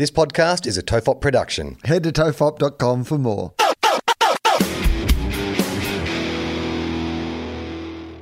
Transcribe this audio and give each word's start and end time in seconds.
This 0.00 0.10
podcast 0.10 0.66
is 0.66 0.78
a 0.78 0.82
Tofop 0.82 1.20
production. 1.20 1.76
Head 1.84 2.04
to 2.04 2.10
tofop.com 2.10 3.04
for 3.04 3.18
more. 3.18 3.52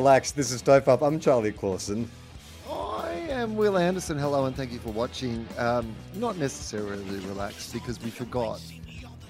Relax. 0.00 0.32
This 0.32 0.50
is 0.50 0.62
Tofop. 0.62 1.06
I'm 1.06 1.20
Charlie 1.20 1.52
Clausen. 1.52 2.08
I 2.70 3.10
am 3.28 3.54
Wil 3.54 3.76
Anderson. 3.76 4.16
Hello 4.18 4.46
and 4.46 4.56
thank 4.56 4.72
you 4.72 4.78
for 4.78 4.88
watching. 4.92 5.46
Um, 5.58 5.94
not 6.14 6.38
necessarily 6.38 7.04
relaxed 7.26 7.74
because 7.74 8.00
we 8.02 8.08
forgot 8.08 8.62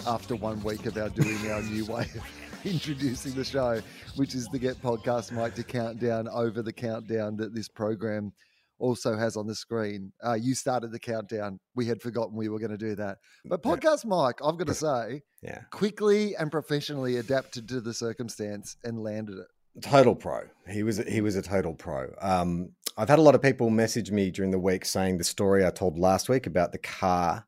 after 0.06 0.36
one 0.36 0.62
week 0.62 0.86
of 0.86 0.96
our 0.96 1.08
doing 1.08 1.50
our 1.50 1.60
new 1.62 1.84
way 1.86 2.02
of 2.14 2.24
introducing 2.64 3.34
the 3.34 3.42
show, 3.42 3.80
which 4.14 4.36
is 4.36 4.46
the 4.52 4.60
Get 4.60 4.80
Podcast 4.80 5.32
Mike 5.32 5.56
to 5.56 5.64
count 5.64 5.98
down 5.98 6.28
over 6.28 6.62
the 6.62 6.72
countdown 6.72 7.36
that 7.38 7.52
this 7.52 7.66
program 7.68 8.32
also 8.78 9.16
has 9.16 9.36
on 9.36 9.48
the 9.48 9.56
screen. 9.56 10.12
Uh, 10.24 10.34
you 10.34 10.54
started 10.54 10.92
the 10.92 11.00
countdown. 11.00 11.58
We 11.74 11.84
had 11.86 12.00
forgotten 12.00 12.36
we 12.36 12.48
were 12.48 12.60
going 12.60 12.70
to 12.70 12.78
do 12.78 12.94
that. 12.94 13.18
But 13.44 13.64
Podcast 13.64 14.04
Mike, 14.04 14.36
I've 14.40 14.56
got 14.56 14.68
to 14.68 14.74
say, 14.74 15.22
Yeah. 15.42 15.62
quickly 15.72 16.36
and 16.36 16.48
professionally 16.48 17.16
adapted 17.16 17.68
to 17.70 17.80
the 17.80 17.92
circumstance 17.92 18.76
and 18.84 19.02
landed 19.02 19.36
it. 19.36 19.48
Total 19.82 20.14
pro. 20.14 20.42
He 20.68 20.82
was 20.82 20.98
he 20.98 21.20
was 21.20 21.36
a 21.36 21.42
total 21.42 21.74
pro. 21.74 22.12
Um, 22.20 22.70
I've 22.96 23.08
had 23.08 23.18
a 23.18 23.22
lot 23.22 23.34
of 23.34 23.42
people 23.42 23.70
message 23.70 24.10
me 24.10 24.30
during 24.30 24.50
the 24.50 24.58
week 24.58 24.84
saying 24.84 25.18
the 25.18 25.24
story 25.24 25.64
I 25.64 25.70
told 25.70 25.98
last 25.98 26.28
week 26.28 26.46
about 26.46 26.72
the 26.72 26.78
car 26.78 27.46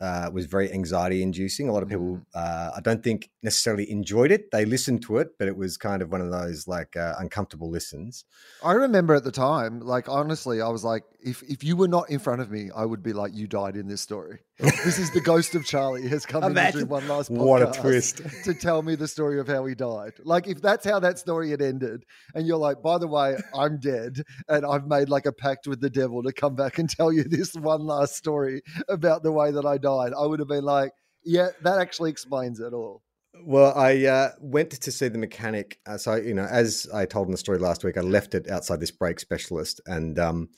uh, 0.00 0.30
was 0.32 0.46
very 0.46 0.72
anxiety 0.72 1.22
inducing. 1.22 1.68
A 1.68 1.72
lot 1.72 1.82
of 1.82 1.88
people, 1.88 2.20
uh, 2.34 2.72
I 2.76 2.80
don't 2.80 3.02
think 3.02 3.30
necessarily 3.42 3.90
enjoyed 3.90 4.32
it. 4.32 4.50
They 4.50 4.64
listened 4.64 5.02
to 5.02 5.18
it, 5.18 5.38
but 5.38 5.48
it 5.48 5.56
was 5.56 5.76
kind 5.76 6.02
of 6.02 6.10
one 6.10 6.20
of 6.20 6.30
those 6.30 6.66
like 6.66 6.96
uh, 6.96 7.14
uncomfortable 7.18 7.70
listens. 7.70 8.24
I 8.62 8.72
remember 8.72 9.14
at 9.14 9.24
the 9.24 9.32
time, 9.32 9.80
like 9.80 10.08
honestly, 10.08 10.60
I 10.60 10.68
was 10.68 10.84
like, 10.84 11.04
if 11.24 11.42
if 11.44 11.64
you 11.64 11.74
were 11.74 11.88
not 11.88 12.10
in 12.10 12.18
front 12.18 12.42
of 12.42 12.50
me, 12.50 12.70
I 12.74 12.84
would 12.84 13.02
be 13.02 13.14
like, 13.14 13.34
you 13.34 13.46
died 13.46 13.76
in 13.76 13.88
this 13.88 14.02
story. 14.02 14.40
this 14.58 14.98
is 14.98 15.10
the 15.10 15.22
ghost 15.22 15.54
of 15.54 15.64
Charlie 15.64 16.06
has 16.08 16.26
come 16.26 16.44
in 16.44 16.54
to 16.54 16.80
do 16.80 16.86
one 16.86 17.08
last 17.08 17.32
podcast 17.32 17.38
What 17.38 17.62
a 17.62 17.80
twist. 17.80 18.20
to 18.44 18.52
tell 18.52 18.82
me 18.82 18.94
the 18.94 19.08
story 19.08 19.40
of 19.40 19.48
how 19.48 19.64
he 19.64 19.74
died. 19.74 20.12
Like 20.22 20.46
if 20.46 20.60
that's 20.60 20.84
how 20.84 21.00
that 21.00 21.18
story 21.18 21.50
had 21.50 21.62
ended, 21.62 22.04
and 22.34 22.46
you're 22.46 22.58
like, 22.58 22.82
by 22.82 22.98
the 22.98 23.08
way, 23.08 23.36
I'm 23.54 23.80
dead, 23.80 24.22
and 24.48 24.66
I've 24.66 24.86
made 24.86 25.08
like 25.08 25.24
a 25.24 25.32
pact 25.32 25.66
with 25.66 25.80
the 25.80 25.90
devil 25.90 26.22
to 26.22 26.32
come 26.32 26.54
back 26.54 26.78
and 26.78 26.88
tell 26.88 27.10
you 27.10 27.24
this 27.28 27.54
one 27.54 27.80
last 27.80 28.16
story 28.16 28.60
about 28.88 29.22
the 29.22 29.32
way 29.32 29.50
that 29.50 29.64
I 29.64 29.78
died, 29.78 30.12
I 30.12 30.26
would 30.26 30.40
have 30.40 30.48
been 30.48 30.64
like, 30.64 30.92
yeah, 31.24 31.48
that 31.62 31.78
actually 31.78 32.10
explains 32.10 32.60
it 32.60 32.74
all. 32.74 33.02
Well, 33.42 33.72
I 33.76 34.04
uh, 34.04 34.30
went 34.40 34.70
to 34.70 34.92
see 34.92 35.08
the 35.08 35.18
mechanic. 35.18 35.80
Uh, 35.86 35.96
so, 35.96 36.14
you 36.14 36.34
know, 36.34 36.44
as 36.44 36.86
I 36.94 37.04
told 37.04 37.26
in 37.26 37.32
the 37.32 37.38
story 37.38 37.58
last 37.58 37.82
week, 37.82 37.96
I 37.96 38.00
left 38.00 38.34
it 38.34 38.48
outside 38.48 38.78
this 38.78 38.92
brake 38.92 39.18
specialist 39.18 39.80
and 39.86 40.18
um, 40.20 40.48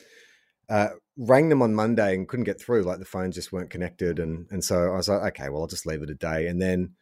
uh, 0.69 0.89
rang 1.17 1.49
them 1.49 1.63
on 1.63 1.75
Monday 1.75 2.15
and 2.15 2.29
couldn't 2.29 2.45
get 2.45 2.61
through. 2.61 2.83
Like 2.83 2.99
the 2.99 3.05
phones 3.05 3.35
just 3.35 3.53
weren't 3.53 3.71
connected. 3.71 4.19
And, 4.19 4.47
and 4.51 4.63
so 4.65 4.93
I 4.93 4.97
was 4.97 5.09
like, 5.09 5.23
okay, 5.35 5.49
well, 5.49 5.63
I'll 5.63 5.69
just 5.69 5.87
leave 5.87 6.03
it 6.03 6.11
a 6.11 6.15
day. 6.15 6.47
And 6.47 6.61
then 6.61 6.95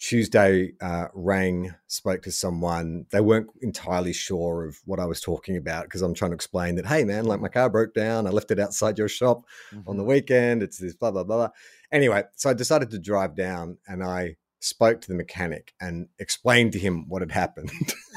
Tuesday, 0.00 0.72
uh, 0.80 1.06
rang, 1.14 1.74
spoke 1.86 2.22
to 2.22 2.32
someone. 2.32 3.06
They 3.10 3.20
weren't 3.20 3.48
entirely 3.62 4.12
sure 4.12 4.66
of 4.66 4.78
what 4.84 5.00
I 5.00 5.06
was 5.06 5.20
talking 5.20 5.56
about 5.56 5.84
because 5.84 6.02
I'm 6.02 6.14
trying 6.14 6.32
to 6.32 6.36
explain 6.36 6.74
that, 6.76 6.86
hey, 6.86 7.04
man, 7.04 7.24
like 7.24 7.40
my 7.40 7.48
car 7.48 7.70
broke 7.70 7.94
down. 7.94 8.26
I 8.26 8.30
left 8.30 8.50
it 8.50 8.58
outside 8.58 8.98
your 8.98 9.08
shop 9.08 9.44
on 9.86 9.96
the 9.96 10.04
weekend. 10.04 10.62
It's 10.62 10.78
this 10.78 10.94
blah, 10.94 11.12
blah, 11.12 11.24
blah. 11.24 11.50
Anyway, 11.92 12.24
so 12.36 12.50
I 12.50 12.54
decided 12.54 12.90
to 12.90 12.98
drive 12.98 13.36
down 13.36 13.78
and 13.86 14.02
I 14.02 14.36
spoke 14.60 15.00
to 15.02 15.08
the 15.08 15.14
mechanic 15.14 15.72
and 15.80 16.08
explained 16.18 16.72
to 16.72 16.78
him 16.78 17.08
what 17.08 17.22
had 17.22 17.32
happened. 17.32 17.70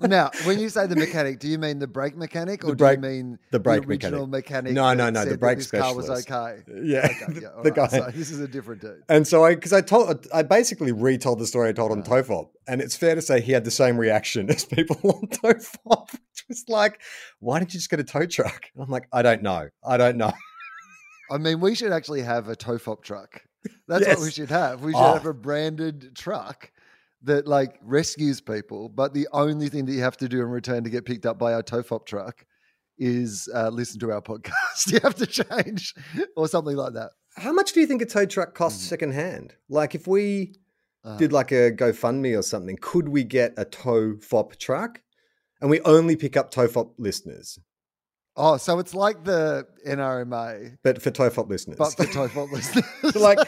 Now, 0.00 0.30
when 0.44 0.58
you 0.58 0.68
say 0.68 0.86
the 0.86 0.96
mechanic, 1.06 1.38
do 1.38 1.48
you 1.48 1.58
mean 1.58 1.78
the 1.78 1.86
brake 1.86 2.16
mechanic 2.16 2.64
or 2.64 2.68
The 2.68 2.76
brake- 2.76 3.00
do 3.00 3.08
you 3.08 3.14
mean 3.14 3.38
the 3.50 3.58
brake 3.60 3.86
original 3.86 4.26
mechanic? 4.26 4.72
No, 4.72 4.92
no, 4.92 5.08
no, 5.08 5.24
the 5.24 5.38
brake 5.38 5.58
this 5.58 5.70
car 5.70 5.94
was 5.94 6.10
okay. 6.10 6.62
yeah. 6.82 7.06
Okay, 7.06 7.40
yeah, 7.40 7.48
the 7.62 7.70
right, 7.70 7.74
guy. 7.74 7.86
So 7.88 8.10
this 8.14 8.30
is 8.30 8.40
a 8.40 8.48
different 8.48 8.82
dude. 8.82 9.02
And 9.08 9.26
so 9.26 9.44
I, 9.44 9.54
because 9.54 9.72
I 9.72 9.80
told, 9.80 10.26
I 10.34 10.42
basically 10.42 10.92
retold 10.92 11.38
the 11.38 11.46
story 11.46 11.70
I 11.70 11.72
told 11.72 11.92
on 11.92 12.00
uh-huh. 12.00 12.22
Tofop, 12.22 12.48
and 12.68 12.82
it's 12.82 12.94
fair 12.94 13.14
to 13.14 13.22
say 13.22 13.40
he 13.40 13.52
had 13.52 13.64
the 13.64 13.70
same 13.70 13.96
reaction 13.96 14.50
as 14.50 14.64
people 14.66 14.98
on 15.02 15.28
Tofop, 15.28 16.12
which 16.12 16.44
was 16.48 16.64
like, 16.68 17.00
"Why 17.40 17.58
didn't 17.58 17.72
you 17.72 17.78
just 17.78 17.88
get 17.90 17.98
a 18.00 18.04
tow 18.04 18.26
truck?" 18.26 18.66
And 18.74 18.82
I'm 18.84 18.90
like, 18.90 19.08
"I 19.12 19.22
don't 19.22 19.42
know, 19.42 19.68
I 19.82 19.96
don't 19.96 20.16
know." 20.18 20.32
I 21.30 21.38
mean, 21.38 21.60
we 21.60 21.74
should 21.74 21.90
actually 21.92 22.22
have 22.22 22.48
a 22.48 22.54
TOFOP 22.54 23.02
truck. 23.02 23.42
That's 23.88 24.06
what 24.06 24.20
we 24.20 24.30
should 24.30 24.50
have. 24.50 24.82
We 24.82 24.92
should 24.92 24.98
Oh. 25.00 25.14
have 25.14 25.26
a 25.26 25.34
branded 25.34 26.14
truck 26.14 26.70
that 27.22 27.46
like 27.46 27.78
rescues 27.82 28.40
people, 28.40 28.88
but 28.88 29.14
the 29.14 29.26
only 29.32 29.68
thing 29.68 29.84
that 29.86 29.92
you 29.92 30.00
have 30.02 30.16
to 30.18 30.28
do 30.28 30.40
in 30.40 30.48
return 30.48 30.84
to 30.84 30.90
get 30.90 31.04
picked 31.04 31.26
up 31.26 31.38
by 31.38 31.54
our 31.54 31.62
TOFOP 31.62 32.06
truck 32.06 32.44
is 32.98 33.48
uh, 33.54 33.68
listen 33.68 33.98
to 34.00 34.12
our 34.12 34.22
podcast. 34.30 34.92
you 34.92 35.00
have 35.02 35.14
to 35.16 35.26
change 35.26 35.94
or 36.36 36.48
something 36.48 36.76
like 36.76 36.92
that. 36.94 37.10
How 37.36 37.52
much 37.52 37.72
do 37.72 37.80
you 37.80 37.86
think 37.86 38.00
a 38.02 38.06
tow 38.06 38.24
truck 38.26 38.54
costs 38.54 38.82
secondhand? 38.82 39.54
Like, 39.68 39.94
if 39.94 40.06
we 40.06 40.54
Uh, 41.04 41.16
did 41.18 41.32
like 41.32 41.52
a 41.52 41.70
GoFundMe 41.70 42.36
or 42.38 42.42
something, 42.42 42.78
could 42.80 43.08
we 43.08 43.22
get 43.24 43.52
a 43.56 43.64
tow 43.64 44.16
fop 44.20 44.56
truck? 44.56 45.02
And 45.60 45.70
we 45.70 45.80
only 45.82 46.16
pick 46.16 46.36
up 46.36 46.52
Tofop 46.52 46.92
listeners, 46.98 47.58
oh, 48.36 48.56
so 48.56 48.78
it's 48.78 48.94
like 48.94 49.24
the 49.24 49.66
NRMA, 49.86 50.78
but 50.82 51.00
for 51.02 51.10
Tofop 51.10 51.48
listeners. 51.48 51.76
but 51.78 51.94
for 51.94 52.04
TOFOP 52.04 52.50
listeners. 52.52 52.84
So, 53.12 53.20
like, 53.20 53.38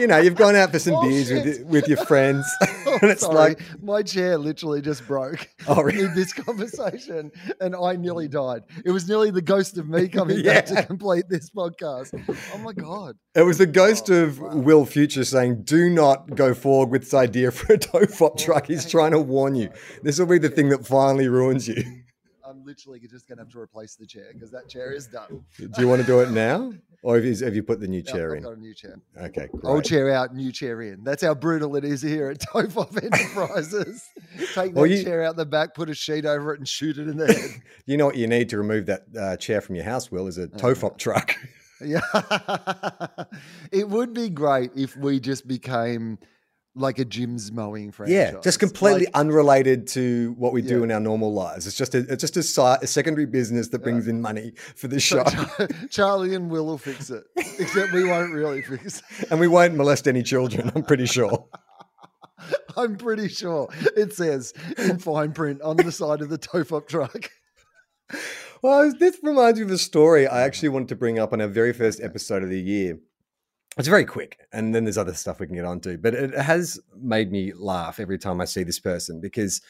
you 0.00 0.06
know, 0.06 0.18
you've 0.18 0.36
gone 0.36 0.54
out 0.56 0.70
for 0.72 0.78
some 0.78 0.94
Oh, 0.94 1.02
beers 1.02 1.30
with, 1.30 1.56
shit. 1.56 1.66
with 1.66 1.88
your 1.88 1.98
friends, 2.04 2.46
Oh, 2.86 2.98
and 3.02 3.10
it's 3.10 3.22
sorry. 3.22 3.34
like, 3.34 3.60
my 3.82 4.02
chair 4.02 4.38
literally 4.38 4.80
just 4.80 5.06
broke 5.06 5.48
Oh, 5.66 5.82
really? 5.82 6.04
in 6.04 6.14
this 6.14 6.32
conversation, 6.32 7.30
and 7.60 7.74
I 7.76 7.96
nearly 7.96 8.28
died. 8.28 8.62
It 8.84 8.90
was 8.90 9.08
nearly 9.08 9.30
the 9.30 9.42
ghost 9.42 9.76
of 9.78 9.88
me 9.88 10.08
coming 10.08 10.42
back 10.42 10.66
to 10.66 10.82
complete 10.86 11.28
this 11.28 11.50
podcast. 11.50 12.12
Oh 12.54 12.58
my 12.58 12.72
god! 12.72 13.16
It 13.34 13.42
was 13.42 13.58
the 13.58 13.66
ghost 13.66 14.10
Oh, 14.10 14.14
of 14.24 14.38
wow. 14.40 14.54
Wil 14.56 14.84
Future 14.86 15.24
saying, 15.24 15.62
"Do 15.64 15.90
not 15.90 16.34
go 16.34 16.54
forward 16.54 16.90
with 16.90 17.02
this 17.02 17.14
idea 17.14 17.50
for 17.50 17.72
a 17.74 17.78
tofop 17.78 18.38
truck." 18.38 18.66
He's 18.66 18.88
trying 18.88 19.12
to 19.12 19.20
warn 19.20 19.54
you. 19.54 19.68
Oh, 19.72 19.78
this 20.02 20.18
will 20.18 20.26
be 20.26 20.38
the 20.38 20.48
thing 20.48 20.68
that 20.70 20.86
finally 20.86 21.28
ruins 21.28 21.66
you. 21.68 21.82
I'm 22.48 22.64
literally 22.64 22.98
just 23.00 23.28
gonna 23.28 23.42
have 23.42 23.50
to 23.50 23.58
replace 23.60 23.94
the 23.96 24.06
chair 24.06 24.30
because 24.32 24.50
that 24.52 24.68
chair 24.68 24.92
is 24.92 25.06
done. 25.06 25.44
Do 25.58 25.68
you 25.82 25.86
want 25.88 26.00
to 26.00 26.06
do 26.06 26.20
it 26.20 26.30
now, 26.30 26.72
or 27.02 27.16
have 27.16 27.24
you, 27.24 27.34
have 27.44 27.54
you 27.54 27.62
put 27.62 27.78
the 27.80 27.88
new 27.88 28.00
chair 28.02 28.30
I've 28.32 28.38
in? 28.38 28.42
got 28.44 28.56
a 28.56 28.60
new 28.60 28.72
chair. 28.74 28.98
Okay, 29.16 29.48
great. 29.52 29.64
Old 29.64 29.84
chair 29.84 30.10
out, 30.14 30.34
new 30.34 30.50
chair 30.50 30.80
in. 30.82 31.04
That's 31.04 31.22
how 31.22 31.34
brutal 31.34 31.76
it 31.76 31.84
is 31.84 32.00
here 32.00 32.30
at 32.30 32.38
Tofop 32.52 32.96
Enterprises. 33.02 34.08
Take 34.54 34.54
that 34.54 34.74
Well, 34.74 34.86
you- 34.86 35.02
chair 35.02 35.22
out 35.24 35.36
the 35.36 35.44
back, 35.46 35.74
put 35.74 35.90
a 35.90 35.94
sheet 35.94 36.24
over 36.24 36.54
it, 36.54 36.58
and 36.58 36.66
shoot 36.68 36.96
it 36.98 37.06
in 37.08 37.18
the 37.18 37.26
head. 37.32 37.62
You 37.86 37.96
know 37.98 38.06
what 38.06 38.16
you 38.16 38.26
need 38.26 38.48
to 38.50 38.56
remove 38.58 38.86
that 38.86 39.02
uh, 39.18 39.36
chair 39.36 39.60
from 39.60 39.74
your 39.74 39.84
house, 39.84 40.10
Wil, 40.10 40.26
is 40.26 40.38
a 40.38 40.44
Uh-huh. 40.44 40.56
tofop 40.58 40.96
truck. 40.98 41.34
Yeah. 41.80 42.00
it 43.72 43.88
would 43.88 44.12
be 44.14 44.28
great 44.30 44.70
if 44.74 44.96
we 44.96 45.20
just 45.20 45.46
became 45.46 46.18
like 46.78 46.98
a 46.98 47.04
Jim's 47.04 47.50
mowing 47.52 47.90
franchise. 47.92 48.14
yeah, 48.34 48.40
just 48.42 48.58
completely 48.60 49.06
Like, 49.06 49.14
unrelated 49.14 49.86
to 49.88 50.34
what 50.38 50.52
we 50.52 50.62
do 50.62 50.78
Yeah. 50.78 50.84
in 50.84 50.92
our 50.92 51.00
normal 51.00 51.32
lives. 51.32 51.66
It's 51.66 51.76
just 51.76 51.94
a 51.94 51.98
it's 52.10 52.22
just 52.30 52.36
a, 52.58 52.78
a 52.82 52.86
secondary 52.86 53.26
business 53.26 53.68
that 53.68 53.80
brings 53.82 54.06
in 54.08 54.20
money 54.20 54.52
for 54.76 54.88
the 54.88 55.00
show, 55.00 55.24
Char- 55.24 55.68
Charlie 55.90 56.34
and 56.34 56.50
Wil 56.50 56.66
will 56.66 56.78
fix 56.78 57.10
it, 57.10 57.24
except 57.36 57.92
we 57.92 58.04
won't 58.04 58.32
really 58.32 58.62
fix 58.62 59.02
it. 59.20 59.26
and 59.30 59.40
we 59.40 59.48
won't 59.48 59.74
molest 59.74 60.06
any 60.08 60.22
children. 60.22 60.70
I'm 60.74 60.82
pretty 60.84 61.06
sure. 61.06 61.46
I'm 62.76 62.96
pretty 62.96 63.28
sure 63.28 63.68
it 63.96 64.12
says 64.12 64.54
in 64.76 64.98
fine 64.98 65.32
print 65.32 65.60
on 65.62 65.76
the 65.76 65.90
side 65.90 66.20
of 66.22 66.28
the 66.28 66.38
Tofop 66.38 66.86
truck. 66.88 67.30
Well, 68.60 68.92
this 68.98 69.18
reminds 69.22 69.60
me 69.60 69.64
of 69.66 69.70
a 69.70 69.78
story 69.78 70.26
I 70.26 70.40
actually 70.42 70.70
wanted 70.70 70.88
to 70.88 70.96
bring 70.96 71.16
up 71.20 71.32
on 71.32 71.40
our 71.40 71.46
very 71.46 71.72
first 71.72 72.00
episode 72.02 72.42
of 72.42 72.48
the 72.48 72.58
year. 72.60 72.98
It's 73.78 73.88
very 73.88 74.04
quick, 74.04 74.40
and 74.52 74.74
then 74.74 74.84
there's 74.84 74.98
other 74.98 75.14
stuff 75.14 75.38
we 75.38 75.46
can 75.46 75.54
get 75.54 75.64
onto, 75.64 75.96
but 75.98 76.12
it 76.12 76.34
has 76.34 76.80
made 76.96 77.30
me 77.30 77.52
laugh 77.52 78.00
every 78.00 78.18
time 78.18 78.40
I 78.40 78.44
see 78.44 78.64
this 78.64 78.80
person 78.80 79.20
because 79.20 79.60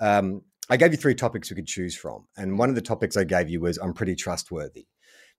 um, 0.00 0.42
I 0.68 0.76
gave 0.76 0.92
you 0.92 0.98
three 0.98 1.14
topics 1.14 1.50
we 1.50 1.56
could 1.56 1.66
choose 1.66 1.96
from. 1.96 2.26
And 2.36 2.58
one 2.58 2.68
of 2.68 2.74
the 2.74 2.82
topics 2.82 3.16
I 3.16 3.24
gave 3.24 3.48
you 3.48 3.60
was 3.60 3.78
I'm 3.78 3.94
pretty 3.94 4.16
trustworthy. 4.16 4.86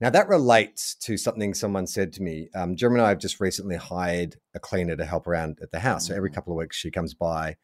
Now, 0.02 0.10
that 0.10 0.28
relates 0.28 0.96
to 0.96 1.18
something 1.18 1.54
someone 1.54 1.88
said 1.88 2.12
to 2.14 2.24
me. 2.24 2.50
Um, 2.54 2.76
Gemma 2.76 2.96
and 2.96 3.04
I 3.04 3.10
have 3.10 3.20
just 3.20 3.40
recently 3.40 3.78
hired 3.78 4.36
a 4.54 4.60
cleaner 4.60 4.96
to 4.96 5.06
help 5.06 5.28
around 5.28 5.60
at 5.62 5.72
the 5.72 5.80
house. 5.80 6.08
So 6.08 6.16
every 6.16 6.32
couple 6.32 6.52
of 6.52 6.58
weeks, 6.58 6.76
she 6.76 6.92
comes 6.92 7.14
by 7.14 7.56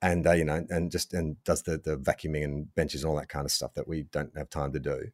and 0.00 0.26
uh, 0.26 0.32
you 0.32 0.44
know, 0.44 0.64
and 0.68 0.90
just 0.90 1.14
and 1.14 1.42
does 1.44 1.62
the 1.62 1.78
the 1.78 1.96
vacuuming 1.96 2.44
and 2.44 2.74
benches 2.74 3.02
and 3.02 3.10
all 3.10 3.16
that 3.16 3.28
kind 3.28 3.44
of 3.44 3.50
stuff 3.50 3.74
that 3.74 3.88
we 3.88 4.04
don't 4.04 4.36
have 4.36 4.50
time 4.50 4.72
to 4.72 4.80
do. 4.80 5.06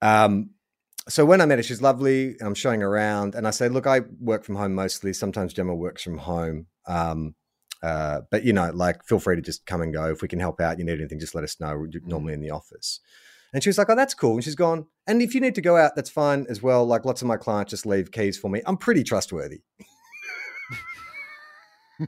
Um, 0.00 0.50
so 1.08 1.24
when 1.24 1.40
I 1.40 1.46
met 1.46 1.58
her, 1.58 1.62
she's 1.62 1.82
lovely. 1.82 2.36
I'm 2.40 2.54
showing 2.54 2.80
her 2.80 2.88
around, 2.88 3.34
and 3.34 3.46
I 3.46 3.50
say, 3.50 3.68
"Look, 3.68 3.86
I 3.86 4.00
work 4.20 4.44
from 4.44 4.56
home 4.56 4.74
mostly. 4.74 5.12
Sometimes 5.12 5.52
Gemma 5.52 5.74
works 5.74 6.02
from 6.02 6.18
home, 6.18 6.66
um, 6.86 7.34
uh, 7.82 8.20
but 8.30 8.44
you 8.44 8.52
know, 8.52 8.70
like, 8.72 9.04
feel 9.04 9.18
free 9.18 9.36
to 9.36 9.42
just 9.42 9.66
come 9.66 9.82
and 9.82 9.92
go. 9.92 10.10
If 10.10 10.22
we 10.22 10.28
can 10.28 10.40
help 10.40 10.60
out, 10.60 10.78
you 10.78 10.84
need 10.84 10.98
anything, 11.00 11.18
just 11.18 11.34
let 11.34 11.44
us 11.44 11.58
know. 11.60 11.76
We're 11.76 11.90
normally 12.04 12.34
in 12.34 12.40
the 12.40 12.50
office." 12.50 13.00
And 13.52 13.62
she 13.62 13.68
was 13.68 13.78
like, 13.78 13.90
"Oh, 13.90 13.96
that's 13.96 14.14
cool." 14.14 14.34
And 14.34 14.44
she's 14.44 14.54
gone. 14.54 14.86
And 15.06 15.20
if 15.20 15.34
you 15.34 15.40
need 15.40 15.56
to 15.56 15.60
go 15.60 15.76
out, 15.76 15.96
that's 15.96 16.10
fine 16.10 16.46
as 16.48 16.62
well. 16.62 16.86
Like, 16.86 17.04
lots 17.04 17.22
of 17.22 17.28
my 17.28 17.36
clients 17.36 17.70
just 17.70 17.86
leave 17.86 18.12
keys 18.12 18.38
for 18.38 18.48
me. 18.48 18.62
I'm 18.66 18.76
pretty 18.76 19.02
trustworthy. 19.02 19.62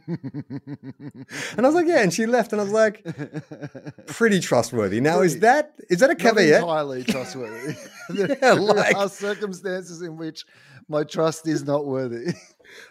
And 0.08 1.58
I 1.58 1.62
was 1.62 1.74
like, 1.74 1.86
"Yeah." 1.86 2.02
And 2.02 2.12
she 2.12 2.26
left, 2.26 2.52
and 2.52 2.60
I 2.60 2.64
was 2.64 2.72
like, 2.72 3.04
"Pretty 4.06 4.40
trustworthy." 4.40 5.00
Now, 5.00 5.20
is 5.20 5.40
that 5.40 5.74
is 5.90 6.00
that 6.00 6.10
a 6.10 6.14
Not 6.14 6.18
caveat? 6.18 6.60
entirely 6.62 7.04
trustworthy. 7.04 7.74
there, 8.10 8.36
Yeah, 8.42 8.52
like- 8.52 8.96
are 8.96 9.08
circumstances 9.08 10.02
in 10.02 10.16
which 10.16 10.44
my 10.88 11.04
trust 11.04 11.46
is 11.48 11.64
not 11.64 11.86
worthy. 11.86 12.34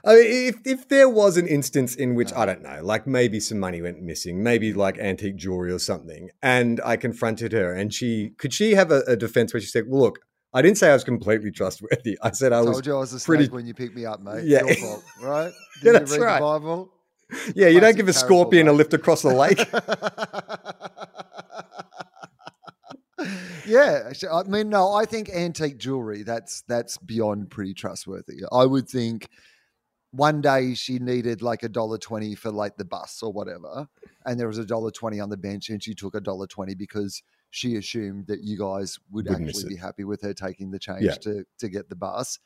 I 0.05 0.15
mean, 0.15 0.47
if 0.49 0.55
if 0.65 0.87
there 0.89 1.09
was 1.09 1.37
an 1.37 1.47
instance 1.47 1.95
in 1.95 2.15
which 2.15 2.31
I 2.33 2.45
don't 2.45 2.61
know, 2.61 2.79
like 2.83 3.05
maybe 3.07 3.39
some 3.39 3.59
money 3.59 3.81
went 3.81 4.01
missing, 4.01 4.41
maybe 4.43 4.73
like 4.73 4.97
antique 4.97 5.35
jewelry 5.35 5.71
or 5.71 5.79
something, 5.79 6.29
and 6.41 6.79
I 6.85 6.95
confronted 6.97 7.51
her, 7.51 7.73
and 7.73 7.93
she 7.93 8.31
could 8.37 8.53
she 8.53 8.75
have 8.75 8.91
a, 8.91 9.01
a 9.07 9.15
defense 9.15 9.53
where 9.53 9.59
she 9.61 9.67
said, 9.67 9.85
"Well, 9.87 10.01
look, 10.01 10.19
I 10.53 10.61
didn't 10.61 10.77
say 10.77 10.89
I 10.91 10.93
was 10.93 11.03
completely 11.03 11.51
trustworthy. 11.51 12.17
I 12.21 12.31
said 12.31 12.53
I 12.53 12.61
was, 12.61 12.71
Told 12.71 12.85
you 12.85 12.95
I 12.95 12.99
was 12.99 13.13
a 13.13 13.19
snake 13.19 13.51
when 13.51 13.65
you 13.65 13.73
picked 13.73 13.95
me 13.95 14.05
up, 14.05 14.21
mate. 14.21 14.43
Yeah. 14.45 14.63
Your 14.65 14.75
fault, 14.75 15.03
right? 15.21 15.51
Yeah, 15.81 15.91
Did 15.93 16.01
that's 16.01 16.15
you 16.15 16.21
read 16.21 16.25
right. 16.27 16.35
the 16.39 16.45
Bible? 16.45 16.92
yeah, 17.55 17.67
you 17.67 17.79
don't 17.79 17.95
give 17.95 18.07
a 18.07 18.13
scorpion 18.13 18.67
a 18.67 18.73
lift 18.73 18.93
across 18.93 19.21
the 19.21 19.33
lake." 19.33 19.59
yeah, 23.65 24.11
I 24.31 24.43
mean, 24.43 24.69
no, 24.69 24.93
I 24.93 25.05
think 25.05 25.29
antique 25.29 25.77
jewelry 25.77 26.23
that's 26.23 26.63
that's 26.67 26.97
beyond 26.97 27.49
pretty 27.49 27.73
trustworthy. 27.73 28.41
I 28.51 28.65
would 28.65 28.89
think 28.89 29.29
one 30.11 30.41
day 30.41 30.73
she 30.73 30.99
needed 30.99 31.41
like 31.41 31.63
a 31.63 31.69
dollar 31.69 31.97
twenty 31.97 32.35
for 32.35 32.51
like 32.51 32.77
the 32.77 32.85
bus 32.85 33.21
or 33.23 33.31
whatever, 33.31 33.87
and 34.25 34.39
there 34.39 34.47
was 34.47 34.57
a 34.57 34.65
dollar 34.65 34.91
twenty 34.91 35.19
on 35.19 35.29
the 35.29 35.37
bench, 35.37 35.69
and 35.69 35.81
she 35.81 35.93
took 35.93 36.15
a 36.15 36.21
dollar 36.21 36.47
twenty 36.47 36.75
because 36.75 37.21
she 37.51 37.75
assumed 37.75 38.27
that 38.27 38.43
you 38.43 38.57
guys 38.57 38.97
would 39.11 39.27
Wouldn't 39.27 39.47
actually 39.49 39.69
be 39.69 39.75
happy 39.75 40.03
with 40.03 40.21
her 40.23 40.33
taking 40.33 40.71
the 40.71 40.79
change 40.79 41.03
Yeah. 41.03 41.13
to 41.21 41.45
to 41.59 41.69
get 41.69 41.89
the 41.89 41.95
bus. 41.95 42.39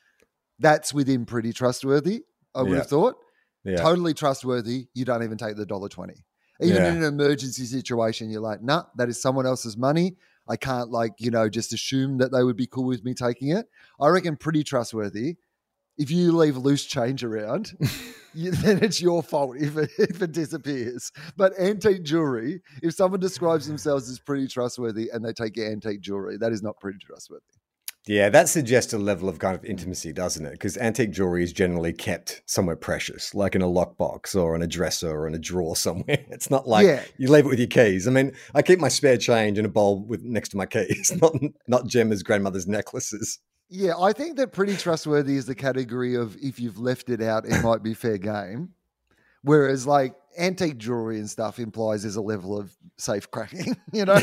That's 0.58 0.92
within 0.92 1.24
pretty 1.24 1.52
trustworthy. 1.52 2.24
I 2.54 2.62
would 2.62 2.72
Yeah. 2.72 2.78
have 2.78 2.88
thought 2.88 3.16
yeah, 3.64 3.76
totally 3.76 4.14
trustworthy. 4.14 4.88
You 4.94 5.04
don't 5.04 5.22
even 5.22 5.38
take 5.38 5.56
the 5.56 5.66
dollar 5.66 5.88
twenty. 5.88 6.24
Even 6.60 6.82
Yeah. 6.82 6.90
in 6.90 6.96
an 6.98 7.04
emergency 7.04 7.64
situation, 7.64 8.30
you're 8.30 8.40
like, 8.40 8.62
nah, 8.62 8.84
that 8.96 9.08
is 9.08 9.22
someone 9.22 9.46
else's 9.46 9.76
money. 9.76 10.16
I 10.48 10.56
can't 10.56 10.90
like, 10.90 11.12
you 11.18 11.30
know, 11.30 11.48
just 11.48 11.72
assume 11.72 12.18
that 12.18 12.32
they 12.32 12.42
would 12.42 12.56
be 12.56 12.66
cool 12.66 12.86
with 12.86 13.04
me 13.04 13.14
taking 13.14 13.50
it. 13.50 13.66
I 14.00 14.08
reckon 14.08 14.36
pretty 14.36 14.64
trustworthy. 14.64 15.36
If 15.98 16.10
you 16.10 16.32
leave 16.32 16.56
loose 16.56 16.84
change 16.84 17.22
around, 17.22 17.76
you, 18.34 18.50
then 18.64 18.82
it's 18.82 19.00
your 19.00 19.22
fault 19.22 19.56
if 19.58 19.76
it, 19.76 19.90
if 19.98 20.22
it 20.22 20.32
disappears. 20.32 21.12
But 21.36 21.58
antique 21.58 22.02
jewelry, 22.02 22.62
if 22.82 22.94
someone 22.94 23.20
describes 23.20 23.66
themselves 23.66 24.08
as 24.08 24.18
pretty 24.18 24.48
trustworthy 24.48 25.10
and 25.12 25.24
they 25.24 25.32
take 25.32 25.56
your 25.56 25.70
antique 25.70 26.00
jewelry, 26.00 26.38
that 26.38 26.52
is 26.52 26.62
not 26.62 26.80
pretty 26.80 26.98
trustworthy. 26.98 27.44
Yeah. 28.08 28.28
That 28.30 28.48
suggests 28.48 28.92
a 28.92 28.98
level 28.98 29.28
of 29.28 29.38
kind 29.38 29.54
of 29.54 29.64
intimacy, 29.64 30.12
doesn't 30.12 30.44
it? 30.44 30.52
Because 30.52 30.76
antique 30.76 31.10
jewelry 31.12 31.44
is 31.44 31.52
generally 31.52 31.92
kept 31.92 32.42
somewhere 32.46 32.74
precious, 32.76 33.34
like 33.34 33.54
in 33.54 33.62
a 33.62 33.66
lockbox 33.66 34.34
or 34.34 34.56
in 34.56 34.62
a 34.62 34.66
dresser 34.66 35.10
or 35.10 35.28
in 35.28 35.34
a 35.34 35.38
drawer 35.38 35.76
somewhere. 35.86 36.24
It's 36.30 36.50
not 36.50 36.66
like 36.66 36.86
Yeah. 36.86 37.02
you 37.18 37.30
leave 37.30 37.44
it 37.46 37.48
with 37.48 37.58
your 37.60 37.68
keys. 37.68 38.08
I 38.08 38.10
mean, 38.10 38.32
I 38.54 38.62
keep 38.62 38.80
my 38.80 38.88
spare 38.88 39.16
change 39.18 39.58
in 39.58 39.64
a 39.64 39.68
bowl 39.68 40.04
with 40.04 40.22
next 40.22 40.48
to 40.50 40.56
my 40.56 40.66
keys, 40.66 41.12
not 41.22 41.34
not 41.68 41.86
Gemma's 41.86 42.22
grandmother's 42.24 42.66
necklaces. 42.66 43.38
Yeah, 43.70 43.92
I 44.00 44.14
think 44.14 44.38
that 44.38 44.52
pretty 44.52 44.76
trustworthy 44.76 45.36
is 45.36 45.44
the 45.44 45.54
category 45.54 46.14
of 46.14 46.36
if 46.40 46.58
you've 46.58 46.78
left 46.78 47.10
it 47.10 47.20
out, 47.20 47.44
it 47.44 47.62
might 47.62 47.82
be 47.82 47.92
fair 47.92 48.16
game. 48.16 48.70
Whereas 49.42 49.86
like 49.86 50.14
antique 50.38 50.78
jewelry 50.78 51.18
and 51.18 51.28
stuff 51.28 51.58
implies 51.58 52.02
there's 52.02 52.16
a 52.16 52.22
level 52.22 52.58
of 52.58 52.74
safe 52.96 53.30
cracking, 53.30 53.76
you 53.92 54.06
know? 54.06 54.18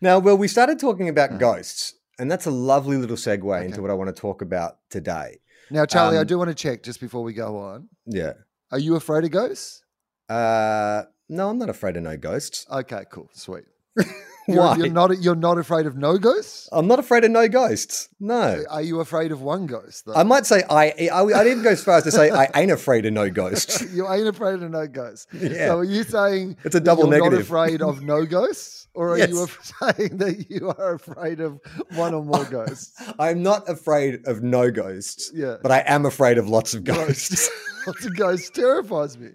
Now, 0.00 0.18
well, 0.18 0.36
we 0.36 0.48
started 0.48 0.78
talking 0.78 1.08
about 1.08 1.32
Uh. 1.32 1.36
ghosts, 1.38 1.94
and 2.18 2.30
that's 2.30 2.46
a 2.46 2.50
lovely 2.50 2.96
little 2.96 3.16
segue 3.16 3.44
Okay. 3.56 3.66
into 3.66 3.80
what 3.82 3.90
I 3.90 3.94
want 3.94 4.14
to 4.14 4.20
talk 4.20 4.42
about 4.42 4.76
today. 4.90 5.38
now, 5.70 5.86
Charlie, 5.86 6.18
I 6.18 6.20
Um, 6.20 6.26
do 6.26 6.38
want 6.38 6.48
to 6.50 6.54
check 6.54 6.82
just 6.82 7.00
before 7.00 7.22
we 7.22 7.32
go 7.32 7.56
on. 7.58 7.88
Yeah. 8.06 8.32
Are 8.70 8.78
you 8.78 8.96
afraid 8.96 9.24
of 9.24 9.30
ghosts? 9.30 9.82
Uh, 10.28 11.04
no, 11.28 11.48
I'm 11.48 11.58
not 11.58 11.68
afraid 11.70 11.96
of 11.96 12.02
no 12.02 12.16
ghosts. 12.16 12.66
Okay, 12.70 13.04
cool, 13.10 13.28
sweet. 13.32 13.64
You're, 14.46 14.58
Why? 14.58 14.76
you're 14.76 14.90
not 14.90 15.22
you're 15.22 15.34
not 15.34 15.56
afraid 15.56 15.86
of 15.86 15.96
no 15.96 16.18
ghosts? 16.18 16.68
I'm 16.70 16.86
not 16.86 16.98
afraid 16.98 17.24
of 17.24 17.30
no 17.30 17.48
ghosts. 17.48 18.10
No. 18.20 18.62
Are 18.68 18.82
you 18.82 19.00
afraid 19.00 19.32
of 19.32 19.40
one 19.40 19.64
ghost? 19.64 20.04
Though? 20.04 20.12
I 20.12 20.22
might 20.22 20.44
say 20.44 20.62
I, 20.68 20.92
I. 21.10 21.22
I'd 21.22 21.46
even 21.46 21.62
go 21.62 21.70
as 21.70 21.82
far 21.82 21.96
as 21.96 22.04
to 22.04 22.10
say 22.12 22.28
I 22.30 22.50
ain't 22.54 22.70
afraid 22.70 23.06
of 23.06 23.14
no 23.14 23.30
ghosts. 23.30 23.80
you 23.94 24.06
ain't 24.06 24.28
afraid 24.28 24.62
of 24.62 24.70
no 24.70 24.86
ghosts. 24.86 25.26
Yeah. 25.32 25.68
So 25.68 25.78
are 25.78 25.84
you 25.84 26.02
saying 26.04 26.58
It's 26.62 26.74
a 26.74 26.80
double 26.80 27.08
you're 27.08 27.18
not 27.30 27.32
afraid 27.40 27.80
of 27.80 28.02
no 28.02 28.26
ghosts, 28.26 28.83
or 28.94 29.10
are 29.10 29.18
you 29.18 29.24
Yes. 29.40 29.42
af- 29.42 29.96
saying 29.96 30.16
that 30.18 30.50
you 30.50 30.68
are 30.78 30.94
afraid 30.94 31.40
of 31.40 31.60
one 31.94 32.14
or 32.14 32.22
more 32.24 32.44
ghosts? 32.44 32.92
I'm 33.18 33.42
not 33.42 33.68
afraid 33.68 34.26
of 34.26 34.42
no 34.42 34.70
ghosts, 34.70 35.30
Yeah. 35.34 35.56
but 35.62 35.70
I 35.72 35.82
am 35.86 36.06
afraid 36.06 36.38
of 36.38 36.48
lots 36.48 36.74
of 36.74 36.84
Ghosts. 36.84 37.50
Lots 37.86 38.06
of 38.06 38.16
ghosts 38.16 38.48
terrifies 38.48 39.18
me. 39.18 39.28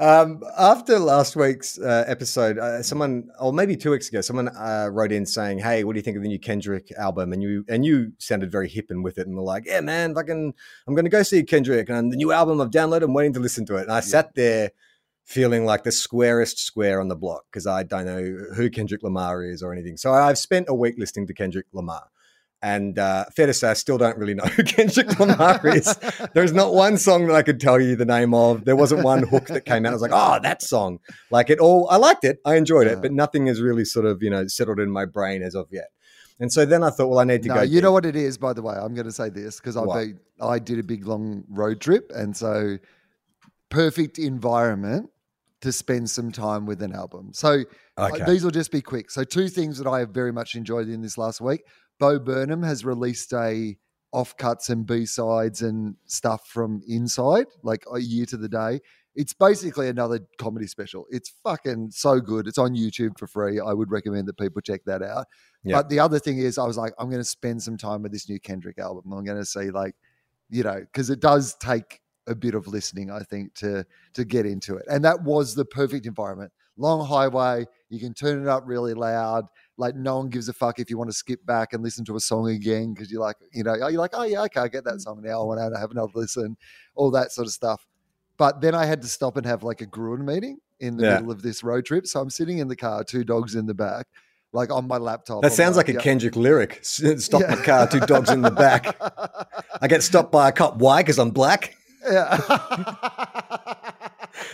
um, 0.00 0.42
after 0.58 0.98
last 0.98 1.36
week's 1.36 1.78
uh, 1.78 2.04
episode, 2.08 2.58
uh, 2.58 2.82
someone, 2.82 3.28
or 3.40 3.52
maybe 3.52 3.76
two 3.76 3.90
weeks 3.92 4.08
ago, 4.08 4.20
someone 4.20 4.48
uh, 4.48 4.88
wrote 4.92 5.12
in 5.12 5.24
saying, 5.24 5.58
"Hey, 5.60 5.84
what 5.84 5.92
do 5.94 5.98
you 5.98 6.02
think 6.02 6.16
of 6.16 6.22
the 6.22 6.28
new 6.28 6.38
Kendrick 6.38 6.90
album?" 6.98 7.32
And 7.32 7.42
you 7.42 7.64
and 7.68 7.84
you 7.84 8.12
sounded 8.18 8.50
very 8.50 8.68
hip 8.68 8.86
and 8.90 9.04
with 9.04 9.18
it, 9.18 9.26
and 9.26 9.36
were 9.36 9.42
like, 9.42 9.66
"Yeah, 9.66 9.80
man, 9.80 10.14
fucking, 10.14 10.52
I'm 10.86 10.94
going 10.94 11.04
to 11.04 11.10
go 11.10 11.22
see 11.22 11.42
Kendrick 11.44 11.88
and 11.88 12.12
the 12.12 12.16
new 12.16 12.32
album 12.32 12.60
I've 12.60 12.70
downloaded. 12.70 13.04
I'm 13.04 13.14
waiting 13.14 13.32
to 13.34 13.40
listen 13.40 13.64
to 13.66 13.76
it." 13.76 13.82
And 13.82 13.92
I 13.92 14.00
sat 14.00 14.34
there 14.34 14.72
feeling 15.26 15.64
like 15.64 15.82
the 15.82 15.90
squarest 15.92 16.58
square 16.60 17.00
on 17.00 17.08
the 17.08 17.16
block 17.16 17.44
because 17.50 17.66
I 17.66 17.82
don't 17.82 18.06
know 18.06 18.22
who 18.54 18.70
Kendrick 18.70 19.02
Lamar 19.02 19.42
is 19.44 19.60
or 19.60 19.72
anything. 19.72 19.96
So 19.96 20.12
I've 20.12 20.38
spent 20.38 20.66
a 20.68 20.74
week 20.74 20.94
listening 20.98 21.26
to 21.26 21.34
Kendrick 21.34 21.66
Lamar. 21.72 22.04
And 22.62 22.98
uh, 22.98 23.26
fair 23.36 23.46
to 23.46 23.52
say, 23.52 23.68
I 23.68 23.74
still 23.74 23.98
don't 23.98 24.16
really 24.16 24.34
know 24.34 24.44
who 24.56 24.62
Kendrick 24.62 25.18
Lamar 25.18 25.60
is. 25.66 25.94
There's 26.32 26.52
not 26.52 26.72
one 26.74 26.96
song 26.96 27.26
that 27.26 27.34
I 27.34 27.42
could 27.42 27.60
tell 27.60 27.80
you 27.80 27.96
the 27.96 28.04
name 28.06 28.34
of. 28.34 28.64
There 28.64 28.76
wasn't 28.76 29.02
one 29.02 29.24
hook 29.24 29.46
that 29.48 29.66
came 29.66 29.84
out. 29.84 29.90
I 29.90 29.92
was 29.92 30.02
like, 30.02 30.12
oh, 30.14 30.38
that 30.42 30.62
song. 30.62 31.00
Like 31.30 31.50
it 31.50 31.58
all, 31.58 31.88
I 31.90 31.96
liked 31.96 32.24
it. 32.24 32.38
I 32.44 32.54
enjoyed 32.54 32.86
it, 32.86 33.02
but 33.02 33.12
nothing 33.12 33.46
has 33.48 33.60
really 33.60 33.84
sort 33.84 34.06
of, 34.06 34.22
you 34.22 34.30
know, 34.30 34.46
settled 34.46 34.78
in 34.80 34.90
my 34.90 35.04
brain 35.04 35.42
as 35.42 35.54
of 35.54 35.66
yet. 35.70 35.88
And 36.38 36.52
so 36.52 36.64
then 36.64 36.82
I 36.84 36.90
thought, 36.90 37.08
well, 37.08 37.18
I 37.18 37.24
need 37.24 37.42
to 37.42 37.48
No, 37.48 37.54
go. 37.56 37.62
you 37.62 37.80
know 37.80 37.92
what 37.92 38.06
it 38.06 38.14
is, 38.16 38.38
by 38.38 38.52
the 38.52 38.62
way. 38.62 38.74
I'm 38.74 38.94
going 38.94 39.06
to 39.06 39.12
say 39.12 39.28
this 39.28 39.56
because 39.60 39.76
I 39.76 40.14
I 40.40 40.58
did 40.58 40.78
a 40.78 40.82
big 40.84 41.06
long 41.06 41.44
road 41.48 41.80
trip, 41.80 42.10
and 42.14 42.36
so 42.36 42.78
perfect 43.70 44.18
environment 44.18 45.10
to 45.62 45.72
spend 45.72 46.08
some 46.10 46.30
time 46.30 46.66
with 46.66 46.82
an 46.82 46.92
album. 46.92 47.32
So 47.32 47.64
Okay. 47.98 48.24
these 48.24 48.44
will 48.44 48.50
just 48.50 48.70
be 48.70 48.82
quick. 48.82 49.10
So 49.10 49.24
two 49.24 49.48
things 49.48 49.78
that 49.78 49.86
I 49.86 50.00
have 50.00 50.10
very 50.10 50.32
much 50.32 50.54
enjoyed 50.54 50.88
in 50.88 51.00
this 51.00 51.16
last 51.16 51.40
week. 51.40 51.62
Bo 51.98 52.18
Burnham 52.18 52.62
has 52.62 52.84
released 52.84 53.32
a 53.32 53.76
offcuts 54.14 54.70
and 54.70 54.86
B 54.86 55.06
sides 55.06 55.62
and 55.62 55.96
stuff 56.06 56.46
from 56.48 56.82
Inside, 56.86 57.46
like 57.62 57.84
a 57.92 57.98
year 57.98 58.26
to 58.26 58.36
the 58.36 58.48
day. 58.48 58.80
It's 59.14 59.32
basically 59.32 59.88
another 59.88 60.20
comedy 60.38 60.66
special. 60.66 61.06
It's 61.10 61.32
fucking 61.42 61.90
so 61.90 62.20
good. 62.20 62.46
It's 62.46 62.58
on 62.58 62.74
YouTube 62.74 63.18
for 63.18 63.26
free. 63.26 63.58
I 63.58 63.72
would 63.72 63.90
recommend 63.90 64.28
that 64.28 64.36
people 64.36 64.60
check 64.60 64.82
that 64.84 65.02
out. 65.02 65.26
Yeah. 65.64 65.76
But 65.76 65.88
the 65.88 66.00
other 66.00 66.18
thing 66.18 66.38
is, 66.38 66.58
I 66.58 66.66
was 66.66 66.76
like, 66.76 66.92
I'm 66.98 67.08
going 67.08 67.20
to 67.20 67.24
spend 67.24 67.62
some 67.62 67.78
time 67.78 68.02
with 68.02 68.12
this 68.12 68.28
new 68.28 68.38
Kendrick 68.38 68.78
album. 68.78 69.10
I'm 69.12 69.24
going 69.24 69.38
to 69.38 69.46
see, 69.46 69.70
like, 69.70 69.94
you 70.50 70.62
know, 70.62 70.80
because 70.80 71.08
it 71.08 71.20
does 71.20 71.54
take 71.56 72.00
a 72.26 72.34
bit 72.34 72.54
of 72.54 72.66
listening, 72.66 73.10
I 73.10 73.20
think, 73.20 73.54
to 73.54 73.84
to 74.14 74.24
get 74.24 74.46
into 74.46 74.76
it. 74.76 74.86
And 74.90 75.04
that 75.04 75.22
was 75.22 75.54
the 75.54 75.64
perfect 75.64 76.06
environment. 76.06 76.52
Long 76.78 77.06
highway, 77.06 77.66
you 77.88 77.98
can 77.98 78.12
turn 78.12 78.42
it 78.42 78.48
up 78.48 78.64
really 78.66 78.92
loud. 78.92 79.46
Like 79.78 79.94
no 79.96 80.18
one 80.18 80.28
gives 80.28 80.48
a 80.48 80.52
fuck 80.52 80.78
if 80.78 80.90
you 80.90 80.98
want 80.98 81.10
to 81.10 81.16
skip 81.16 81.44
back 81.46 81.72
and 81.72 81.82
listen 81.82 82.04
to 82.06 82.16
a 82.16 82.20
song 82.20 82.50
again 82.50 82.92
because 82.92 83.10
you're 83.10 83.20
like, 83.20 83.36
you 83.52 83.64
know, 83.64 83.74
you're 83.74 83.92
like, 83.92 84.10
oh 84.14 84.24
yeah, 84.24 84.42
okay, 84.42 84.60
I 84.60 84.68
get 84.68 84.84
that 84.84 84.96
mm. 84.96 85.00
song 85.00 85.22
now. 85.22 85.40
I 85.40 85.44
want 85.44 85.72
to 85.72 85.78
have 85.78 85.90
another 85.90 86.12
listen, 86.14 86.56
all 86.94 87.10
that 87.12 87.32
sort 87.32 87.46
of 87.46 87.52
stuff. 87.52 87.86
But 88.36 88.60
then 88.60 88.74
I 88.74 88.84
had 88.84 89.00
to 89.02 89.08
stop 89.08 89.36
and 89.36 89.46
have 89.46 89.62
like 89.62 89.80
a 89.80 89.86
Gruen 89.86 90.24
meeting 90.24 90.58
in 90.80 90.96
the 90.96 91.04
Yeah. 91.04 91.14
middle 91.16 91.30
of 91.30 91.42
this 91.42 91.62
road 91.62 91.86
trip. 91.86 92.06
So 92.06 92.20
I'm 92.20 92.30
sitting 92.30 92.58
in 92.58 92.68
the 92.68 92.76
car, 92.76 93.02
two 93.04 93.24
dogs 93.24 93.54
in 93.54 93.66
the 93.66 93.74
back, 93.74 94.06
like 94.52 94.70
on 94.70 94.86
my 94.86 94.98
laptop. 94.98 95.42
That 95.42 95.52
sounds 95.52 95.76
like 95.76 95.88
a 95.88 95.94
yeah. 95.94 96.00
Kendrick 96.00 96.36
lyric. 96.36 96.80
Stop 96.82 97.40
Yeah. 97.40 97.54
my 97.54 97.62
car, 97.62 97.88
two 97.88 98.00
dogs 98.00 98.30
in 98.30 98.42
the 98.42 98.50
back. 98.50 98.96
I 99.80 99.88
get 99.88 100.02
stopped 100.02 100.32
by 100.32 100.48
a 100.48 100.52
cop. 100.52 100.76
Why? 100.76 101.02
Because 101.02 101.18
I'm 101.18 101.30
black. 101.30 101.74
Yeah. 102.06 103.92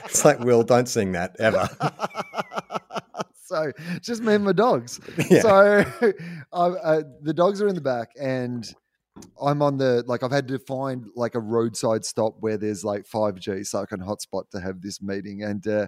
It's 0.05 0.25
like, 0.25 0.41
Wil, 0.41 0.63
don't 0.63 0.89
sing 0.89 1.13
that 1.13 1.37
ever. 1.39 1.69
so 3.45 3.73
just 4.01 4.23
me 4.23 4.35
and 4.35 4.45
my 4.45 4.53
dogs. 4.53 5.01
Yeah. 5.31 5.41
So 5.41 5.85
I, 6.53 6.67
uh, 6.67 7.03
the 7.23 7.33
dogs 7.33 7.63
are 7.63 7.69
in 7.69 7.75
the 7.75 7.81
back, 7.81 8.11
and 8.21 8.71
I'm 9.43 9.63
on 9.63 9.79
the 9.79 10.05
like 10.07 10.23
I've 10.23 10.31
had 10.31 10.49
to 10.49 10.59
find 10.59 11.07
like 11.17 11.35
a 11.35 11.41
roadside 11.41 12.05
stop 12.05 12.35
where 12.41 12.57
there's 12.57 12.85
like 12.85 13.07
5G 13.07 13.67
so 13.67 13.81
I 13.81 13.87
can 13.87 14.01
hotspot 14.01 14.51
to 14.51 14.61
have 14.61 14.81
this 14.81 15.03
meeting. 15.03 15.43
And 15.43 15.67
uh, 15.67 15.87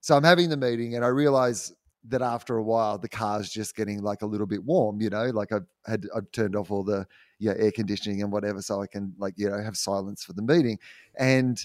so 0.00 0.16
I'm 0.16 0.24
having 0.24 0.48
the 0.48 0.56
meeting 0.56 0.94
and 0.94 1.04
I 1.04 1.08
realize 1.08 1.72
that 2.08 2.22
after 2.22 2.56
a 2.56 2.62
while 2.62 2.98
the 2.98 3.08
car's 3.08 3.48
just 3.48 3.76
getting 3.76 4.02
like 4.02 4.22
a 4.22 4.26
little 4.26 4.46
bit 4.46 4.64
warm, 4.64 5.00
you 5.00 5.10
know, 5.10 5.26
like 5.26 5.52
I've 5.52 5.66
had 5.86 6.06
I've 6.14 6.30
turned 6.32 6.56
off 6.56 6.70
all 6.70 6.82
the 6.82 7.06
yeah, 7.42 7.54
air 7.56 7.72
conditioning 7.72 8.22
and 8.22 8.30
whatever 8.30 8.62
so 8.62 8.80
I 8.80 8.86
can 8.86 9.12
like, 9.18 9.34
you 9.36 9.50
know, 9.50 9.60
have 9.60 9.76
silence 9.76 10.22
for 10.22 10.32
the 10.32 10.42
meeting. 10.42 10.78
And 11.18 11.58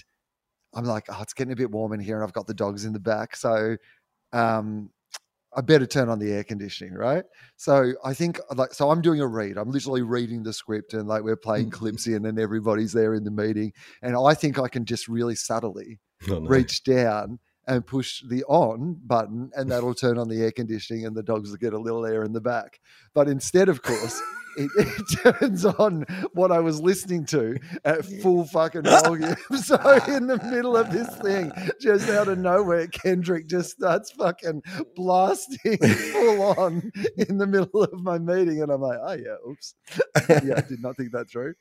I'm 0.74 0.84
like, 0.84 1.04
oh, 1.08 1.20
it's 1.22 1.32
getting 1.32 1.52
a 1.52 1.56
bit 1.56 1.70
warm 1.70 1.92
in 1.92 2.00
here 2.00 2.16
and 2.16 2.24
I've 2.24 2.32
got 2.32 2.46
the 2.46 2.54
dogs 2.54 2.84
in 2.84 2.92
the 2.92 3.00
back. 3.00 3.36
So 3.36 3.76
um 4.32 4.90
I 5.56 5.62
better 5.62 5.86
turn 5.86 6.10
on 6.10 6.18
the 6.18 6.30
air 6.30 6.44
conditioning, 6.44 6.94
right? 6.94 7.24
So 7.56 7.92
I 8.04 8.12
think 8.12 8.38
like 8.54 8.74
so 8.74 8.90
I'm 8.90 9.00
doing 9.00 9.20
a 9.20 9.26
read. 9.26 9.56
I'm 9.56 9.70
literally 9.70 10.02
reading 10.02 10.42
the 10.42 10.52
script 10.52 10.94
and 10.94 11.08
like 11.08 11.22
we're 11.22 11.36
playing 11.36 11.70
clips 11.70 12.06
in 12.06 12.26
and 12.26 12.38
everybody's 12.38 12.92
there 12.92 13.14
in 13.14 13.24
the 13.24 13.30
meeting. 13.30 13.72
And 14.02 14.16
I 14.16 14.34
think 14.34 14.58
I 14.58 14.68
can 14.68 14.84
just 14.84 15.08
really 15.08 15.36
subtly 15.36 16.00
Oh, 16.28 16.40
no. 16.40 16.50
reach 16.50 16.82
down 16.82 17.38
and 17.68 17.86
push 17.86 18.22
the 18.26 18.42
on 18.44 18.98
button 19.06 19.50
and 19.54 19.70
that'll 19.70 19.94
turn 19.94 20.18
on 20.18 20.28
the 20.28 20.42
air 20.42 20.50
conditioning 20.50 21.06
and 21.06 21.16
the 21.16 21.22
dogs 21.22 21.50
will 21.50 21.58
get 21.58 21.74
a 21.74 21.78
little 21.78 22.04
air 22.04 22.24
in 22.24 22.32
the 22.32 22.40
back. 22.40 22.80
But 23.14 23.28
instead, 23.28 23.68
of 23.68 23.82
course, 23.82 24.20
it, 24.56 24.70
it 24.76 25.34
turns 25.38 25.64
on 25.64 26.04
what 26.32 26.50
I 26.50 26.58
was 26.58 26.80
listening 26.80 27.26
to 27.26 27.58
at 27.84 28.04
full 28.04 28.44
fucking 28.46 28.82
volume. 28.82 29.36
so 29.62 29.76
in 30.08 30.26
the 30.26 30.40
middle 30.50 30.76
of 30.76 30.90
this 30.90 31.14
thing, 31.18 31.52
just 31.80 32.08
out 32.08 32.28
of 32.28 32.38
nowhere, 32.38 32.88
Kendrick 32.88 33.46
just 33.46 33.72
starts 33.72 34.10
fucking 34.12 34.62
blasting 34.96 35.78
full 35.78 36.42
on 36.58 36.90
in 37.16 37.38
the 37.38 37.46
middle 37.46 37.84
of 37.84 38.00
my 38.00 38.18
meeting. 38.18 38.62
And 38.62 38.72
I'm 38.72 38.80
like, 38.80 38.98
oh 39.00 39.12
yeah, 39.12 39.36
oops. 39.48 39.74
yeah, 40.28 40.54
I 40.56 40.62
did 40.62 40.82
not 40.82 40.96
think 40.96 41.12
that 41.12 41.30
through. 41.30 41.54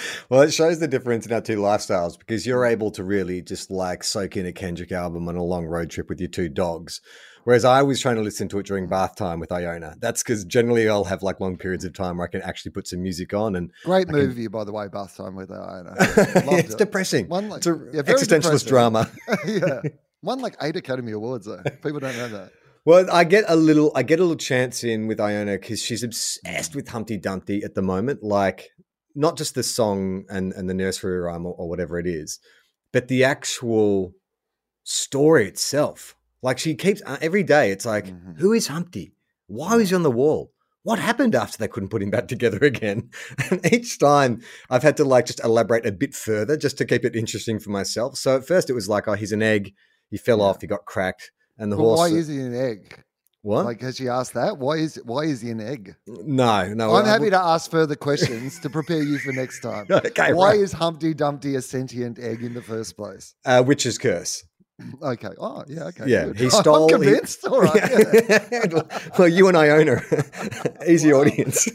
Well, 0.28 0.42
it 0.42 0.52
shows 0.52 0.78
the 0.80 0.88
difference 0.88 1.26
in 1.26 1.32
our 1.32 1.40
two 1.40 1.58
lifestyles 1.58 2.18
because 2.18 2.46
you're 2.46 2.64
able 2.64 2.90
to 2.92 3.04
really 3.04 3.42
just 3.42 3.70
like 3.70 4.02
soak 4.04 4.36
in 4.36 4.46
a 4.46 4.52
Kendrick 4.52 4.92
album 4.92 5.28
on 5.28 5.36
a 5.36 5.42
long 5.44 5.66
road 5.66 5.90
trip 5.90 6.08
with 6.08 6.20
your 6.20 6.28
two 6.28 6.48
dogs. 6.48 7.00
Whereas 7.44 7.64
I 7.64 7.82
was 7.82 8.00
trying 8.00 8.16
to 8.16 8.22
listen 8.22 8.48
to 8.48 8.58
it 8.58 8.66
during 8.66 8.88
bath 8.88 9.14
time 9.14 9.38
with 9.38 9.52
Iona. 9.52 9.94
That's 10.00 10.22
because 10.24 10.44
generally 10.44 10.88
I'll 10.88 11.04
have 11.04 11.22
like 11.22 11.38
long 11.38 11.56
periods 11.56 11.84
of 11.84 11.92
time 11.92 12.16
where 12.16 12.26
I 12.26 12.30
can 12.30 12.42
actually 12.42 12.72
put 12.72 12.88
some 12.88 13.02
music 13.02 13.32
on 13.34 13.54
and 13.54 13.70
Great 13.84 14.08
I 14.08 14.10
can- 14.12 14.20
movie, 14.20 14.48
by 14.48 14.64
the 14.64 14.72
way, 14.72 14.88
Bath 14.88 15.16
Time 15.16 15.36
with 15.36 15.52
Iona. 15.52 15.94
It's 16.58 16.74
it. 16.74 16.78
depressing. 16.78 17.28
One 17.28 17.48
like 17.48 17.58
It's 17.58 17.68
a 17.68 17.80
yeah, 17.92 18.02
existentialist 18.02 18.64
depressing. 18.64 18.68
drama. 18.68 19.10
yeah, 19.46 19.80
won 20.22 20.40
like 20.40 20.56
eight 20.60 20.74
Academy 20.74 21.12
Awards 21.12 21.46
though. 21.46 21.62
People 21.84 22.00
don't 22.00 22.16
know 22.16 22.28
that. 22.30 22.50
Well, 22.84 23.08
I 23.12 23.22
get 23.24 23.44
a 23.48 23.54
little, 23.56 23.90
I 23.94 24.02
get 24.02 24.18
a 24.18 24.22
little 24.22 24.36
chance 24.36 24.82
in 24.84 25.06
with 25.06 25.20
Iona 25.20 25.52
because 25.58 25.80
she's 25.82 26.02
obsessed 26.02 26.74
with 26.76 26.88
Humpty 26.88 27.16
Dumpty 27.16 27.62
at 27.64 27.74
the 27.74 27.82
moment. 27.82 28.22
Like, 28.24 28.70
not 29.16 29.36
just 29.36 29.54
the 29.54 29.62
song 29.62 30.24
and 30.28 30.52
and 30.52 30.68
the 30.70 30.74
nursery 30.74 31.18
rhyme 31.18 31.46
or, 31.46 31.54
or 31.54 31.68
whatever 31.68 31.98
it 31.98 32.06
is, 32.06 32.38
but 32.92 33.08
the 33.08 33.24
actual 33.24 34.12
story 34.84 35.48
itself. 35.48 36.16
Like, 36.42 36.58
she 36.58 36.74
keeps 36.74 37.02
uh, 37.04 37.18
every 37.20 37.42
day. 37.42 37.70
It's 37.72 37.86
like, 37.86 38.06
Mhm. 38.06 38.38
who 38.38 38.52
is 38.52 38.68
Humpty? 38.68 39.12
Why 39.48 39.76
was 39.76 39.88
he 39.90 39.96
on 39.96 40.02
the 40.02 40.10
wall? 40.10 40.52
What 40.82 40.98
happened 41.00 41.34
after 41.34 41.58
they 41.58 41.66
couldn't 41.66 41.88
put 41.88 42.02
him 42.02 42.10
back 42.10 42.28
together 42.34 42.58
again? 42.62 43.10
And 43.50 43.64
each 43.72 43.98
time 43.98 44.42
I've 44.70 44.82
had 44.84 44.96
to 44.98 45.04
like 45.04 45.26
just 45.26 45.42
elaborate 45.42 45.86
a 45.86 45.92
bit 45.92 46.14
further 46.14 46.56
just 46.56 46.78
to 46.78 46.84
keep 46.84 47.04
it 47.04 47.16
interesting 47.16 47.58
for 47.58 47.70
myself. 47.70 48.16
So 48.16 48.36
at 48.36 48.46
first 48.46 48.70
it 48.70 48.74
was 48.74 48.88
like, 48.88 49.08
oh, 49.08 49.14
he's 49.14 49.32
an 49.32 49.42
egg. 49.42 49.74
He 50.10 50.16
fell 50.18 50.38
Yeah. 50.38 50.44
off. 50.44 50.60
He 50.60 50.66
got 50.68 50.84
cracked. 50.84 51.32
And 51.58 51.72
the 51.72 51.76
But 51.76 51.82
horse. 51.82 51.98
why 51.98 52.08
is 52.08 52.28
he 52.28 52.38
an 52.38 52.54
egg? 52.54 53.02
What? 53.46 53.64
Like, 53.64 53.80
has 53.82 53.96
she 53.96 54.08
asked 54.08 54.34
that? 54.34 54.58
Why 54.58 54.74
is 54.78 54.96
why 55.04 55.22
is 55.22 55.40
he 55.40 55.50
an 55.50 55.60
egg? 55.60 55.94
No, 56.06 56.66
no. 56.74 56.94
I'm 56.96 57.04
I- 57.04 57.08
happy 57.08 57.30
to 57.30 57.38
ask 57.38 57.70
further 57.70 57.94
questions 57.94 58.58
to 58.60 58.68
prepare 58.68 59.02
you 59.02 59.18
for 59.18 59.32
next 59.32 59.60
time. 59.60 59.86
Okay, 59.90 60.32
why 60.32 60.50
right. 60.52 60.60
is 60.60 60.72
Humpty 60.72 61.14
Dumpty 61.14 61.54
a 61.54 61.62
sentient 61.62 62.18
egg 62.18 62.42
in 62.42 62.54
the 62.54 62.62
first 62.62 62.96
place? 62.96 63.34
uh, 63.44 63.62
witch's 63.64 63.98
curse? 63.98 64.44
Okay. 65.02 65.28
Oh, 65.40 65.64
yeah. 65.68 65.84
Okay. 65.84 66.04
Yeah, 66.06 66.24
good. 66.26 66.38
he 66.38 66.50
stole- 66.60 66.88
he- 66.88 66.94
I'm 66.94 67.00
convinced. 67.02 67.46
All 67.46 67.62
right. 67.62 67.82
yeah. 68.30 68.82
well, 69.18 69.28
you 69.28 69.48
and 69.48 69.56
Iona, 69.56 70.02
easy 70.86 71.12
audience. 71.14 71.66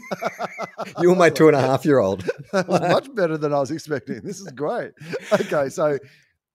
you 1.00 1.08
and 1.10 1.18
my 1.18 1.30
two 1.30 1.48
and 1.48 1.56
a 1.56 1.60
half 1.60 1.84
year 1.84 1.98
old. 1.98 2.20
that 2.52 2.68
was 2.68 2.80
much 2.80 3.12
better 3.14 3.36
than 3.36 3.52
I 3.52 3.58
was 3.58 3.70
expecting. 3.72 4.20
This 4.22 4.38
is 4.40 4.48
great. 4.52 4.92
Okay, 5.32 5.68
so 5.68 5.98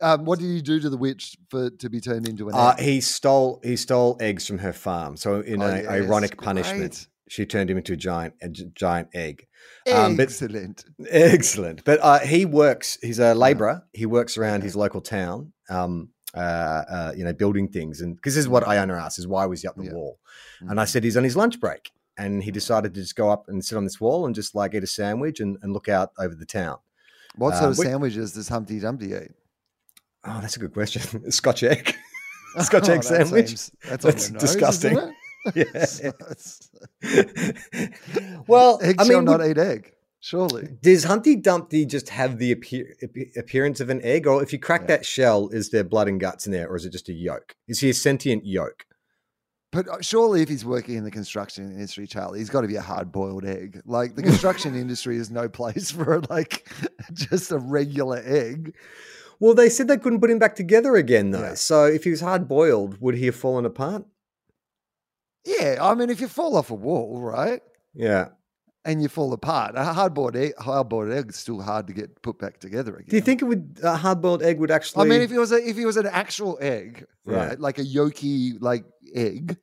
um, 0.01 0.25
what 0.25 0.39
did 0.39 0.47
you 0.47 0.61
do 0.61 0.79
to 0.79 0.89
the 0.89 0.97
witch 0.97 1.37
for 1.49 1.69
to 1.69 1.89
be 1.89 1.99
turned 1.99 2.27
into 2.27 2.49
an 2.49 2.55
Uh, 2.55 2.75
egg? 2.77 2.83
he 2.83 3.01
stole 3.01 3.59
he 3.63 3.75
stole 3.75 4.17
eggs 4.19 4.45
from 4.47 4.59
her 4.59 4.73
farm. 4.73 5.17
So 5.17 5.41
in 5.41 5.61
Oh, 5.61 5.65
a 5.67 5.77
yes, 5.77 5.87
ironic 5.87 6.41
punishment, 6.41 6.93
great. 6.93 7.07
she 7.29 7.45
turned 7.45 7.69
him 7.69 7.77
into 7.77 7.93
a 7.93 7.97
giant 7.97 8.33
a 8.41 8.49
giant 8.49 9.09
egg. 9.13 9.47
um, 9.93 10.15
but- 10.15 10.23
Excellent. 10.23 10.85
Excellent. 11.09 11.83
But 11.83 11.99
uh, 12.01 12.19
he 12.19 12.45
works. 12.45 12.97
He's 13.01 13.19
a 13.19 13.33
labourer. 13.33 13.83
He 13.93 14.05
works 14.05 14.37
around 14.37 14.61
his 14.63 14.75
local 14.75 15.01
town. 15.01 15.53
Um, 15.69 16.09
uh, 16.35 16.83
uh, 16.89 17.13
you 17.17 17.23
know, 17.23 17.33
building 17.33 17.67
things, 17.67 18.01
and 18.01 18.15
because 18.15 18.35
this 18.35 18.41
is 18.43 18.49
what 18.49 18.67
Iona 18.67 18.93
asked: 18.95 19.17
is 19.17 19.25
why 19.27 19.45
was 19.45 19.61
he 19.61 19.67
up 19.67 19.75
the 19.75 19.85
Yeah. 19.85 19.93
wall? 19.93 20.19
And 20.61 20.79
I 20.79 20.85
said 20.85 21.03
he's 21.03 21.17
on 21.17 21.23
his 21.23 21.35
lunch 21.35 21.59
break, 21.59 21.91
and 22.17 22.43
he 22.43 22.51
decided 22.51 22.93
to 22.93 23.01
just 23.01 23.15
go 23.15 23.31
up 23.31 23.45
and 23.47 23.63
sit 23.65 23.75
on 23.77 23.85
this 23.85 23.99
wall 23.99 24.25
and 24.25 24.35
just 24.35 24.53
like 24.53 24.75
eat 24.75 24.83
a 24.83 24.87
sandwich 24.87 25.39
and, 25.39 25.57
and 25.63 25.73
look 25.73 25.87
out 25.89 26.11
over 26.19 26.35
the 26.35 26.45
town. 26.45 26.77
What 27.37 27.53
sort 27.53 27.63
um, 27.63 27.69
of 27.71 27.77
sandwiches 27.77 28.33
does 28.33 28.49
Humpty 28.49 28.79
Dumpty 28.79 29.13
eat? 29.13 29.31
Oh, 30.27 30.39
that's 30.41 30.55
a 30.57 30.59
good 30.59 30.73
question. 30.73 31.31
Scotch 31.31 31.63
egg. 31.63 31.95
Scotch 32.59 32.89
Oh, 32.89 32.93
egg 32.93 33.03
sandwich. 33.03 33.47
seems- 33.49 33.71
that's 33.87 34.03
That's 34.03 34.29
nose, 34.31 34.41
disgusting. 34.41 34.97
isn't? 34.97 35.13
Yeah. 35.55 36.11
Well, 38.47 38.79
egg 38.81 38.95
I 38.99 39.05
shall 39.05 39.15
mean, 39.17 39.25
not 39.25 39.39
would- 39.39 39.51
eat 39.51 39.57
egg. 39.57 39.93
Surely. 40.19 40.67
does 40.81 41.03
Humpty 41.05 41.35
Dumpty 41.37 41.85
just 41.85 42.09
have 42.09 42.37
the 42.39 42.51
appear, 42.51 42.95
appearance 43.37 43.79
of 43.79 43.89
an 43.89 44.01
egg, 44.03 44.25
or 44.27 44.41
if 44.43 44.51
you 44.51 44.59
crack 44.59 44.81
Yeah. 44.81 44.87
that 44.87 45.05
shell, 45.05 45.47
is 45.49 45.69
there 45.69 45.83
blood 45.83 46.07
and 46.09 46.19
guts 46.19 46.45
in 46.47 46.51
there, 46.51 46.67
or 46.67 46.75
is 46.75 46.85
it 46.85 46.91
just 46.91 47.07
a 47.07 47.13
yolk? 47.13 47.55
Is 47.67 47.79
he 47.79 47.89
a 47.91 47.93
sentient 47.93 48.43
yolk? 48.45 48.85
But 49.71 49.87
uh, 49.87 50.01
surely, 50.01 50.41
if 50.41 50.49
he's 50.49 50.65
working 50.65 50.95
in 50.95 51.03
the 51.03 51.11
construction 51.11 51.71
industry, 51.71 52.07
Charlie, 52.07 52.39
he's 52.39 52.49
got 52.49 52.61
to 52.61 52.67
be 52.67 52.75
a 52.77 52.81
hard-boiled 52.81 53.45
egg. 53.45 53.79
Like 53.85 54.15
the 54.15 54.23
construction 54.23 54.75
industry 54.75 55.17
is 55.17 55.29
no 55.29 55.47
place 55.47 55.91
for 55.91 56.19
like 56.29 56.67
just 57.13 57.51
a 57.51 57.57
regular 57.59 58.21
egg. 58.25 58.73
Well, 59.39 59.53
they 59.53 59.69
said 59.69 59.87
they 59.87 59.97
couldn't 59.97 60.19
put 60.19 60.29
him 60.31 60.39
back 60.39 60.55
together 60.55 60.95
again, 60.95 61.31
though. 61.31 61.41
Yeah. 61.41 61.53
So 61.53 61.85
if 61.85 62.03
he 62.03 62.09
was 62.09 62.21
hard 62.21 62.47
boiled, 62.47 62.99
would 63.01 63.15
he 63.15 63.25
have 63.27 63.35
fallen 63.35 63.65
apart? 63.65 64.05
Yeah, 65.45 65.77
I 65.81 65.95
mean, 65.95 66.09
if 66.09 66.19
you 66.19 66.27
fall 66.27 66.57
off 66.57 66.71
a 66.71 66.75
wall, 66.75 67.21
right, 67.21 67.61
Yeah. 67.93 68.29
and 68.83 69.01
you 69.01 69.07
fall 69.07 69.31
apart, 69.33 69.75
a 69.75 69.83
hard-boiled 69.85 70.35
egg, 70.35 70.53
hard-boiled 70.57 71.11
egg 71.11 71.29
is 71.29 71.35
still 71.37 71.61
hard 71.61 71.87
to 71.87 71.93
get 71.93 72.21
put 72.21 72.37
back 72.39 72.59
together 72.59 72.95
again. 72.95 73.07
Do 73.09 73.15
you 73.15 73.21
think 73.21 73.41
it 73.41 73.45
would 73.45 73.79
a 73.83 73.95
hard 73.95 74.21
boiled 74.21 74.43
egg 74.43 74.59
would 74.59 74.71
actually? 74.71 75.05
I 75.05 75.09
mean, 75.09 75.21
if 75.21 75.31
it 75.31 75.37
was 75.37 75.51
a 75.53 75.57
if 75.65 75.77
it 75.77 75.85
was 75.85 75.97
an 75.97 76.07
actual 76.07 76.57
egg, 76.59 77.05
Yeah. 77.25 77.47
right, 77.47 77.59
like 77.59 77.77
a 77.79 77.83
yolky 77.83 78.57
like 78.61 78.83
egg, 79.13 79.57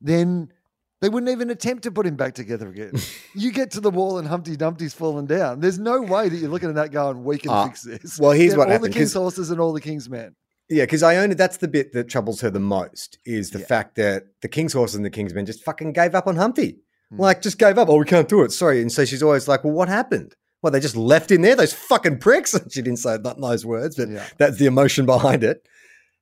then 0.00 0.52
they 1.00 1.08
wouldn't 1.08 1.30
even 1.32 1.50
attempt 1.50 1.82
to 1.84 1.90
put 1.90 2.06
him 2.06 2.16
back 2.16 2.34
together 2.34 2.68
again. 2.68 2.92
you 3.34 3.52
get 3.52 3.70
to 3.72 3.80
the 3.80 3.90
wall 3.90 4.18
and 4.18 4.28
Humpty 4.28 4.56
Dumpty's 4.56 4.94
fallen 4.94 5.26
down. 5.26 5.60
There's 5.60 5.78
no 5.78 6.00
way 6.02 6.28
that 6.28 6.36
you're 6.36 6.50
looking 6.50 6.68
at 6.68 6.74
that 6.76 6.90
going, 6.92 7.24
we 7.24 7.38
can 7.38 7.50
Ah, 7.50 7.66
fix 7.66 7.82
this. 7.82 8.18
well, 8.18 8.32
here's 8.32 8.52
Get 8.52 8.58
what 8.58 8.66
all 8.68 8.72
happened, 8.72 8.92
the 8.92 8.98
king's 8.98 9.14
horses 9.14 9.50
and 9.50 9.60
all 9.60 9.72
the 9.72 9.80
king's 9.80 10.08
men. 10.10 10.34
Yeah, 10.68 10.84
because 10.84 11.02
Iona, 11.02 11.34
that's 11.34 11.56
the 11.56 11.66
bit 11.68 11.92
that 11.94 12.08
troubles 12.08 12.40
her 12.42 12.50
the 12.50 12.60
most 12.60 13.18
is 13.26 13.50
the 13.50 13.58
Yeah. 13.58 13.66
fact 13.66 13.96
that 13.96 14.26
the 14.40 14.46
King's 14.48 14.72
horses 14.72 14.94
and 14.94 15.04
the 15.04 15.10
King's 15.10 15.34
men 15.34 15.44
just 15.44 15.64
fucking 15.64 15.92
gave 15.94 16.14
up 16.14 16.28
on 16.28 16.36
Humpty. 16.36 16.78
Hmm. 17.10 17.20
Like, 17.20 17.42
just 17.42 17.58
gave 17.58 17.76
up. 17.76 17.88
Oh, 17.88 17.96
we 17.96 18.04
can't 18.04 18.28
do 18.28 18.42
it. 18.42 18.52
Sorry. 18.52 18.80
And 18.80 18.92
so 18.92 19.04
she's 19.04 19.22
always 19.22 19.48
like, 19.48 19.64
well, 19.64 19.72
what 19.72 19.88
happened? 19.88 20.36
Well, 20.62 20.70
they 20.70 20.78
just 20.78 20.94
left 20.94 21.30
him 21.32 21.42
there, 21.42 21.56
those 21.56 21.72
fucking 21.72 22.18
pricks. 22.18 22.52
she 22.70 22.82
didn't 22.82 22.98
say 23.00 23.16
that, 23.16 23.40
those 23.40 23.66
words, 23.66 23.96
but 23.96 24.10
Yeah. 24.10 24.24
that's 24.38 24.58
the 24.58 24.66
emotion 24.66 25.06
behind 25.06 25.42
it. 25.42 25.66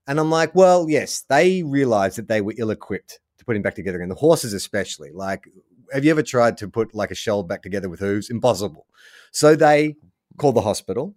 And 0.07 0.19
I'm 0.19 0.31
like, 0.31 0.55
well, 0.55 0.87
yes, 0.89 1.25
they 1.29 1.63
realized 1.63 2.17
that 2.17 2.29
they 2.29 2.41
were 2.41 2.55
ill 2.57 2.71
equipped 2.71 3.19
to 3.49 3.53
put 3.53 3.57
him 3.57 3.63
back 3.63 3.75
together, 3.75 4.01
and 4.01 4.11
the 4.11 4.15
horses 4.17 4.53
especially. 4.53 5.11
Like, 5.13 5.45
have 5.93 6.05
you 6.05 6.11
ever 6.11 6.23
tried 6.23 6.57
to 6.59 6.69
put 6.69 6.95
like 6.95 7.11
a 7.11 7.15
shell 7.15 7.43
back 7.43 7.63
together 7.63 7.89
with 7.89 8.01
hooves? 8.01 8.31
Impossible. 8.31 8.87
So 9.33 9.57
they 9.57 9.97
called 10.37 10.55
the 10.57 10.61
hospital. 10.63 11.15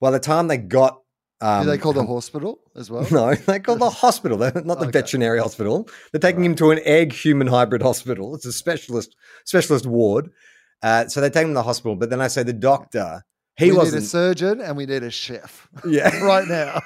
By 0.00 0.10
the 0.10 0.18
time 0.20 0.48
they 0.48 0.58
got, 0.58 0.98
um, 1.40 1.64
Do 1.64 1.70
they 1.70 1.78
call 1.78 1.92
the 1.92 2.04
hospital 2.06 2.60
as 2.76 2.90
well? 2.90 3.06
no, 3.10 3.34
they 3.46 3.58
call 3.60 3.76
the 3.76 3.90
hospital. 4.04 4.36
They're 4.38 4.52
not 4.64 4.78
the 4.78 4.86
Okay. 4.86 4.98
veterinary 5.00 5.38
hospital. 5.40 5.88
They're 6.12 6.20
taking 6.20 6.44
him 6.44 6.54
to 6.56 6.70
an 6.70 6.80
egg 6.84 7.12
human 7.12 7.46
hybrid 7.46 7.82
hospital. 7.82 8.34
It's 8.34 8.46
a 8.46 8.52
specialist 8.52 9.14
specialist 9.44 9.86
ward. 9.86 10.30
Uh, 10.82 11.06
so 11.08 11.20
they 11.20 11.30
take 11.30 11.44
him 11.44 11.50
to 11.50 11.54
the 11.54 11.62
hospital. 11.62 11.94
But 11.96 12.10
then 12.10 12.20
I 12.20 12.28
say 12.28 12.42
the 12.42 12.52
doctor, 12.52 13.22
he 13.56 13.66
we 13.66 13.70
need 13.70 13.76
a 13.76 13.78
wasn't. 13.78 14.04
surgeon 14.04 14.60
and 14.60 14.76
we 14.76 14.86
need 14.86 15.02
a 15.04 15.10
chef 15.10 15.68
yeah. 15.86 16.16
right 16.24 16.46
now. 16.48 16.80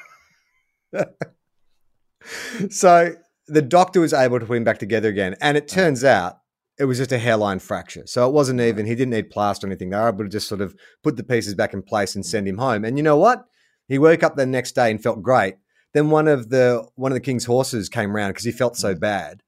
so 2.71 3.15
the 3.49 3.63
doctor 3.63 4.01
was 4.01 4.13
able 4.13 4.41
to 4.41 4.47
put 4.47 4.57
him 4.57 4.65
back 4.65 4.79
together 4.79 5.09
again, 5.09 5.37
and 5.41 5.57
it 5.57 5.69
turns 5.69 6.05
out 6.05 6.39
it 6.79 6.85
was 6.85 6.99
just 6.99 7.13
a 7.13 7.19
hairline 7.19 7.59
fracture. 7.59 8.07
So 8.07 8.27
it 8.29 8.33
wasn't 8.33 8.61
even. 8.61 8.87
He 8.87 8.95
didn't 8.95 9.13
need 9.13 9.31
plaster 9.31 9.67
or 9.67 9.71
anything. 9.71 9.91
They 9.91 9.97
were 9.97 10.09
able 10.09 10.25
to 10.25 10.31
just 10.31 10.49
sort 10.49 10.61
of 10.61 10.75
put 11.03 11.17
the 11.17 11.25
pieces 11.25 11.55
back 11.55 11.73
in 11.73 11.83
place 11.83 12.15
and 12.15 12.25
send 12.25 12.47
him 12.47 12.59
home. 12.59 12.85
And 12.85 12.97
you 12.97 13.03
know 13.03 13.17
what? 13.17 13.45
He 13.89 13.99
woke 13.99 14.23
up 14.23 14.37
the 14.37 14.47
next 14.47 14.73
day 14.73 14.91
and 14.91 15.03
felt 15.03 15.23
great. 15.23 15.55
Then 15.95 16.11
one 16.11 16.29
of 16.29 16.51
the 16.51 16.87
one 16.97 17.13
of 17.13 17.17
the 17.17 17.21
king's 17.21 17.47
horses 17.47 17.89
came 17.89 18.15
around 18.15 18.31
because 18.31 18.45
he 18.45 18.53
felt 18.53 18.77
so 18.77 18.95
bad, 18.95 19.43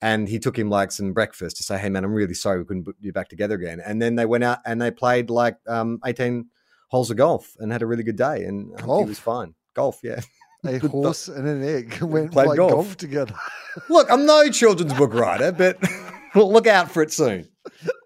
and 0.00 0.28
he 0.28 0.38
took 0.38 0.58
him 0.58 0.70
like 0.70 0.92
some 0.92 1.12
breakfast 1.12 1.56
to 1.58 1.62
say, 1.62 1.78
"Hey 1.78 1.90
man, 1.90 2.04
I'm 2.04 2.14
really 2.14 2.34
sorry 2.34 2.58
we 2.58 2.64
couldn't 2.64 2.84
put 2.84 2.96
you 3.00 3.12
back 3.12 3.28
together 3.28 3.56
again." 3.56 3.82
And 3.84 4.00
then 4.00 4.14
they 4.14 4.26
went 4.26 4.44
out 4.44 4.60
and 4.64 4.80
they 4.80 4.90
played 4.90 5.28
like 5.28 5.56
um, 5.68 5.98
18 6.06 6.46
holes 6.88 7.10
of 7.10 7.16
golf 7.16 7.54
and 7.58 7.70
had 7.72 7.82
a 7.82 7.86
really 7.86 8.02
good 8.02 8.16
day, 8.16 8.44
and 8.44 8.74
Golf? 8.78 9.08
was 9.08 9.18
fine. 9.18 9.54
Golf, 9.74 10.00
yeah. 10.02 10.20
A 10.64 10.78
horse 10.78 11.28
and 11.28 11.46
an 11.48 11.62
egg 11.64 11.98
went 12.02 12.32
Played 12.32 12.46
played 12.46 12.56
golf. 12.58 12.70
golf. 12.72 12.96
together. 12.96 13.34
Look, 13.88 14.10
I'm 14.10 14.26
no 14.26 14.48
children's 14.50 14.92
book 14.94 15.14
writer, 15.14 15.52
but 15.52 15.78
look 16.34 16.66
out 16.66 16.90
for 16.90 17.02
it 17.02 17.12
soon. 17.12 17.48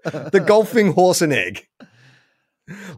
The 0.05 0.43
golfing 0.47 0.93
horse 0.93 1.21
and 1.23 1.33
egg. 1.33 1.67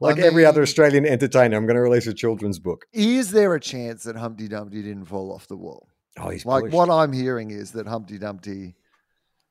Like 0.01 0.19
every 0.19 0.45
other 0.45 0.63
Australian 0.63 1.05
entertainer, 1.07 1.57
I'm 1.57 1.67
going 1.67 1.77
to 1.77 1.81
release 1.83 2.07
a 2.07 2.15
children's 2.15 2.59
book. 2.59 2.87
Is 2.93 3.33
there 3.33 3.55
a 3.55 3.61
chance 3.61 4.05
that 4.05 4.15
Humpty 4.17 4.47
Dumpty 4.49 4.83
didn't 4.83 5.07
fall 5.07 5.33
off 5.33 5.49
the 5.49 5.57
wall? 5.57 5.89
Oh, 6.19 6.29
he's 6.31 6.47
Like 6.47 6.65
pushed. 6.65 6.75
what 6.75 6.89
I'm 6.91 7.13
hearing 7.13 7.51
is 7.51 7.73
that 7.73 7.87
Humpty 7.87 8.19
Dumpty. 8.19 8.75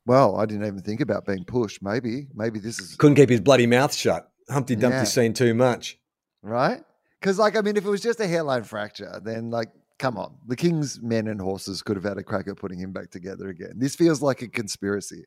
Well, 0.05 0.37
I 0.37 0.45
didn't 0.45 0.65
even 0.65 0.81
think 0.81 1.01
about 1.01 1.25
being 1.25 1.43
pushed. 1.43 1.81
Maybe, 1.81 2.27
maybe 2.33 2.59
this 2.59 2.79
is 2.79 2.95
couldn't 2.95 3.15
keep 3.15 3.29
his 3.29 3.41
bloody 3.41 3.65
mouth 3.67 3.93
shut. 3.93 4.31
Humpty 4.49 4.75
Dumpty's 4.75 5.15
Yeah. 5.15 5.23
seen 5.23 5.33
too 5.33 5.53
much. 5.53 5.97
right. 6.41 6.81
Because, 7.19 7.39
like, 7.39 7.55
I 7.57 7.61
mean, 7.61 7.75
if 7.75 7.83
it 7.85 7.89
was 7.89 8.01
just 8.01 8.19
a 8.19 8.27
hairline 8.27 8.63
fracture, 8.63 9.19
then 9.23 9.49
like, 9.49 9.69
come 9.99 10.17
on, 10.17 10.35
the 10.47 10.55
king's 10.55 11.01
men 11.01 11.27
and 11.27 11.39
horses 11.41 11.81
could 11.81 11.95
have 11.95 12.03
had 12.03 12.17
a 12.17 12.23
crack 12.23 12.47
at 12.47 12.57
putting 12.57 12.79
him 12.79 12.91
back 12.91 13.11
together 13.11 13.49
again. 13.49 13.73
This 13.77 13.95
feels 13.95 14.21
like 14.21 14.41
a 14.41 14.47
conspiracy. 14.47 15.23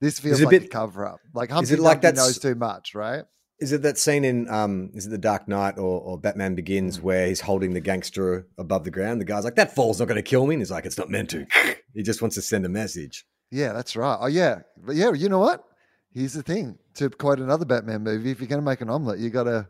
This 0.00 0.20
feels 0.20 0.40
it 0.40 0.44
a 0.44 0.46
like 0.46 0.62
a 0.62 0.68
cover 0.68 1.06
up. 1.06 1.20
Like 1.34 1.50
Humpty 1.50 1.74
it 1.74 1.80
like 1.80 2.02
Dumpty 2.02 2.20
knows 2.20 2.38
too 2.38 2.54
much, 2.54 2.94
right? 2.94 3.24
Is 3.58 3.72
it 3.72 3.80
that 3.82 3.96
scene 3.96 4.24
in 4.24 4.48
um 4.50 4.90
is 4.92 5.06
it 5.06 5.10
the 5.10 5.18
Dark 5.18 5.48
Knight 5.48 5.78
or, 5.78 6.00
or 6.00 6.18
Batman 6.18 6.52
Mm. 6.52 6.56
Begins 6.56 7.00
where 7.00 7.26
he's 7.26 7.40
holding 7.40 7.72
the 7.72 7.80
gangster 7.80 8.46
above 8.58 8.84
the 8.84 8.90
ground? 8.90 9.20
The 9.20 9.24
guy's 9.24 9.44
like, 9.44 9.54
That 9.56 9.74
fall's 9.74 9.98
not 9.98 10.08
gonna 10.08 10.22
kill 10.22 10.46
me. 10.46 10.54
And 10.54 10.60
he's 10.60 10.70
like, 10.70 10.84
It's 10.84 10.98
not 10.98 11.08
meant 11.08 11.30
to. 11.30 11.46
he 11.94 12.02
just 12.02 12.20
wants 12.20 12.36
to 12.36 12.42
send 12.42 12.66
a 12.66 12.68
message. 12.68 13.24
Yeah, 13.50 13.72
that's 13.72 13.96
right. 13.96 14.18
Oh, 14.20 14.26
yeah. 14.26 14.60
But 14.76 14.96
yeah, 14.96 15.12
you 15.12 15.28
know 15.28 15.38
what? 15.38 15.64
Here's 16.12 16.32
the 16.32 16.42
thing. 16.42 16.78
To 16.94 17.08
quote 17.08 17.38
another 17.38 17.64
Batman 17.64 18.02
movie, 18.02 18.30
if 18.30 18.40
you're 18.40 18.48
going 18.48 18.60
to 18.60 18.64
make 18.64 18.80
an 18.80 18.90
omelet, 18.90 19.20
you 19.20 19.30
got 19.30 19.44
to 19.44 19.68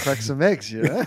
crack 0.00 0.18
some 0.18 0.42
eggs, 0.42 0.72
you 0.72 0.82
know? 0.82 1.04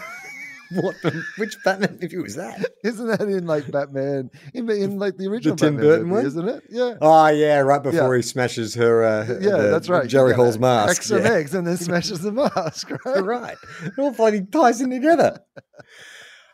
What 0.82 0.96
which 1.38 1.56
Batman 1.64 1.98
movie 2.00 2.18
was 2.18 2.36
that? 2.36 2.64
Isn't 2.84 3.08
that 3.08 3.22
in 3.22 3.48
like 3.48 3.72
Batman, 3.72 4.30
in, 4.54 4.70
in 4.70 5.00
like 5.00 5.18
the 5.18 5.28
original 5.28 5.56
Tim 5.56 5.76
Batman 5.76 5.90
Burton 5.90 6.08
movie, 6.08 6.16
one? 6.16 6.26
isn't 6.28 6.48
it? 6.50 6.64
Yeah. 6.70 6.94
Oh 7.02 7.28
yeah, 7.28 7.60
right 7.60 7.82
before 7.82 8.16
he 8.16 8.22
smashes 8.22 8.76
her 8.76 9.04
uh 9.04 9.26
Yeah, 9.42 9.58
the 9.58 9.70
that's 9.72 9.90
right. 9.90 10.08
Jerry 10.08 10.34
Hall's 10.36 10.60
mask. 10.60 11.02
Some 11.02 11.24
yeah. 11.24 11.32
eggs 11.34 11.56
and 11.56 11.66
then 11.66 11.78
smashes 11.88 12.20
the 12.22 12.32
mask, 12.32 12.92
right? 13.06 13.24
Right. 13.24 13.58
It 13.84 13.94
all 13.98 14.12
bloody 14.12 14.42
ties 14.46 14.80
in 14.80 14.92
together. 14.92 15.40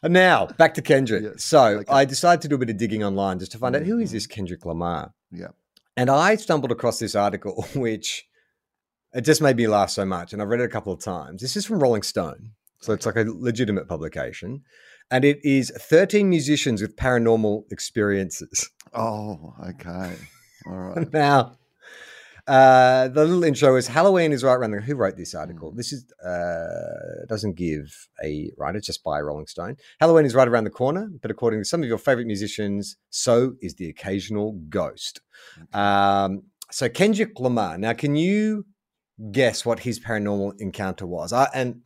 And 0.02 0.14
now 0.14 0.46
back 0.46 0.76
to 0.76 0.82
Kendrick. 0.82 1.24
Yes, 1.24 1.44
So 1.44 1.64
okay. 1.66 1.84
Mm-hmm. 1.84 1.94
I 1.94 2.06
decided 2.06 2.42
to 2.44 2.48
do 2.48 2.56
a 2.56 2.60
bit 2.60 2.70
of 2.70 2.78
digging 2.78 3.04
online 3.04 3.40
just 3.40 3.52
to 3.54 3.58
find 3.58 3.76
out 3.76 3.82
who 3.84 4.00
is 4.00 4.12
this 4.12 4.28
Kendrick 4.28 4.66
Lamar. 4.66 5.14
Yeah. 5.32 5.50
And 5.98 6.10
I 6.10 6.36
stumbled 6.36 6.72
across 6.72 7.00
this 7.00 7.16
article, 7.16 7.66
which 7.76 8.26
it 9.14 9.22
just 9.22 9.42
made 9.42 9.58
me 9.58 9.68
laugh 9.68 9.90
so 9.90 10.06
much. 10.06 10.32
And 10.32 10.42
I've 10.42 10.48
read 10.50 10.62
it 10.62 10.66
a 10.66 10.70
couple 10.70 10.94
of 10.94 11.00
times. 11.00 11.42
This 11.42 11.58
is 11.58 11.66
from 11.66 11.80
Rolling 11.80 12.04
Stone. 12.04 12.52
So 12.82 12.94
it's 12.94 13.06
like 13.06 13.16
a 13.16 13.26
legitimate 13.28 13.88
publication. 13.88 14.64
And 15.12 15.24
it 15.24 15.40
is 15.44 15.72
13 15.78 16.30
musicians 16.30 16.82
with 16.82 16.96
paranormal 16.96 17.72
experiences. 17.72 18.70
Oh, 18.94 19.54
okay. 19.70 20.16
All 20.68 20.74
right. 20.96 21.14
Now, 21.14 21.58
uh, 22.48 23.08
the 23.08 23.26
little 23.26 23.44
intro 23.44 23.76
is 23.76 23.88
Halloween 23.88 24.32
is 24.32 24.44
right 24.44 24.54
around 24.54 24.72
the. 24.72 24.82
Who 24.82 24.96
wrote 24.96 25.18
this 25.18 25.34
article? 25.34 25.72
Hmm. 25.72 25.78
This 25.78 25.92
is 25.92 26.06
uh, 26.22 27.26
doesn't 27.28 27.56
give 27.56 28.08
a 28.24 28.52
writer, 28.58 28.80
just 28.80 29.04
by 29.04 29.20
Rolling 29.20 29.48
Stone. 29.48 29.78
Halloween 30.00 30.26
is 30.26 30.36
right 30.36 30.48
around 30.48 30.66
the 30.66 30.70
corner, 30.70 31.10
but 31.22 31.32
according 31.32 31.62
to 31.62 31.66
some 31.66 31.82
of 31.82 31.90
your 31.90 31.98
favorite 31.98 32.28
musicians, 32.28 32.98
so 33.10 33.54
is 33.62 33.76
the 33.76 33.90
occasional 33.90 34.54
ghost. 34.70 35.22
Um, 35.74 36.44
so 36.72 36.88
Kendrick 36.88 37.40
Lamar. 37.40 37.78
Now, 37.80 37.94
can 37.94 38.16
you 38.16 38.66
guess 39.32 39.66
what 39.66 39.80
his 39.80 40.00
paranormal 40.00 40.54
encounter 40.60 41.08
was? 41.08 41.34
I, 41.34 41.50
and 41.54 41.82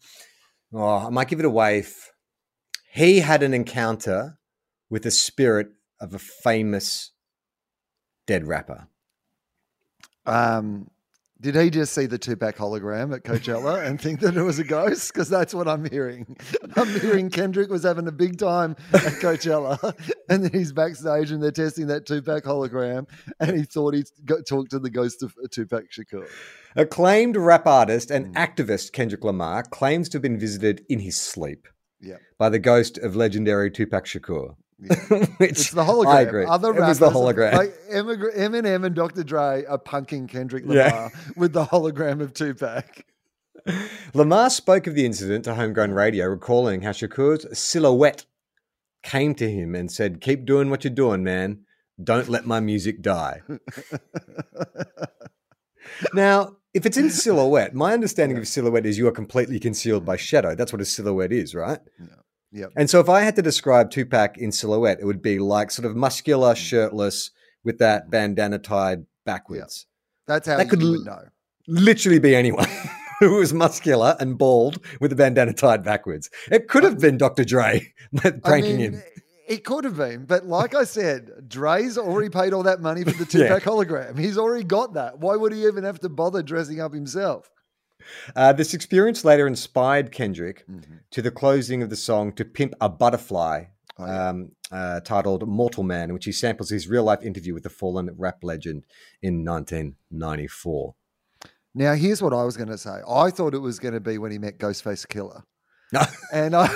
oh, 0.74 1.08
I 1.08 1.10
might 1.10 1.28
give 1.28 1.40
it 1.40 1.46
away. 1.46 1.80
If 1.80 2.12
he 2.92 3.20
had 3.20 3.44
an 3.44 3.54
encounter 3.54 4.40
with 4.90 5.04
the 5.04 5.12
spirit 5.12 5.70
of 6.02 6.14
a 6.14 6.20
famous 6.20 7.12
dead 8.26 8.48
rapper. 8.48 8.88
Um, 10.26 10.90
did 11.42 11.56
he 11.56 11.70
just 11.70 11.94
see 11.94 12.06
the 12.06 12.18
Tupac 12.18 12.58
hologram 12.58 13.16
at 13.16 13.24
Coachella 13.24 13.86
and 13.86 14.00
think 14.00 14.20
that 14.20 14.36
it 14.36 14.42
was 14.44 14.60
a 14.60 14.64
ghost? 14.64 15.14
Because 15.14 15.30
that's 15.30 15.54
what 15.54 15.68
I'm 15.68 15.90
hearing. 15.90 16.36
I'm 16.76 16.88
hearing 17.00 17.30
Kendrick 17.30 17.70
was 17.70 17.84
having 17.84 18.08
a 18.08 18.12
big 18.12 18.38
time 18.38 18.76
at 18.94 19.14
Coachella, 19.22 19.78
and 20.30 20.44
then 20.44 20.52
he's 20.52 20.74
backstage 20.74 21.32
and 21.32 21.42
they're 21.42 21.52
testing 21.52 21.88
that 21.88 22.06
Tupac 22.06 22.44
hologram, 22.44 23.08
and 23.40 23.56
he 23.58 23.64
thought 23.64 23.94
he'd 23.94 24.08
go, 24.26 24.42
talk 24.42 24.70
to 24.70 24.80
the 24.80 24.90
ghost 24.90 25.24
of 25.24 25.34
Tupac 25.52 25.86
Shakur. 25.92 26.28
Acclaimed 26.76 27.36
rap 27.38 27.66
artist 27.66 28.12
and 28.12 28.28
Mm. 28.28 28.34
activist 28.34 28.92
Kendrick 28.92 29.24
Lamar 29.24 29.64
claims 29.64 30.10
to 30.10 30.18
have 30.18 30.22
been 30.22 30.38
visited 30.40 30.86
in 30.90 31.00
his 31.00 31.20
sleep 31.20 31.68
Yeah. 32.02 32.18
by 32.38 32.50
the 32.50 32.60
ghost 32.60 32.98
of 32.98 33.16
legendary 33.16 33.72
Tupac 33.72 34.06
Shakur. 34.06 34.56
Yeah. 34.82 34.96
Which 35.38 35.52
It's 35.52 35.72
the 35.72 35.84
hologram. 35.84 36.08
I 36.08 36.22
agree. 36.22 36.46
Other 36.46 36.74
it 36.74 36.80
was 36.80 37.00
the 37.00 37.10
hologram. 37.10 37.54
like 37.54 37.74
Eminem 37.92 38.86
and 38.86 38.96
Dr. 38.96 39.24
Dre, 39.24 39.66
are 39.66 39.78
punking 39.80 40.30
Kendrick 40.30 40.64
Yeah. 40.68 40.86
Lamar 40.88 41.12
with 41.36 41.54
the 41.54 41.66
hologram 41.66 42.22
of 42.22 42.34
Tupac. 42.34 43.06
Lamar 44.14 44.50
spoke 44.50 44.88
of 44.88 44.96
the 44.96 45.06
incident 45.06 45.44
to 45.46 45.56
Homegrown 45.56 45.92
Radio, 45.92 46.26
recalling 46.28 46.82
how 46.82 46.92
Shakur's 46.92 47.58
silhouette 47.58 48.26
came 49.04 49.36
to 49.36 49.50
him 49.50 49.76
and 49.76 49.92
said, 49.92 50.22
Keep 50.22 50.46
doing 50.46 50.70
what 50.70 50.84
you're 50.84 50.94
doing, 50.94 51.24
man. 51.24 51.66
Don't 52.02 52.30
let 52.30 52.46
my 52.46 52.62
music 52.62 53.02
die. 53.02 53.42
now, 56.14 56.56
if 56.74 56.86
it's 56.86 56.98
in 56.98 57.10
silhouette, 57.10 57.74
my 57.74 57.94
understanding 57.94 58.38
of 58.38 58.48
silhouette 58.48 58.86
is 58.86 58.98
you 58.98 59.08
are 59.08 59.12
completely 59.12 59.60
concealed 59.60 60.06
by 60.06 60.16
shadow. 60.16 60.56
That's 60.56 60.72
what 60.72 60.82
a 60.82 60.86
silhouette 60.86 61.34
is, 61.34 61.54
right? 61.54 61.80
Yep. 62.52 62.72
And 62.76 62.90
so 62.90 63.00
if 63.00 63.10
I 63.10 63.22
had 63.22 63.36
to 63.36 63.42
describe 63.42 63.92
Tupac 63.92 64.38
in 64.38 64.52
silhouette, 64.52 65.00
it 65.00 65.06
would 65.06 65.22
be 65.22 65.40
like 65.40 65.72
sort 65.72 65.86
of 65.86 65.96
muscular, 65.96 66.54
mm. 66.54 66.58
shirtless, 66.58 67.32
with 67.64 67.80
that 67.80 68.04
mm-hmm. 68.04 68.12
bandana 68.12 68.60
tied 68.60 69.06
backwards. 69.26 69.86
That's 70.28 70.48
how 70.48 70.58
That 70.58 70.66
you 70.66 70.70
could 70.70 70.82
l- 70.84 71.04
know. 71.04 71.22
Literally 71.68 72.20
be 72.20 72.36
anyone 72.36 72.68
who 73.20 73.36
was 73.36 73.54
muscular 73.54 74.16
and 74.20 74.38
bald 74.38 74.80
with 75.00 75.12
a 75.12 75.16
bandana 75.16 75.54
tied 75.54 75.84
backwards. 75.84 76.30
It 76.52 76.68
could 76.68 76.84
have 76.84 77.00
been 77.00 77.18
Dr. 77.18 77.44
Dre 77.44 77.94
pranking 78.16 78.46
I 78.46 78.62
mean, 78.62 78.80
him. 78.80 79.04
It 79.48 79.64
could 79.64 79.84
have 79.84 79.98
been, 79.98 80.26
but 80.26 80.46
like 80.46 80.76
I 80.76 80.84
said, 80.84 81.48
Dre's 81.48 81.98
already 81.98 82.30
paid 82.30 82.54
all 82.54 82.64
that 82.64 82.82
money 82.82 83.04
for 83.04 83.12
the 83.12 83.28
Yeah. 83.38 83.48
Tupac 83.48 83.64
hologram. 83.64 84.18
He's 84.18 84.38
already 84.38 84.64
got 84.64 84.94
that. 84.94 85.20
Why 85.20 85.36
would 85.36 85.52
he 85.52 85.66
even 85.66 85.84
have 85.84 86.00
to 86.02 86.10
bother 86.10 86.44
dressing 86.44 86.80
up 86.80 86.94
himself? 86.94 87.50
Uh, 88.36 88.54
this 88.54 88.74
experience 88.74 89.24
later 89.26 89.48
inspired 89.48 90.12
Kendrick 90.12 90.66
Mm-hmm. 90.70 90.96
to 91.12 91.22
the 91.22 91.32
closing 91.32 91.82
of 91.84 91.90
the 91.90 91.96
song 91.96 92.32
"To 92.34 92.46
Pimp 92.46 92.74
a 92.82 92.90
Butterfly," 92.90 93.66
Oh, 93.98 94.06
yeah. 94.06 94.30
um, 94.30 94.52
uh, 94.72 95.00
titled 95.02 95.48
"Mortal 95.48 95.84
Man," 95.84 96.10
in 96.10 96.14
which 96.14 96.26
he 96.26 96.32
samples 96.32 96.70
his 96.70 96.88
real-life 96.88 97.22
interview 97.24 97.54
with 97.54 97.64
the 97.64 97.70
fallen 97.70 98.10
rap 98.18 98.38
legend 98.44 98.86
in 99.22 99.44
1994. 99.44 100.96
Now, 101.76 101.94
here's 101.94 102.22
what 102.22 102.34
I 102.34 102.44
was 102.44 102.58
going 102.58 102.70
to 102.70 102.78
say. 102.78 103.00
I 103.08 103.30
thought 103.30 103.54
it 103.54 103.60
was 103.60 103.78
going 103.80 103.94
to 103.94 104.00
be 104.00 104.18
when 104.18 104.32
he 104.32 104.38
met 104.40 104.58
Ghostface 104.58 105.06
Killah. 105.08 105.44
No. 105.94 106.02
And 106.34 106.56
I, 106.56 106.68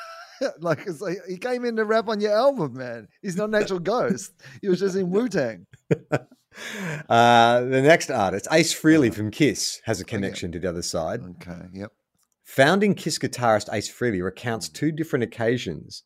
like, 0.60 0.86
it's 0.86 1.00
like, 1.00 1.18
he 1.28 1.36
came 1.36 1.64
in 1.64 1.76
to 1.76 1.84
rap 1.84 2.08
on 2.08 2.20
your 2.20 2.32
album, 2.32 2.74
man. 2.74 3.08
He's 3.22 3.36
not 3.36 3.48
an 3.50 3.54
actual 3.56 3.78
ghost. 3.80 4.32
He 4.62 4.68
was 4.68 4.80
just 4.80 4.96
in 4.96 5.10
Wu 5.14 5.28
Tang. 5.28 5.66
Uh, 7.08 7.60
the 7.60 7.80
next 7.82 8.10
artist, 8.10 8.46
Ace 8.52 8.74
Frehley 8.74 9.12
from 9.12 9.30
Kiss, 9.30 9.80
has 9.84 10.00
a 10.00 10.04
Oh, 10.04 10.06
connection 10.06 10.52
to 10.52 10.58
the 10.58 10.68
other 10.68 10.82
side. 10.82 11.20
Okay. 11.22 11.62
Yep. 11.72 11.92
Founding 12.44 12.94
Kiss 12.94 13.18
guitarist 13.18 13.72
Ace 13.72 13.88
Frehley 13.92 14.22
recounts 14.22 14.68
two 14.68 14.90
different 14.92 15.22
occasions 15.22 16.02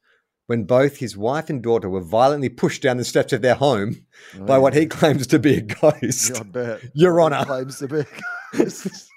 when 0.46 0.64
both 0.64 0.98
his 0.98 1.16
wife 1.16 1.48
and 1.50 1.62
daughter 1.62 1.88
were 1.88 2.02
violently 2.02 2.48
pushed 2.50 2.83
down 2.83 2.98
the 2.98 3.04
steps 3.04 3.33
of 3.33 3.40
their 3.42 3.54
home 3.54 4.04
by 4.40 4.59
what 4.59 4.74
he 4.74 4.85
claims 4.87 5.26
to 5.28 5.38
be 5.38 5.57
a 5.57 5.61
ghost. 5.62 6.30
Yeah, 6.35 6.40
I 6.40 6.42
bet. 6.42 6.80
Your 6.94 7.18
He 7.18 7.24
Honor. 7.24 7.44
claims 7.44 7.78
to 7.78 7.88
be 7.88 8.00
a 8.00 8.07
ghost. 8.54 9.11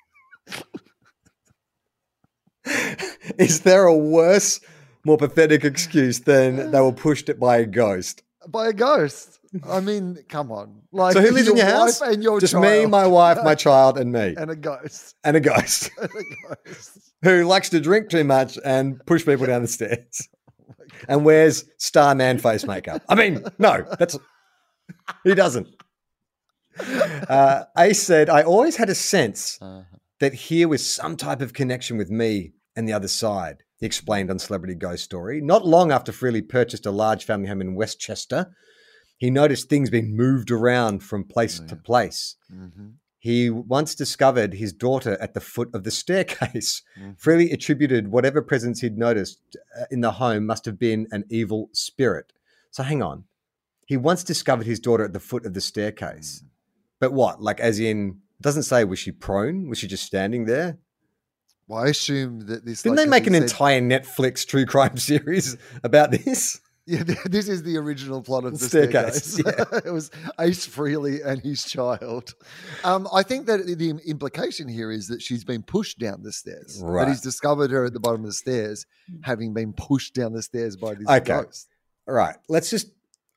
Is 3.38 3.62
there 3.62 3.86
a 3.86 3.98
worse, 3.98 4.60
more 5.06 5.18
pathetic 5.18 5.64
excuse 5.64 6.22
than 6.22 6.72
they 6.72 6.82
were 6.82 6.92
pushed 6.94 7.30
by 7.40 7.58
a 7.58 7.66
ghost? 7.66 8.24
by 8.48 8.68
a 8.70 8.74
ghost. 8.74 9.37
I 9.70 9.80
mean, 9.80 10.18
come 10.30 10.52
on. 10.52 10.82
Like, 10.92 11.14
So 11.14 11.22
who 11.22 11.32
lives 11.32 11.48
in 11.48 11.58
your 11.58 11.66
house? 11.66 12.02
And 12.02 12.22
your 12.24 12.40
Just 12.40 12.56
me, 12.56 12.86
my 12.86 13.08
wife, 13.08 13.38
my 13.44 13.56
child, 13.68 13.98
and 13.98 14.12
me, 14.12 14.36
and 14.38 14.52
a 14.52 14.56
ghost. 14.56 15.16
and 15.24 15.36
a 15.38 15.40
ghost 15.40 15.90
And 16.02 16.10
a 16.12 16.56
ghost. 16.66 17.12
who 17.24 17.44
likes 17.46 17.70
to 17.70 17.80
drink 17.80 18.10
too 18.10 18.24
much 18.24 18.58
and 18.64 19.04
push 19.06 19.26
people 19.26 19.46
down 19.46 19.62
the 19.62 19.68
stairs 19.68 20.28
and 21.08 21.24
wears 21.26 21.66
Starman 21.78 22.40
face 22.40 22.66
makeup. 22.66 23.02
I 23.10 23.16
mean, 23.16 23.44
no, 23.60 23.86
that's 24.00 24.18
he 25.24 25.34
doesn't. 25.36 25.68
Uh, 26.80 27.64
Ace 27.78 28.02
said, 28.04 28.30
"I 28.30 28.44
always 28.44 28.76
had 28.76 28.90
a 28.90 28.96
sense 28.96 29.58
Uh-huh. 29.62 29.82
that 30.20 30.34
here 30.34 30.68
was 30.68 30.86
some 30.86 31.18
type 31.18 31.42
of 31.42 31.54
connection 31.54 31.98
with 31.98 32.10
me 32.10 32.54
and 32.76 32.88
the 32.88 32.94
other 32.94 33.08
side." 33.08 33.64
He 33.80 33.86
explained 33.86 34.30
on 34.32 34.40
Celebrity 34.40 34.76
Ghost 34.76 35.04
Story. 35.04 35.40
Not 35.42 35.66
long 35.66 35.92
after 35.92 36.12
Frehley 36.12 36.48
purchased 36.48 36.86
a 36.86 36.92
large 36.92 37.26
family 37.26 37.48
home 37.48 37.62
in 37.62 37.76
Westchester, 37.76 38.48
He 39.18 39.30
noticed 39.32 39.68
things 39.70 39.90
being 39.90 40.16
moved 40.16 40.52
around 40.52 41.00
from 41.04 41.24
place 41.24 41.60
Oh, 41.64 41.68
to 41.68 41.76
place. 41.76 42.36
Mm-hmm. 42.54 42.88
He 43.20 43.50
once 43.50 43.96
discovered 43.96 44.54
his 44.54 44.72
daughter 44.72 45.18
at 45.20 45.34
the 45.34 45.42
foot 45.42 45.70
of 45.74 45.84
the 45.84 45.92
staircase. 45.92 46.84
Mhm. 47.00 47.20
Frehley 47.20 47.52
attributed 47.52 48.10
whatever 48.10 48.42
presence 48.42 48.82
he'd 48.82 48.98
noticed 48.98 49.40
uh, 49.80 49.86
in 49.92 50.02
the 50.02 50.12
home 50.14 50.46
must 50.46 50.66
have 50.66 50.78
been 50.80 51.08
an 51.12 51.24
evil 51.30 51.70
spirit. 51.74 52.32
So 52.72 52.84
hang 52.84 53.02
on. 53.02 53.24
He 53.86 53.98
once 53.98 54.24
discovered 54.24 54.66
his 54.68 54.80
daughter 54.80 55.04
at 55.06 55.14
the 55.14 55.20
foot 55.20 55.46
of 55.46 55.54
the 55.56 55.62
staircase. 55.62 56.44
Mm. 56.44 56.50
But 57.00 57.14
what? 57.14 57.42
Like, 57.42 57.60
as 57.60 57.80
in, 57.80 58.20
doesn't 58.40 58.64
say 58.64 58.84
was 58.84 59.00
she 59.00 59.12
prone? 59.12 59.68
Was 59.68 59.80
she 59.80 59.88
just 59.88 60.06
standing 60.06 60.46
there? 60.46 60.78
Well, 61.68 61.84
I 61.84 61.88
assume 61.90 62.42
that 62.48 62.66
this. 62.66 62.84
Didn't 62.84 62.98
like, 62.98 63.06
they 63.06 63.10
make 63.10 63.28
an 63.28 63.34
said- 63.34 63.44
entire 63.44 63.82
Netflix 63.82 64.46
true 64.48 64.66
crime 64.66 64.96
series 65.12 65.58
about 65.84 66.12
this? 66.12 66.62
Yeah, 66.88 67.04
this 67.26 67.50
is 67.50 67.64
the 67.64 67.76
original 67.78 68.22
plot 68.22 68.46
of 68.46 68.58
the 68.58 68.66
Staircase, 68.66 69.34
staircase. 69.34 69.82
it 69.86 69.92
was 69.92 70.10
Ace 70.40 70.66
Frehley 70.66 71.24
and 71.24 71.42
his 71.42 71.66
child. 71.66 72.34
Um, 72.86 73.08
I 73.14 73.24
think 73.24 73.46
that 73.48 73.66
the 73.66 73.90
implication 74.06 74.70
here 74.70 74.90
is 74.90 75.08
that 75.10 75.22
she's 75.22 75.44
been 75.44 75.64
pushed 75.64 76.00
down 76.00 76.24
the 76.24 76.32
stairs. 76.32 76.80
But 76.82 76.88
Right. 76.90 77.08
he's 77.10 77.20
discovered 77.22 77.72
her 77.72 77.84
at 77.84 77.92
the 77.94 78.00
bottom 78.00 78.22
of 78.22 78.28
the 78.28 78.34
stairs, 78.34 78.86
having 79.22 79.54
been 79.54 79.74
pushed 79.74 80.14
down 80.16 80.32
the 80.32 80.42
stairs 80.42 80.78
by 80.78 80.94
this 80.94 81.08
Okay. 81.10 81.42
ghost. 81.44 81.68
All 82.08 82.14
right, 82.16 82.38
let's 82.48 82.70
just 82.70 82.88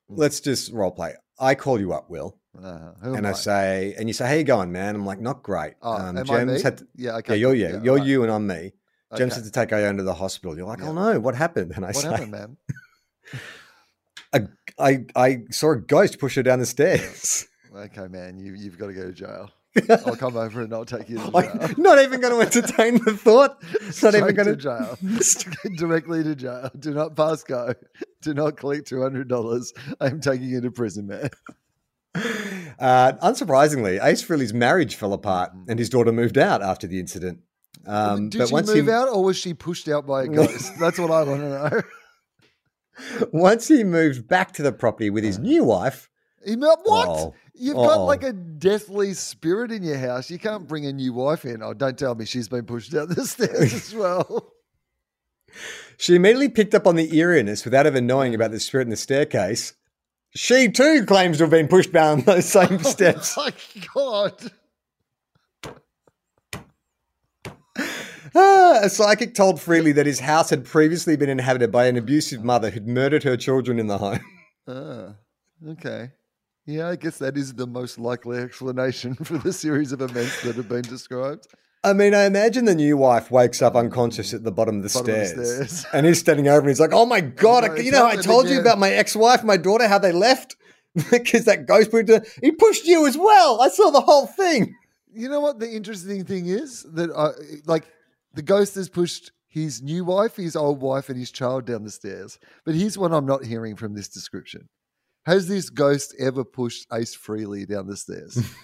let's 0.07 0.39
just 0.39 0.71
role 0.71 0.91
play. 0.91 1.15
I 1.37 1.55
call 1.55 1.77
you 1.79 1.91
up, 1.91 2.09
Wil, 2.09 2.37
Uh, 2.57 2.91
and 3.01 3.17
am 3.17 3.25
I 3.25 3.33
say, 3.33 3.95
and 3.97 4.07
you 4.07 4.13
say, 4.13 4.27
"How 4.27 4.33
you 4.35 4.43
going, 4.45 4.71
man?" 4.71 4.95
I'm 4.95 5.05
like, 5.05 5.19
"Not 5.19 5.43
great." 5.43 5.73
Oh, 5.81 5.91
um, 5.93 6.17
am 6.17 6.31
I 6.31 6.45
me? 6.45 6.61
had 6.61 6.77
to- 6.77 6.87
yeah, 6.95 7.11
yeah, 7.11 7.17
okay. 7.17 7.35
you're 7.35 7.51
cool. 7.51 7.59
yeah, 7.59 7.81
you're 7.83 7.93
alright. 7.95 8.07
you, 8.07 8.23
and 8.23 8.31
I'm 8.31 8.47
me. 8.47 8.71
James 9.17 9.33
Okay. 9.33 9.41
had 9.41 9.43
to 9.43 9.51
take 9.51 9.73
Iona 9.73 9.97
to 9.97 10.03
the 10.03 10.13
hospital. 10.13 10.55
You're 10.55 10.67
like, 10.67 10.79
Yeah. 10.79 10.89
"Oh 10.89 10.93
no, 10.93 11.19
what 11.19 11.35
happened?" 11.35 11.73
And 11.75 11.85
I 11.85 11.91
said 11.91 11.95
What 11.95 12.01
say, 12.03 12.09
happened, 12.25 12.31
man? 12.31 12.57
I, 14.79 15.05
I 15.15 15.43
saw 15.51 15.71
a 15.71 15.77
ghost 15.77 16.19
push 16.19 16.35
her 16.35 16.43
down 16.43 16.59
the 16.59 16.65
stairs. 16.65 17.47
Okay, 17.73 18.07
man, 18.09 18.37
you, 18.37 18.53
you've 18.53 18.77
got 18.77 18.87
to 18.87 18.93
go 18.93 19.05
to 19.05 19.13
jail. 19.13 19.49
I'll 20.05 20.17
come 20.17 20.35
over 20.35 20.59
and 20.59 20.73
I'll 20.73 20.83
take 20.83 21.07
you 21.07 21.19
to 21.19 21.31
jail. 21.31 21.31
I'm 21.61 21.75
not 21.81 21.99
even 21.99 22.19
going 22.19 22.33
to 22.33 22.41
entertain 22.41 22.95
the 22.95 23.15
thought. 23.15 23.63
Not 24.03 24.13
even 24.13 24.35
going 24.35 24.49
to 24.49 24.57
jail. 24.57 24.97
Directly 25.77 26.21
to 26.21 26.35
jail. 26.35 26.69
Do 26.77 26.93
not 26.93 27.15
pass 27.15 27.43
go. 27.45 27.73
Do 28.21 28.33
not 28.33 28.57
collect 28.57 28.87
two 28.89 29.01
hundred 29.01 29.29
dollars. 29.29 29.71
I'm 30.01 30.19
taking 30.19 30.49
you 30.49 30.59
to 30.59 30.69
prison, 30.69 31.07
man. 31.07 31.29
Uh, 32.77 33.13
unsurprisingly, 33.23 34.03
Ace 34.03 34.21
Frehley's 34.21 34.53
marriage 34.53 34.95
fell 34.95 35.13
apart, 35.13 35.53
and 35.69 35.79
his 35.79 35.87
daughter 35.87 36.11
moved 36.11 36.37
out 36.37 36.61
after 36.61 36.87
the 36.87 36.99
incident. 36.99 37.39
Um, 37.87 38.27
Did 38.27 38.39
but 38.39 38.47
she 38.49 38.53
once 38.53 38.67
move 38.67 38.87
he 38.87 38.91
out, 38.91 39.07
or 39.07 39.23
was 39.23 39.37
she 39.37 39.53
pushed 39.53 39.87
out 39.87 40.05
by 40.05 40.23
a 40.23 40.27
ghost? 40.27 40.73
That's 40.77 40.99
what 40.99 41.09
I 41.09 41.23
want 41.23 41.39
to 41.39 41.49
know. 41.49 41.81
once 43.31 43.67
he 43.67 43.83
moved 43.83 44.27
back 44.27 44.53
to 44.53 44.63
the 44.63 44.71
property 44.71 45.09
with 45.09 45.23
his 45.23 45.39
new 45.39 45.63
wife, 45.63 46.09
He 46.45 46.55
mo- 46.55 46.75
what? 46.83 47.07
Uh-oh. 47.09 47.33
You've 47.53 47.75
got 47.75 47.97
Uh-oh. 47.99 48.05
like 48.05 48.23
a 48.23 48.33
deathly 48.33 49.13
spirit 49.13 49.71
in 49.71 49.83
your 49.83 49.97
house. 49.97 50.29
You 50.31 50.39
can't 50.39 50.67
bring 50.67 50.85
a 50.85 50.93
new 50.93 51.13
wife 51.13 51.45
in. 51.45 51.61
Oh, 51.61 51.73
don't 51.73 51.97
tell 51.97 52.15
me 52.15 52.25
she's 52.25 52.47
been 52.47 52.65
pushed 52.65 52.91
down 52.91 53.09
the 53.09 53.25
stairs 53.27 53.73
as 53.73 53.93
well. 53.93 54.53
she 55.97 56.15
immediately 56.15 56.49
picked 56.49 56.73
up 56.73 56.87
on 56.87 56.95
the 56.95 57.15
eeriness 57.15 57.63
without 57.65 57.85
even 57.85 58.07
knowing 58.07 58.33
about 58.33 58.51
the 58.51 58.59
spirit 58.59 58.83
in 58.85 58.89
the 58.89 58.95
staircase. 58.95 59.73
She 60.33 60.69
too 60.71 61.05
claims 61.05 61.37
to 61.37 61.43
have 61.43 61.51
been 61.51 61.67
pushed 61.67 61.91
down 61.91 62.21
those 62.21 62.45
same 62.45 62.79
oh 62.83 62.89
steps. 62.89 63.37
Oh 63.37 63.43
my 63.45 63.53
god. 63.93 64.51
Ah, 68.33 68.79
a 68.81 68.89
psychic 68.89 69.33
told 69.33 69.57
Frehley 69.57 69.93
that 69.95 70.05
his 70.05 70.21
house 70.21 70.49
had 70.49 70.63
previously 70.65 71.15
been 71.15 71.29
inhabited 71.29 71.71
by 71.71 71.87
an 71.87 71.97
abusive 71.97 72.43
mother 72.43 72.69
who'd 72.69 72.87
murdered 72.87 73.23
her 73.23 73.35
children 73.35 73.79
in 73.79 73.87
the 73.87 73.97
home. 73.97 74.19
Ah, 74.67 75.15
okay. 75.67 76.11
Yeah, 76.65 76.87
I 76.87 76.95
guess 76.95 77.17
that 77.17 77.35
is 77.35 77.53
the 77.53 77.67
most 77.67 77.97
likely 77.97 78.37
explanation 78.37 79.15
for 79.15 79.37
the 79.37 79.51
series 79.51 79.91
of 79.91 80.01
events 80.01 80.41
that 80.43 80.55
have 80.55 80.69
been 80.69 80.83
described. 80.83 81.47
I 81.83 81.93
mean, 81.93 82.13
I 82.13 82.25
imagine 82.25 82.65
the 82.65 82.75
new 82.75 82.95
wife 82.95 83.31
wakes 83.31 83.61
up 83.61 83.75
unconscious 83.75 84.33
at 84.35 84.43
the 84.43 84.51
bottom 84.51 84.77
of 84.77 84.83
the, 84.83 84.89
Bottom 84.89 85.13
of 85.13 85.19
the 85.19 85.25
stairs, 85.25 85.71
stairs. 85.71 85.85
and 85.93 86.05
he's 86.05 86.19
standing 86.19 86.47
over 86.47 86.59
and 86.59 86.69
he's 86.69 86.79
like, 86.79 86.93
"Oh 86.93 87.07
my 87.07 87.21
god! 87.21 87.63
no, 87.63 87.73
I, 87.73 87.77
you 87.77 87.91
know, 87.91 88.05
I 88.05 88.17
told 88.17 88.47
you 88.47 88.59
about 88.59 88.77
my 88.77 88.91
ex-wife, 88.91 89.43
my 89.43 89.57
daughter, 89.57 89.87
how 89.87 89.97
they 89.97 90.11
left 90.11 90.55
because 91.11 91.45
that 91.45 91.65
ghost 91.65 91.89
pushed 91.89 92.09
her. 92.09 92.23
He 92.41 92.51
pushed 92.51 92.85
you 92.85 93.07
as 93.07 93.17
well. 93.17 93.61
I 93.61 93.69
saw 93.69 93.89
the 93.89 94.01
whole 94.01 94.27
thing." 94.27 94.75
You 95.13 95.27
know 95.27 95.41
what 95.41 95.59
the 95.59 95.69
interesting 95.69 96.23
thing 96.23 96.45
is 96.45 96.83
that 96.93 97.09
I 97.11 97.31
like 97.65 97.85
the 98.33 98.41
ghost 98.41 98.75
has 98.75 98.89
pushed 98.89 99.31
his 99.47 99.81
new 99.81 100.05
wife, 100.05 100.37
his 100.37 100.55
old 100.55 100.81
wife, 100.81 101.09
and 101.09 101.17
his 101.17 101.31
child 101.31 101.65
down 101.65 101.83
the 101.83 101.91
stairs. 101.91 102.39
But 102.65 102.75
here's 102.75 102.97
what 102.97 103.13
I'm 103.13 103.25
not 103.25 103.45
hearing 103.45 103.75
from 103.75 103.93
this 103.93 104.07
description: 104.07 104.69
Has 105.25 105.47
this 105.47 105.69
ghost 105.69 106.15
ever 106.19 106.43
pushed 106.43 106.87
Ace 106.93 107.15
Frehley 107.15 107.67
down 107.67 107.87
the 107.87 107.97
stairs? 107.97 108.37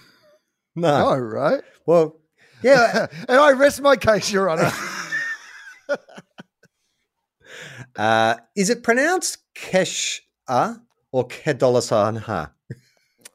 No, 0.76 1.10
no, 1.10 1.16
right? 1.16 1.62
well, 1.86 2.20
yeah. 2.62 3.08
and 3.28 3.40
I 3.40 3.50
rest 3.52 3.80
my 3.80 3.96
case, 3.96 4.30
Your 4.30 4.48
Honor. 4.48 4.70
uh, 7.96 8.36
is 8.56 8.70
it 8.70 8.84
pronounced 8.84 9.38
Kesha 9.56 10.20
or 11.10 11.26
Kedolasanha? 11.26 12.50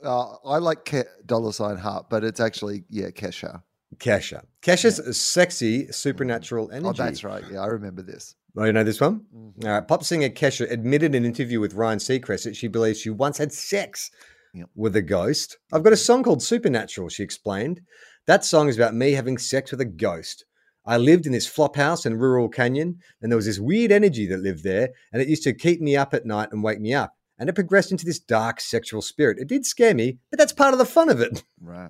uh, 0.04 0.36
I 0.46 0.58
like 0.60 0.86
Ke- 0.86 1.08
dollar 1.26 1.52
sign 1.52 1.78
heart, 1.78 2.06
but 2.10 2.24
it's 2.24 2.40
actually 2.40 2.86
yeah, 2.90 3.10
Kesha. 3.10 3.64
Kesha. 3.96 4.44
Kesha's 4.62 5.00
a 5.00 5.14
sexy 5.14 5.92
supernatural 5.92 6.72
energy. 6.72 6.88
Oh, 7.02 7.06
that's 7.06 7.24
right. 7.24 7.44
Yeah, 7.52 7.62
I 7.62 7.68
remember 7.68 8.02
this. 8.02 8.36
Oh, 8.58 8.64
you 8.66 8.72
know 8.74 8.84
this 8.84 9.02
one? 9.02 9.26
Mhm. 9.36 9.66
All 9.66 9.72
right. 9.72 9.88
Pop 9.88 10.04
singer 10.04 10.30
Kesha 10.30 10.70
admitted 10.72 11.16
in 11.16 11.24
an 11.24 11.26
interview 11.26 11.60
with 11.60 11.74
Ryan 11.74 12.00
Seacrest 12.00 12.44
that 12.44 12.56
she 12.56 12.68
believes 12.68 13.00
she 13.00 13.10
once 13.10 13.38
had 13.38 13.52
sex 13.52 14.12
Yep. 14.54 14.70
with 14.76 14.96
a 14.96 15.02
ghost. 15.02 15.58
I've 15.72 15.84
got 15.84 15.94
a 15.94 15.98
song 15.98 16.24
called 16.24 16.44
Supernatural, 16.44 17.10
she 17.10 17.24
explained. 17.24 17.82
That 18.28 18.46
song 18.46 18.70
is 18.70 18.78
about 18.78 18.94
me 18.94 19.14
having 19.14 19.38
sex 19.40 19.72
with 19.72 19.82
a 19.82 19.86
ghost. 19.86 20.46
I 20.86 20.98
lived 20.98 21.26
in 21.26 21.32
this 21.32 21.48
flop 21.48 21.76
house 21.76 22.06
in 22.06 22.20
Laurel 22.20 22.50
Canyon, 22.50 23.00
and 23.22 23.32
there 23.32 23.38
was 23.38 23.46
this 23.46 23.60
weird 23.60 23.92
energy 23.92 24.28
that 24.28 24.42
lived 24.42 24.64
there, 24.64 24.90
and 25.12 25.22
it 25.22 25.28
used 25.30 25.44
to 25.44 25.54
keep 25.54 25.82
me 25.82 25.96
up 25.96 26.14
at 26.14 26.26
night 26.26 26.50
and 26.52 26.62
wake 26.64 26.80
me 26.82 26.94
up. 26.94 27.14
And 27.40 27.50
it 27.50 27.54
progressed 27.54 27.92
into 27.92 28.06
this 28.06 28.20
dark 28.20 28.62
sexual 28.62 29.02
spirit. 29.02 29.40
It 29.40 29.48
did 29.48 29.66
scare 29.66 29.96
me, 29.96 30.20
but 30.30 30.38
that's 30.38 30.54
part 30.54 30.74
of 30.74 30.78
the 30.80 30.86
fun 30.86 31.10
of 31.10 31.20
it. 31.20 31.44
Right. 31.60 31.90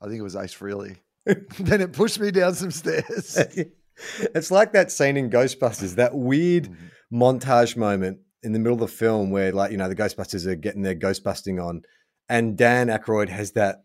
I 0.00 0.06
think 0.06 0.18
it 0.18 0.22
was 0.22 0.36
Ace 0.36 0.54
Frehley. 0.54 0.96
then 1.60 1.80
it 1.80 1.92
pushed 1.92 2.20
me 2.20 2.30
down 2.30 2.54
some 2.54 2.70
stairs. 2.70 3.36
it's 4.34 4.50
like 4.50 4.72
that 4.72 4.90
scene 4.92 5.16
in 5.16 5.30
Ghostbusters, 5.30 5.96
that 5.96 6.14
weird 6.14 6.64
Mhm. 6.70 6.76
montage 7.12 7.76
moment 7.76 8.18
in 8.42 8.52
the 8.52 8.58
middle 8.58 8.74
of 8.74 8.80
the 8.80 8.88
film 8.88 9.30
where, 9.30 9.52
like, 9.52 9.70
you 9.72 9.76
know, 9.76 9.88
the 9.88 9.96
Ghostbusters 9.96 10.46
are 10.46 10.54
getting 10.54 10.82
their 10.82 10.94
ghostbusting 10.94 11.62
on, 11.64 11.82
and 12.28 12.56
Dan 12.56 12.88
Aykroyd 12.88 13.28
has 13.28 13.52
that 13.52 13.82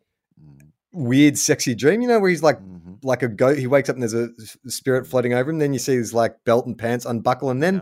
weird, 0.93 1.37
sexy 1.37 1.73
dream, 1.73 2.01
you 2.01 2.07
know, 2.07 2.19
where 2.19 2.29
he's 2.29 2.43
like, 2.43 2.59
Mhm. 2.59 2.97
like 3.03 3.23
a 3.23 3.27
goat. 3.29 3.57
He 3.57 3.65
wakes 3.67 3.89
up 3.89 3.95
and 3.95 4.03
there's 4.03 4.13
a 4.13 4.29
spirit 4.69 5.07
floating 5.07 5.33
over 5.33 5.49
him. 5.49 5.57
Then 5.59 5.73
you 5.73 5.79
see 5.79 5.95
his 5.95 6.13
like 6.13 6.35
belt 6.43 6.65
and 6.65 6.77
pants 6.77 7.05
unbuckle, 7.05 7.49
and 7.49 7.63
then 7.63 7.75
Yeah. 7.75 7.81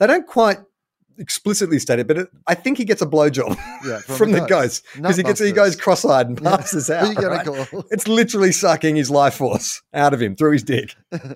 they 0.00 0.06
don't 0.06 0.26
quite 0.26 0.58
explicitly 1.18 1.78
stated, 1.78 2.06
but 2.06 2.18
it, 2.18 2.28
I 2.46 2.54
think 2.54 2.78
he 2.78 2.84
gets 2.84 3.02
a 3.02 3.06
blowjob 3.06 3.56
Yeah, 3.84 3.98
from, 4.16 4.32
the 4.32 4.40
ghost 4.40 4.84
because 4.94 5.16
he 5.16 5.22
gets 5.22 5.40
he 5.40 5.52
goes 5.52 5.76
cross-eyed 5.76 6.28
and 6.28 6.42
passes 6.42 6.88
Who 6.88 6.94
out. 6.94 7.16
right? 7.16 7.44
call? 7.44 7.84
It's 7.90 8.08
literally 8.08 8.52
sucking 8.52 8.96
his 8.96 9.10
life 9.10 9.34
force 9.34 9.82
out 9.92 10.14
of 10.14 10.22
him 10.22 10.36
through 10.36 10.52
his 10.52 10.62
dick. 10.62 10.94
um, 11.12 11.34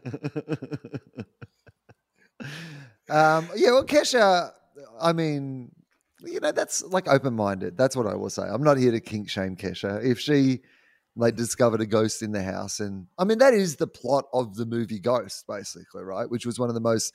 yeah, 3.57 3.71
well, 3.71 3.85
Kesha, 3.85 4.53
I 5.01 5.13
mean, 5.13 5.73
you 6.25 6.41
know, 6.41 6.53
that's 6.53 6.83
like 6.85 7.09
open 7.09 7.35
minded. 7.35 7.77
That's 7.77 7.97
what 7.97 8.07
I 8.07 8.15
will 8.15 8.31
say. 8.31 8.43
I'm 8.43 8.63
not 8.63 8.79
here 8.79 8.93
to 8.93 9.01
kink 9.01 9.29
shame 9.29 9.57
Kesha. 9.57 10.05
If 10.05 10.21
she 10.21 10.61
like 11.15 11.37
discovered 11.37 11.81
a 11.81 11.87
ghost 11.87 12.23
in 12.23 12.33
the 12.33 12.43
house, 12.43 12.81
and 12.81 13.07
I 13.19 13.25
mean, 13.25 13.39
that 13.39 13.55
is 13.55 13.77
the 13.77 13.87
plot 13.87 14.27
of 14.33 14.57
the 14.57 14.65
movie 14.65 14.99
Ghost, 14.99 15.47
basically, 15.47 16.05
right? 16.05 16.31
Which 16.31 16.47
was 16.47 16.59
one 16.59 16.69
of 16.69 16.75
the 16.75 16.81
most 16.81 17.13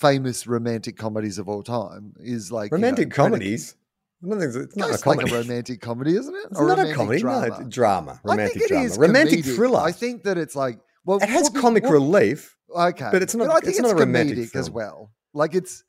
famous 0.00 0.46
romantic 0.46 0.96
comedies 0.96 1.38
of 1.38 1.48
all 1.48 1.62
time. 1.62 2.14
Is 2.20 2.50
like 2.50 2.70
you 2.72 2.78
know, 2.78 2.82
Romantic 2.82 3.12
trying 3.12 3.30
to- 3.32 3.36
comedies. 3.38 3.76
It's, 4.22 4.54
it's 4.54 4.76
not 4.76 4.94
a 4.94 4.98
comedy. 4.98 5.22
like 5.24 5.32
a 5.32 5.42
romantic 5.48 5.80
comedy, 5.80 6.14
isn't 6.14 6.34
it? 6.34 6.44
it's 6.50 6.60
Or 6.60 6.68
not 6.68 6.78
a 6.78 6.92
comedy. 6.92 7.20
drama? 7.20 7.48
No, 7.48 7.54
it's 7.56 7.74
drama. 7.74 8.20
I 8.22 8.28
Romantic 8.28 8.52
think 8.58 8.64
it 8.64 8.68
drama. 8.68 8.84
is 8.84 8.98
romantic 8.98 9.38
comedic. 9.40 9.54
thriller. 9.56 9.80
I 9.80 9.92
think 9.92 10.24
that 10.24 10.36
it's 10.36 10.54
like 10.54 10.78
well, 11.06 11.16
it 11.22 11.28
has 11.28 11.48
Whoopi- 11.48 11.60
comic 11.60 11.84
Whoopi- 11.84 11.90
relief. 11.92 12.56
Okay, 12.76 13.08
But 13.10 13.22
it's 13.22 13.34
not- 13.34 13.48
I 13.48 13.52
think 13.60 13.68
it's 13.68 13.78
it's, 13.78 13.80
not 13.88 13.92
a 13.92 13.94
romantic 13.96 14.36
comedic 14.38 14.56
as 14.56 14.70
well. 14.70 15.10
Like 15.32 15.54
it's, 15.54 15.82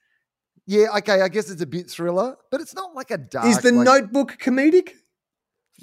yeah, 0.66 0.88
okay. 1.00 1.22
I 1.22 1.28
guess 1.28 1.50
it's 1.50 1.62
a 1.62 1.66
bit 1.68 1.90
thriller, 1.90 2.38
but 2.52 2.62
it's 2.62 2.74
not 2.74 2.96
like 2.96 3.12
a 3.12 3.18
dark. 3.18 3.48
Is 3.48 3.58
the 3.60 3.72
like, 3.74 3.86
Notebook 3.86 4.38
comedic? 4.40 4.92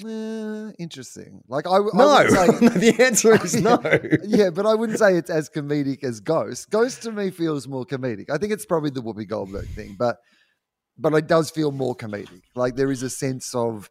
Eh, 0.06 0.72
interesting? 0.78 1.42
Like 1.48 1.66
I, 1.66 1.78
No. 1.78 2.24
wouldn't 2.24 2.30
say, 2.30 2.68
the 2.92 3.04
answer 3.04 3.44
is 3.44 3.54
no. 3.62 3.80
yeah, 4.24 4.50
but 4.50 4.66
I 4.66 4.74
wouldn't 4.74 4.98
say 4.98 5.16
it's 5.16 5.30
as 5.30 5.48
comedic 5.50 6.04
as 6.04 6.20
Ghost. 6.20 6.70
Ghost 6.70 7.02
to 7.04 7.12
me 7.12 7.30
feels 7.30 7.66
more 7.68 7.84
comedic. 7.84 8.30
I 8.30 8.38
think 8.38 8.52
it's 8.52 8.66
probably 8.66 8.90
the 8.90 9.02
Whoopi 9.02 9.26
Goldberg 9.28 9.68
thing, 9.68 9.96
but 9.98 10.18
but 10.98 11.12
it 11.14 11.26
does 11.28 11.50
feel 11.50 11.70
more 11.72 11.94
comedic. 11.96 12.42
Like 12.54 12.76
there 12.76 12.90
is 12.90 13.02
a 13.02 13.10
sense 13.10 13.54
of 13.54 13.90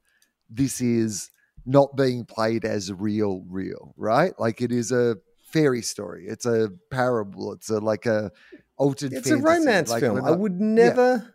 this 0.50 0.82
is 0.82 1.30
not 1.66 1.96
being 1.96 2.26
played 2.26 2.64
as 2.66 2.92
real, 2.94 3.44
real, 3.50 3.94
right? 3.98 4.34
Like 4.40 4.62
it 4.62 4.72
is 4.72 4.92
a 4.92 5.18
fairy 5.52 5.82
story. 5.82 6.26
It's 6.28 6.46
a 6.46 6.70
parable. 6.92 7.54
It's 7.54 7.70
a 7.70 7.80
like 7.80 8.06
a 8.06 8.32
altered. 8.78 9.14
It's 9.14 9.30
a 9.30 9.38
romance 9.38 9.90
Like, 9.90 10.02
film. 10.02 10.24
I 10.24 10.32
would 10.32 10.60
never 10.60 11.34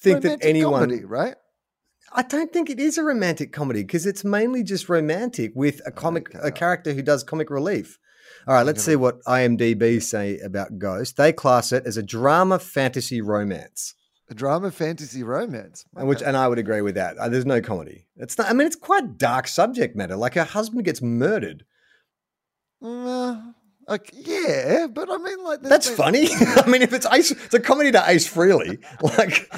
think 0.00 0.22
that 0.22 0.44
anyone. 0.44 0.80
comedy, 0.88 1.04
right? 1.04 1.34
I 2.14 2.22
don't 2.22 2.52
think 2.52 2.68
it 2.70 2.78
is 2.78 2.98
a 2.98 3.02
romantic 3.04 3.52
comedy 3.52 3.82
because 3.82 4.06
it's 4.06 4.24
mainly 4.24 4.62
just 4.62 4.88
romantic 4.88 5.52
with 5.54 5.80
a 5.86 5.90
comic, 5.90 6.34
Okay. 6.34 6.46
a 6.46 6.50
character 6.50 6.92
who 6.92 7.02
does 7.02 7.22
comic 7.24 7.48
relief. 7.50 7.98
All 8.46 8.54
right, 8.54 8.66
let's 8.66 8.82
see 8.82 8.96
what 8.96 9.22
IMDb 9.24 10.02
say 10.02 10.38
about 10.40 10.78
Ghost. 10.78 11.16
They 11.16 11.32
class 11.32 11.70
it 11.72 11.86
as 11.86 11.96
a 11.96 12.02
drama 12.02 12.58
fantasy 12.58 13.20
romance, 13.20 13.94
A 14.28 14.34
drama 14.34 14.70
fantasy 14.72 15.22
romance. 15.22 15.84
and 15.96 16.08
which, 16.08 16.22
and 16.22 16.36
I 16.36 16.48
would 16.48 16.58
agree 16.58 16.80
with 16.80 16.96
that. 16.96 17.16
Uh, 17.18 17.28
there's 17.28 17.46
no 17.46 17.60
comedy. 17.60 18.06
It's 18.16 18.36
not. 18.36 18.48
I 18.50 18.52
mean, 18.52 18.66
it's 18.66 18.76
quite 18.76 19.16
dark 19.16 19.46
subject 19.46 19.94
matter. 19.96 20.16
Like 20.16 20.34
her 20.34 20.44
husband 20.44 20.84
gets 20.84 21.00
murdered. 21.00 21.64
Uh, 22.82 23.52
okay, 23.88 24.10
yeah, 24.14 24.86
but 24.86 25.10
I 25.10 25.16
mean, 25.18 25.42
like 25.44 25.60
That's 25.62 25.88
been- 25.88 25.96
funny. 25.96 26.28
I 26.56 26.66
mean, 26.68 26.82
if 26.82 26.92
it's 26.92 27.06
Ace, 27.06 27.30
it's 27.30 27.54
a 27.54 27.60
comedy 27.60 27.92
to 27.92 28.02
Ace 28.06 28.32
Frehley. 28.32 28.82
Like, 29.18 29.48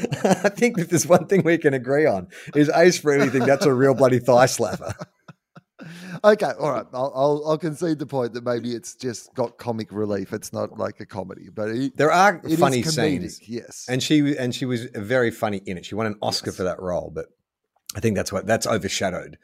I 0.45 0.49
think 0.49 0.79
if 0.79 0.89
there's 0.91 1.07
one 1.07 1.27
thing 1.27 1.43
we 1.45 1.59
can 1.59 1.75
agree 1.75 2.07
on 2.07 2.29
is 2.55 2.71
Ace 2.75 3.01
Frehley 3.01 3.31
think 3.31 3.45
that's 3.47 3.67
a 3.67 3.73
real 3.73 3.95
bloody 3.95 4.19
thigh 4.19 4.47
slapper. 4.47 4.95
Okay, 6.23 6.53
all 6.59 6.71
right. 6.71 6.87
I'll, 6.95 7.13
I'll 7.15 7.43
I'll 7.47 7.59
concede 7.59 7.99
the 7.99 8.07
point 8.07 8.33
that 8.33 8.45
maybe 8.45 8.75
it's 8.75 8.95
just 8.95 9.35
got 9.35 9.59
comic 9.59 9.93
relief. 9.93 10.33
It's 10.33 10.53
not 10.53 10.79
like 10.79 10.99
a 11.01 11.05
comedy, 11.05 11.49
but 11.53 11.69
it, 11.69 11.97
There 11.97 12.11
are 12.13 12.41
funny 12.57 12.83
scenes, 12.83 13.47
Yes, 13.47 13.85
and 13.89 14.03
she 14.03 14.35
and 14.39 14.55
she 14.55 14.65
was 14.65 14.85
very 14.95 15.31
funny 15.31 15.61
in 15.67 15.77
it. 15.77 15.85
She 15.85 15.95
won 15.95 16.07
an 16.07 16.17
Oscar 16.23 16.49
Yes. 16.51 16.57
for 16.57 16.63
that 16.63 16.81
role, 16.81 17.11
but 17.15 17.27
I 17.95 18.01
think 18.01 18.17
that's 18.17 18.33
what 18.33 18.47
that's 18.47 18.67
overshadowed. 18.67 19.37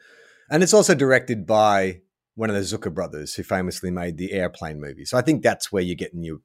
And 0.49 0.63
it's 0.63 0.73
also 0.73 0.95
directed 0.95 1.45
by 1.45 1.99
one 2.35 2.49
of 2.49 2.55
the 2.55 2.61
Zucker 2.61 2.93
brothers, 2.93 3.33
who 3.35 3.43
famously 3.43 3.91
made 3.91 4.17
the 4.17 4.31
Airplane 4.33 4.79
movie. 4.79 5.05
So 5.05 5.17
I 5.17 5.21
think 5.21 5.43
that's 5.43 5.71
where 5.71 5.83
you're 5.83 5.95
getting 5.95 6.23
your 6.23 6.37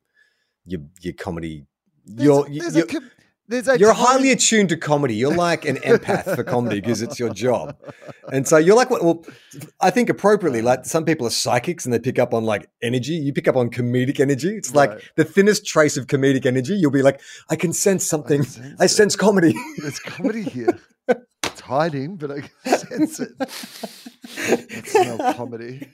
your 0.64 0.80
your 1.00 1.14
comedy. 1.14 1.66
There's 2.04 2.26
You're 2.26 2.46
a- 2.46 2.58
there's 2.58 2.76
you're, 2.76 2.84
a 2.84 2.88
com- 2.88 3.02
there's 3.02 3.12
a 3.12 3.15
you're 3.48 3.92
highly 3.92 4.32
attuned 4.32 4.68
to 4.70 4.76
comedy. 4.76 5.14
You're 5.14 5.34
like 5.34 5.64
an 5.64 5.76
empath 5.76 6.34
for 6.34 6.42
comedy 6.44 6.80
because 6.80 7.02
it's 7.02 7.18
your 7.18 7.32
job. 7.32 7.76
And 8.32 8.46
so 8.48 8.56
you're 8.56 8.74
like, 8.76 8.90
what- 8.90 9.04
well, 9.04 9.24
I 9.80 9.90
think 9.90 10.08
appropriately, 10.08 10.62
like 10.62 10.84
some 10.84 11.04
people 11.04 11.26
are 11.26 11.30
psychics 11.30 11.84
and 11.84 11.94
they 11.94 11.98
pick 11.98 12.18
up 12.18 12.34
on 12.34 12.44
like 12.44 12.68
energy. 12.82 13.12
You 13.14 13.32
pick 13.32 13.46
up 13.48 13.56
on 13.56 13.70
comedic 13.70 14.18
energy. 14.20 14.56
It's 14.56 14.74
like 14.74 14.90
Right. 14.90 15.02
the 15.16 15.24
thinnest 15.24 15.64
trace 15.66 15.96
of 15.96 16.06
comedic 16.06 16.44
energy. 16.46 16.74
You'll 16.74 16.90
be 16.90 17.02
like, 17.02 17.20
I 17.48 17.56
can 17.56 17.72
sense 17.72 18.04
something. 18.04 18.42
sense 18.42 18.74
I 18.80 18.86
sense 18.86 19.14
comedy. 19.16 19.54
There's 19.78 19.98
comedy 20.00 20.42
here. 20.42 20.78
It's 21.08 21.60
hiding, 21.60 22.16
but 22.16 22.30
I 22.32 22.40
can 22.40 22.78
sense 22.78 23.20
it. 23.20 23.30
I 23.40 24.82
smell 24.84 25.34
comedy. 25.34 25.88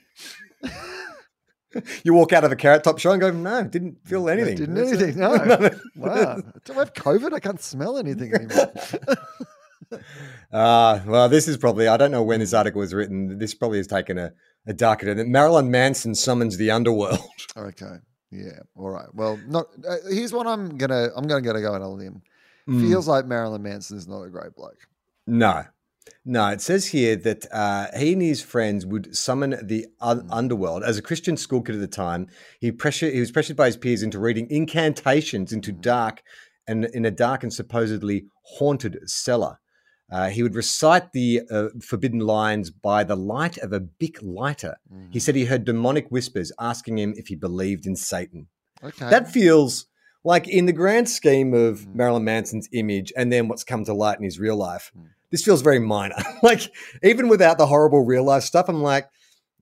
you 2.03 2.13
walk 2.13 2.33
out 2.33 2.43
of 2.43 2.51
a 2.51 2.55
carrot 2.55 2.83
top 2.83 2.99
show 2.99 3.11
and 3.11 3.21
go, 3.21 3.31
no, 3.31 3.63
didn't 3.63 3.97
feel 4.05 4.29
anything. 4.29 4.57
didn't 4.57 4.75
That's 4.75 4.91
anything, 4.91 5.09
it. 5.09 5.15
no. 5.95 6.05
Wow. 6.07 6.41
Do 6.65 6.73
I 6.73 6.79
have 6.79 6.93
COVID? 6.93 7.33
I 7.33 7.39
can't 7.39 7.61
smell 7.61 7.97
anything 7.97 8.33
anymore. 8.35 8.71
Ah, 10.51 11.01
well, 11.05 11.29
this 11.29 11.47
is 11.47 11.57
probably, 11.57 11.87
I 11.87 11.97
don't 11.97 12.11
know 12.11 12.23
when 12.23 12.39
this 12.39 12.53
article 12.53 12.79
was 12.79 12.93
written. 12.93 13.37
This 13.37 13.53
probably 13.53 13.77
has 13.77 13.87
taken 13.87 14.17
a, 14.17 14.33
a 14.67 14.73
darker 14.73 15.13
turn. 15.13 15.31
Marilyn 15.31 15.69
Manson 15.71 16.15
summons 16.15 16.57
the 16.57 16.71
underworld. 16.71 17.19
okay. 17.57 17.97
Yeah. 18.31 18.59
All 18.75 18.89
right. 18.89 19.07
Well, 19.13 19.39
not. 19.47 19.67
Uh, 19.87 19.97
here's 20.09 20.33
what 20.33 20.47
I'm 20.47 20.75
gonna. 20.77 21.09
I'm 21.15 21.27
gonna 21.27 21.41
gonna 21.41 21.61
go 21.61 21.73
on 21.73 21.83
a 21.83 21.89
limb. 21.89 22.23
Mm. 22.67 22.81
Feels 22.89 23.07
like 23.07 23.27
Marilyn 23.27 23.61
Manson 23.61 23.95
is 23.95 24.07
not 24.07 24.23
a 24.23 24.29
great 24.29 24.55
bloke. 24.55 24.87
No. 25.27 25.63
No, 26.25 26.49
it 26.49 26.61
says 26.61 26.87
here 26.87 27.15
that 27.17 27.45
uh, 27.51 27.87
he 27.97 28.13
and 28.13 28.21
his 28.21 28.41
friends 28.41 28.85
would 28.85 29.15
summon 29.15 29.57
the 29.61 29.87
un- 29.99 30.27
underworld. 30.29 30.83
As 30.83 30.97
a 30.97 31.01
Christian 31.01 31.35
school 31.37 31.61
kid 31.61 31.75
at 31.75 31.81
the 31.81 31.87
time, 31.87 32.27
he 32.59 32.71
pressure 32.71 33.09
he 33.09 33.19
was 33.19 33.31
pressured 33.31 33.57
by 33.57 33.67
his 33.67 33.77
peers 33.77 34.03
into 34.03 34.19
reading 34.19 34.47
incantations 34.49 35.51
into 35.51 35.71
dark 35.71 36.23
and 36.67 36.85
in 36.85 37.05
a 37.05 37.11
dark 37.11 37.43
and 37.43 37.53
supposedly 37.53 38.25
haunted 38.43 38.97
cellar. 39.09 39.59
Uh, 40.11 40.29
he 40.29 40.43
would 40.43 40.55
recite 40.55 41.11
the 41.11 41.41
uh, 41.49 41.69
forbidden 41.81 42.19
lines 42.19 42.69
by 42.69 43.03
the 43.03 43.15
light 43.15 43.57
of 43.57 43.73
a 43.73 43.79
Bic 43.79 44.17
lighter. 44.21 44.77
He 45.11 45.19
said 45.19 45.35
he 45.35 45.45
heard 45.45 45.65
demonic 45.65 46.07
whispers 46.09 46.51
asking 46.59 46.99
him 46.99 47.13
if 47.17 47.27
he 47.27 47.35
believed 47.35 47.85
in 47.85 47.95
Satan. 47.95 48.47
Okay. 48.83 49.09
That 49.09 49.31
feels 49.31 49.87
like 50.23 50.47
in 50.47 50.67
the 50.67 50.73
grand 50.73 51.09
scheme 51.09 51.53
of 51.53 51.87
Marilyn 51.95 52.23
Manson's 52.23 52.69
image 52.73 53.11
and 53.17 53.31
then 53.31 53.47
what's 53.47 53.63
come 53.63 53.83
to 53.85 53.93
light 53.93 54.19
in 54.19 54.23
his 54.23 54.39
real 54.39 54.55
life, 54.55 54.91
this 55.33 55.43
feels 55.43 55.63
very 55.63 55.79
minor. 55.79 56.15
like 56.43 56.71
even 57.01 57.27
without 57.27 57.57
the 57.57 57.65
horrible 57.65 58.05
real 58.05 58.23
life 58.23 58.43
stuff, 58.43 58.69
I'm 58.69 58.83
like, 58.83 59.09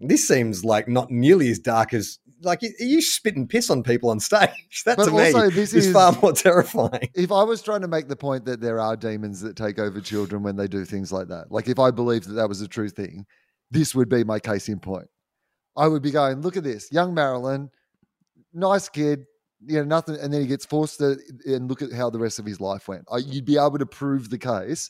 this 0.01 0.27
seems 0.27 0.65
like 0.65 0.89
not 0.89 1.09
nearly 1.09 1.49
as 1.49 1.59
dark 1.59 1.93
as 1.93 2.19
like 2.41 2.61
are 2.61 2.83
you 2.83 3.01
spitting 3.01 3.47
piss 3.47 3.69
on 3.69 3.81
people 3.81 4.09
on 4.09 4.19
stage? 4.29 4.83
That 4.85 4.97
But 4.97 5.05
to 5.05 5.11
me 5.11 5.27
also 5.27 5.49
this 5.49 5.73
is, 5.73 5.87
is- 5.87 5.93
far 5.93 6.11
more 6.21 6.33
terrifying. 6.33 7.09
if 7.15 7.31
I 7.31 7.43
was 7.43 7.61
trying 7.61 7.81
to 7.81 7.87
make 7.87 8.09
the 8.09 8.17
point 8.17 8.43
that 8.45 8.59
there 8.59 8.81
are 8.81 8.97
demons 8.97 9.39
that 9.41 9.55
take 9.55 9.79
over 9.79 10.01
children 10.01 10.43
when 10.43 10.57
they 10.57 10.67
do 10.67 10.83
things 10.83 11.13
like 11.13 11.29
that, 11.29 11.51
like 11.51 11.69
if 11.69 11.79
I 11.79 11.89
believed 11.89 12.27
that 12.27 12.33
that 12.33 12.49
was 12.49 12.59
a 12.59 12.67
true 12.67 12.89
thing, 12.89 13.25
this 13.71 13.95
would 13.95 14.09
be 14.09 14.25
my 14.25 14.39
case 14.39 14.67
in 14.67 14.79
point. 14.79 15.07
I 15.77 15.87
would 15.87 16.01
be 16.01 16.11
going, 16.11 16.41
look 16.41 16.57
at 16.57 16.65
this, 16.65 16.91
young 16.91 17.13
Marilyn, 17.13 17.69
nice 18.53 18.89
kid, 18.89 19.23
you 19.65 19.77
know, 19.77 19.85
nothing, 19.85 20.17
and 20.19 20.33
then 20.33 20.41
he 20.41 20.47
gets 20.47 20.65
forced 20.65 20.97
to, 20.99 21.17
and 21.45 21.69
look 21.69 21.81
at 21.81 21.93
how 21.93 22.09
the 22.09 22.19
rest 22.19 22.39
of 22.39 22.45
his 22.45 22.59
life 22.59 22.89
went. 22.89 23.05
I, 23.09 23.19
you'd 23.19 23.45
be 23.45 23.57
able 23.57 23.77
to 23.77 23.85
prove 23.85 24.29
the 24.29 24.37
case, 24.37 24.89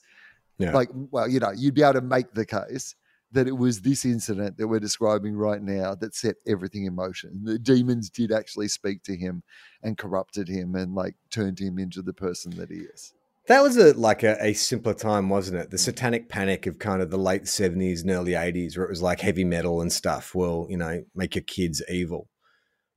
Yeah. 0.62 0.74
like, 0.74 0.90
well, 0.94 1.28
you 1.28 1.40
know, 1.40 1.52
you'd 1.52 1.74
be 1.74 1.84
able 1.84 1.94
to 1.94 2.02
make 2.02 2.34
the 2.34 2.46
case 2.46 2.96
that 3.32 3.48
it 3.48 3.58
was 3.58 3.82
this 3.82 4.04
incident 4.06 4.58
that 4.58 4.68
we're 4.68 4.80
describing 4.80 5.36
right 5.36 5.62
now 5.62 5.96
that 5.96 6.14
set 6.14 6.36
everything 6.46 6.86
in 6.86 6.96
motion. 6.96 7.42
The 7.44 7.58
demons 7.58 8.10
did 8.10 8.32
actually 8.32 8.68
speak 8.68 9.04
to 9.04 9.16
him 9.16 9.44
and 9.82 9.98
corrupted 9.98 10.50
him 10.50 10.76
and 10.76 10.94
like 10.94 11.16
turned 11.30 11.60
him 11.60 11.80
into 11.80 12.02
the 12.02 12.14
person 12.14 12.52
that 12.58 12.70
he 12.70 12.80
is. 12.80 13.14
That 13.48 13.64
was 13.64 13.76
a 13.76 13.94
like 13.94 14.24
a, 14.24 14.38
a 14.40 14.54
simpler 14.54 14.94
time, 14.94 15.30
wasn't 15.30 15.58
it? 15.58 15.72
The 15.72 15.78
satanic 15.78 16.30
panic 16.30 16.68
of 16.68 16.78
kind 16.78 17.02
of 17.02 17.10
the 17.10 17.18
late 17.18 17.48
seventies 17.48 18.02
and 18.02 18.12
early 18.12 18.36
eighties, 18.36 18.78
where 18.78 18.86
it 18.86 18.90
was 18.90 19.02
like 19.02 19.20
heavy 19.20 19.44
metal 19.44 19.82
and 19.82 19.92
stuff. 19.92 20.36
Will 20.36 20.68
you 20.70 20.78
know 20.78 21.04
make 21.16 21.36
your 21.36 21.44
kids 21.44 21.82
evil? 21.90 22.30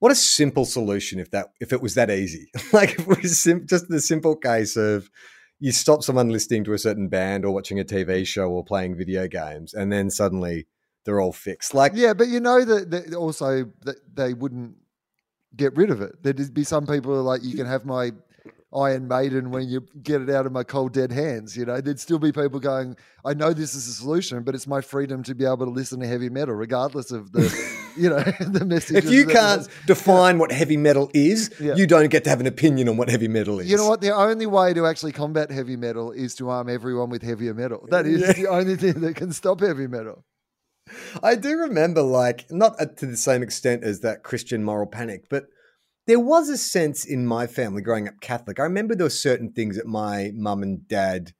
What 0.00 0.12
a 0.12 0.16
simple 0.16 0.66
solution 0.66 1.18
if 1.18 1.30
that 1.30 1.48
if 1.60 1.72
it 1.72 1.80
was 1.80 1.94
that 1.94 2.10
easy. 2.10 2.50
like 2.72 2.98
if 2.98 3.08
it 3.08 3.22
was 3.22 3.40
sim- 3.40 3.66
just 3.66 3.88
the 3.88 4.00
simple 4.00 4.36
case 4.36 4.76
of 4.76 5.08
you 5.60 5.72
stop 5.72 6.02
someone 6.02 6.28
listening 6.28 6.64
to 6.64 6.72
a 6.72 6.78
certain 6.78 7.08
band 7.08 7.44
or 7.44 7.52
watching 7.52 7.80
a 7.80 7.84
TV 7.84 8.26
show 8.26 8.48
or 8.50 8.64
playing 8.64 8.96
video 8.96 9.28
games, 9.28 9.74
and 9.74 9.92
then 9.92 10.10
suddenly 10.10 10.66
they're 11.04 11.20
all 11.20 11.32
fixed. 11.32 11.74
Like 11.74 11.92
Yeah, 11.94 12.14
but 12.14 12.28
you 12.28 12.40
know 12.40 12.64
that, 12.64 12.90
that 12.90 13.14
also 13.14 13.66
that 13.82 13.96
they 14.14 14.34
wouldn't 14.34 14.76
get 15.56 15.76
rid 15.76 15.90
of 15.90 16.00
it. 16.00 16.22
There'd 16.22 16.52
be 16.52 16.64
some 16.64 16.86
people 16.86 17.12
who 17.12 17.18
are 17.18 17.22
like, 17.22 17.42
you 17.44 17.56
can 17.56 17.66
have 17.66 17.84
my 17.84 18.12
Iron 18.74 19.06
Maiden 19.06 19.50
when 19.50 19.68
you 19.68 19.86
get 20.02 20.20
it 20.20 20.30
out 20.30 20.46
of 20.46 20.52
my 20.52 20.64
cold 20.64 20.92
dead 20.92 21.12
hands. 21.12 21.56
You 21.56 21.64
know, 21.64 21.80
there'd 21.80 22.00
still 22.00 22.18
be 22.18 22.32
people 22.32 22.58
going, 22.58 22.96
I 23.24 23.34
know 23.34 23.52
this 23.52 23.74
is 23.74 23.86
a 23.86 23.92
solution, 23.92 24.42
but 24.42 24.54
it's 24.54 24.66
my 24.66 24.80
freedom 24.80 25.22
to 25.24 25.34
be 25.34 25.44
able 25.44 25.58
to 25.58 25.70
listen 25.70 26.00
to 26.00 26.06
heavy 26.06 26.28
metal, 26.28 26.54
regardless 26.54 27.12
of 27.12 27.30
the, 27.32 27.42
you 27.96 28.08
know, 28.10 28.18
the 28.40 28.64
message. 28.64 28.96
if 29.04 29.10
you 29.10 29.26
can't 29.26 29.66
define 29.86 30.38
what 30.38 30.52
heavy 30.52 30.76
metal 30.76 31.10
is, 31.14 31.50
Yeah. 31.60 31.74
you 31.76 31.86
don't 31.86 32.08
get 32.10 32.24
to 32.24 32.30
have 32.30 32.40
an 32.40 32.46
opinion 32.46 32.88
on 32.88 32.96
what 32.96 33.08
heavy 33.08 33.28
metal 33.28 33.60
is. 33.60 33.70
You 33.70 33.76
know 33.76 33.88
what? 33.88 34.00
The 34.00 34.14
only 34.14 34.46
way 34.46 34.74
to 34.74 34.86
actually 34.86 35.12
combat 35.12 35.50
heavy 35.50 35.76
metal 35.76 36.12
is 36.12 36.34
to 36.36 36.48
arm 36.50 36.68
everyone 36.68 37.10
with 37.10 37.22
heavier 37.22 37.54
metal. 37.54 37.86
That 37.90 38.06
is 38.06 38.20
Yeah. 38.20 38.32
the 38.32 38.46
only 38.48 38.76
thing 38.76 39.00
that 39.00 39.16
can 39.16 39.32
stop 39.32 39.60
heavy 39.60 39.86
metal. 39.86 40.24
I 41.22 41.34
do 41.34 41.56
remember, 41.56 42.02
like, 42.02 42.46
not 42.50 42.78
to 42.98 43.06
the 43.06 43.16
same 43.16 43.42
extent 43.42 43.84
as 43.84 44.00
that 44.00 44.22
Christian 44.22 44.62
moral 44.62 44.86
panic, 44.86 45.24
but 45.30 45.46
there 46.06 46.20
was 46.20 46.50
a 46.50 46.58
sense 46.58 47.06
in 47.06 47.26
my 47.26 47.46
family 47.46 47.80
growing 47.80 48.06
up 48.06 48.20
Catholic. 48.20 48.60
I 48.60 48.64
remember 48.64 48.94
there 48.94 49.06
were 49.06 49.10
certain 49.10 49.50
things 49.52 49.76
that 49.76 49.86
my 49.86 50.30
mum 50.34 50.62
and 50.62 50.86
dad 50.86 51.32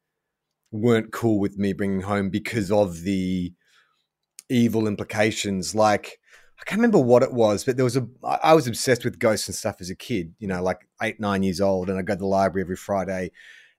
weren't 0.73 1.13
cool 1.13 1.39
with 1.39 1.59
me 1.59 1.73
bringing 1.75 2.01
home 2.01 2.31
because 2.31 2.71
of 2.73 3.03
the 3.03 3.53
evil 4.49 4.87
implications. 4.87 5.75
Like, 5.75 6.19
I 6.65 6.71
can't 6.71 6.79
remember 6.79 6.99
what 6.99 7.23
it 7.23 7.33
was, 7.35 7.63
but 7.65 7.77
there 7.77 7.85
was 7.85 7.97
a. 7.99 8.09
I 8.25 8.55
was 8.55 8.67
obsessed 8.67 9.05
with 9.05 9.19
ghosts 9.19 9.49
and 9.49 9.55
stuff 9.55 9.77
as 9.81 9.91
a 9.91 9.95
kid. 9.95 10.35
You 10.39 10.49
know, 10.49 10.63
like 10.63 10.89
eight, 11.03 11.21
nine 11.21 11.43
years 11.43 11.61
old, 11.61 11.91
and 11.91 11.99
I 11.99 12.03
go 12.03 12.15
to 12.15 12.19
the 12.19 12.27
library 12.27 12.63
every 12.65 12.77
Friday. 12.77 13.33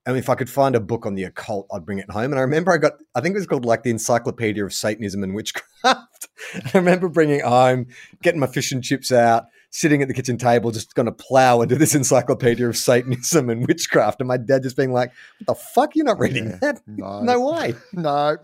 And 0.05 0.15
if 0.17 0.29
I 0.29 0.35
could 0.35 0.51
find 0.51 0.75
a 0.75 0.79
book 0.79 1.07
on 1.07 1.15
the 1.15 1.23
occult, 1.23 1.65
I'd 1.73 1.83
bring 1.83 1.97
it 1.97 2.11
home. 2.11 2.25
And 2.25 2.35
I 2.35 2.41
remember 2.41 2.71
I 2.71 2.77
got, 2.77 2.93
I 3.15 3.21
think 3.21 3.33
it 3.33 3.39
was 3.39 3.47
called 3.47 3.65
like 3.65 3.81
the 3.81 3.89
Encyclopedia 3.89 4.63
of 4.63 4.71
Satanism 4.71 5.23
and 5.23 5.33
Witchcraft. 5.33 5.73
I 6.53 6.77
remember 6.77 7.09
bringing 7.09 7.39
it 7.39 7.45
home, 7.45 7.87
getting 8.21 8.39
my 8.39 8.45
fish 8.45 8.71
and 8.71 8.83
chips 8.83 9.11
out, 9.11 9.45
sitting 9.71 10.03
at 10.03 10.07
the 10.07 10.13
kitchen 10.13 10.37
table, 10.37 10.69
just 10.69 10.93
going 10.93 11.07
to 11.07 11.11
plow 11.11 11.61
into 11.61 11.73
this 11.75 11.95
Encyclopedia 11.95 12.69
of 12.69 12.77
Satanism 12.77 13.49
and 13.49 13.65
Witchcraft. 13.67 14.21
And 14.21 14.27
my 14.27 14.37
dad 14.37 14.61
just 14.61 14.77
being 14.77 14.93
like, 14.93 15.11
"What 15.39 15.47
the 15.47 15.55
fuck? 15.55 15.95
You're 15.95 16.05
not 16.05 16.19
reading 16.19 16.49
Yeah. 16.51 16.57
that? 16.61 16.81
No. 16.85 17.21
No 17.23 17.51
way." 17.53 17.73
No. 17.93 18.37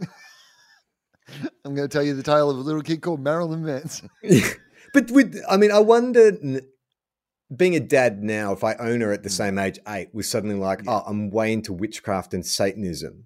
I'm 1.66 1.76
going 1.76 1.88
to 1.88 1.92
tell 1.92 2.04
you 2.04 2.16
the 2.16 2.24
tale 2.24 2.50
of 2.50 2.58
a 2.58 2.62
little 2.62 2.82
kid 2.82 3.02
called 3.02 3.22
Marilyn 3.22 3.64
Manson. 3.64 4.10
but 4.94 5.10
with, 5.12 5.42
I 5.50 5.58
mean, 5.58 5.72
I 5.72 5.80
wonder, 5.80 6.62
being 7.56 7.76
a 7.76 7.80
dad 7.80 8.24
now, 8.24 8.54
if 8.54 8.64
I 8.64 8.76
own 8.76 9.02
her 9.02 9.12
at 9.12 9.24
the 9.24 9.30
mm. 9.30 9.34
same 9.34 9.58
age, 9.58 9.80
eight, 9.88 10.14
was 10.14 10.30
suddenly 10.30 10.56
like, 10.56 10.82
oh, 10.88 11.04
I'm 11.06 11.30
way 11.30 11.54
into 11.54 11.74
witchcraft 11.74 12.34
and 12.34 12.46
Satanism. 12.46 13.26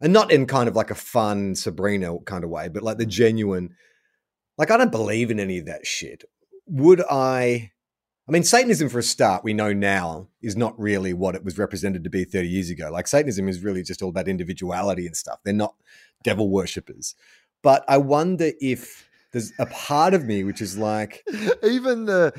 And 0.00 0.12
not 0.12 0.30
in 0.30 0.46
kind 0.46 0.68
of 0.68 0.76
like 0.76 0.90
a 0.90 0.94
fun 0.94 1.54
Sabrina 1.54 2.18
kind 2.26 2.44
of 2.44 2.50
way, 2.50 2.68
but 2.68 2.82
like 2.82 2.98
the 2.98 3.06
genuine, 3.06 3.74
like, 4.58 4.70
I 4.70 4.76
don't 4.76 4.92
believe 4.92 5.30
in 5.30 5.40
any 5.40 5.58
of 5.58 5.66
that 5.66 5.86
shit. 5.86 6.24
Would 6.66 7.02
I 7.08 7.72
I 8.28 8.32
mean, 8.32 8.42
Satanism, 8.42 8.88
for 8.88 8.98
a 8.98 9.04
start, 9.04 9.44
we 9.44 9.54
know 9.54 9.72
now 9.72 10.28
is 10.42 10.56
not 10.56 10.78
really 10.80 11.12
what 11.12 11.36
it 11.36 11.44
was 11.44 11.58
represented 11.58 12.02
to 12.02 12.10
be 12.10 12.24
30 12.24 12.48
years 12.48 12.70
ago. 12.70 12.90
Like, 12.90 13.06
Satanism 13.06 13.48
is 13.48 13.62
really 13.62 13.84
just 13.84 14.02
all 14.02 14.08
about 14.08 14.26
individuality 14.26 15.06
and 15.06 15.16
stuff. 15.16 15.38
They're 15.44 15.54
not 15.54 15.76
devil 16.26 16.50
worshippers. 16.50 17.14
But 17.62 17.84
I 17.88 17.98
wonder 17.98 18.50
if 18.60 19.08
there's 19.32 19.52
a 19.58 19.66
part 19.66 20.14
of 20.14 20.24
me 20.24 20.44
which 20.44 20.60
is 20.60 20.76
like, 20.76 21.24
even 21.62 22.06
the 22.06 22.32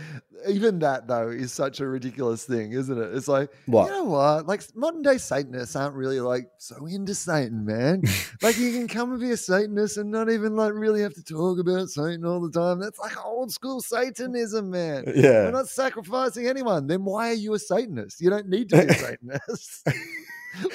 even 0.48 0.80
that 0.80 1.08
though 1.08 1.30
is 1.30 1.52
such 1.52 1.80
a 1.80 1.88
ridiculous 1.88 2.46
thing, 2.46 2.72
isn't 2.72 2.98
it? 2.98 3.16
It's 3.16 3.28
like 3.28 3.50
What? 3.66 3.86
you 3.86 3.92
know 3.92 4.04
what? 4.04 4.46
Like 4.46 4.64
modern 4.76 5.02
day 5.02 5.18
Satanists 5.18 5.76
aren't 5.76 5.96
really 5.96 6.20
like 6.20 6.50
so 6.58 6.86
into 6.86 7.16
Satan, 7.16 7.66
man. 7.66 8.04
like 8.42 8.58
you 8.58 8.72
can 8.72 8.88
come 8.88 9.12
and 9.12 9.20
be 9.20 9.32
a 9.32 9.38
Satanist 9.38 9.98
and 9.98 10.12
not 10.12 10.30
even 10.30 10.56
like 10.56 10.74
really 10.74 11.02
have 11.02 11.14
to 11.16 11.24
talk 11.24 11.60
about 11.60 11.90
Satan 11.90 12.26
all 12.26 12.42
the 12.42 12.52
time. 12.52 12.80
That's 12.80 13.00
like 13.00 13.24
old 13.26 13.52
school 13.52 13.82
Satanism, 13.82 14.70
man. 14.70 15.06
Uh, 15.08 15.12
yeah 15.16 15.46
We're 15.46 15.52
not 15.52 15.70
sacrificing 15.70 16.48
anyone. 16.48 16.88
Then 16.88 17.04
why 17.04 17.30
are 17.30 17.34
you 17.34 17.54
a 17.54 17.60
Satanist? 17.60 18.22
You 18.22 18.30
don't 18.30 18.48
need 18.48 18.70
to 18.70 18.78
be 18.78 18.88
a 18.88 18.94
Satanist. 19.06 19.88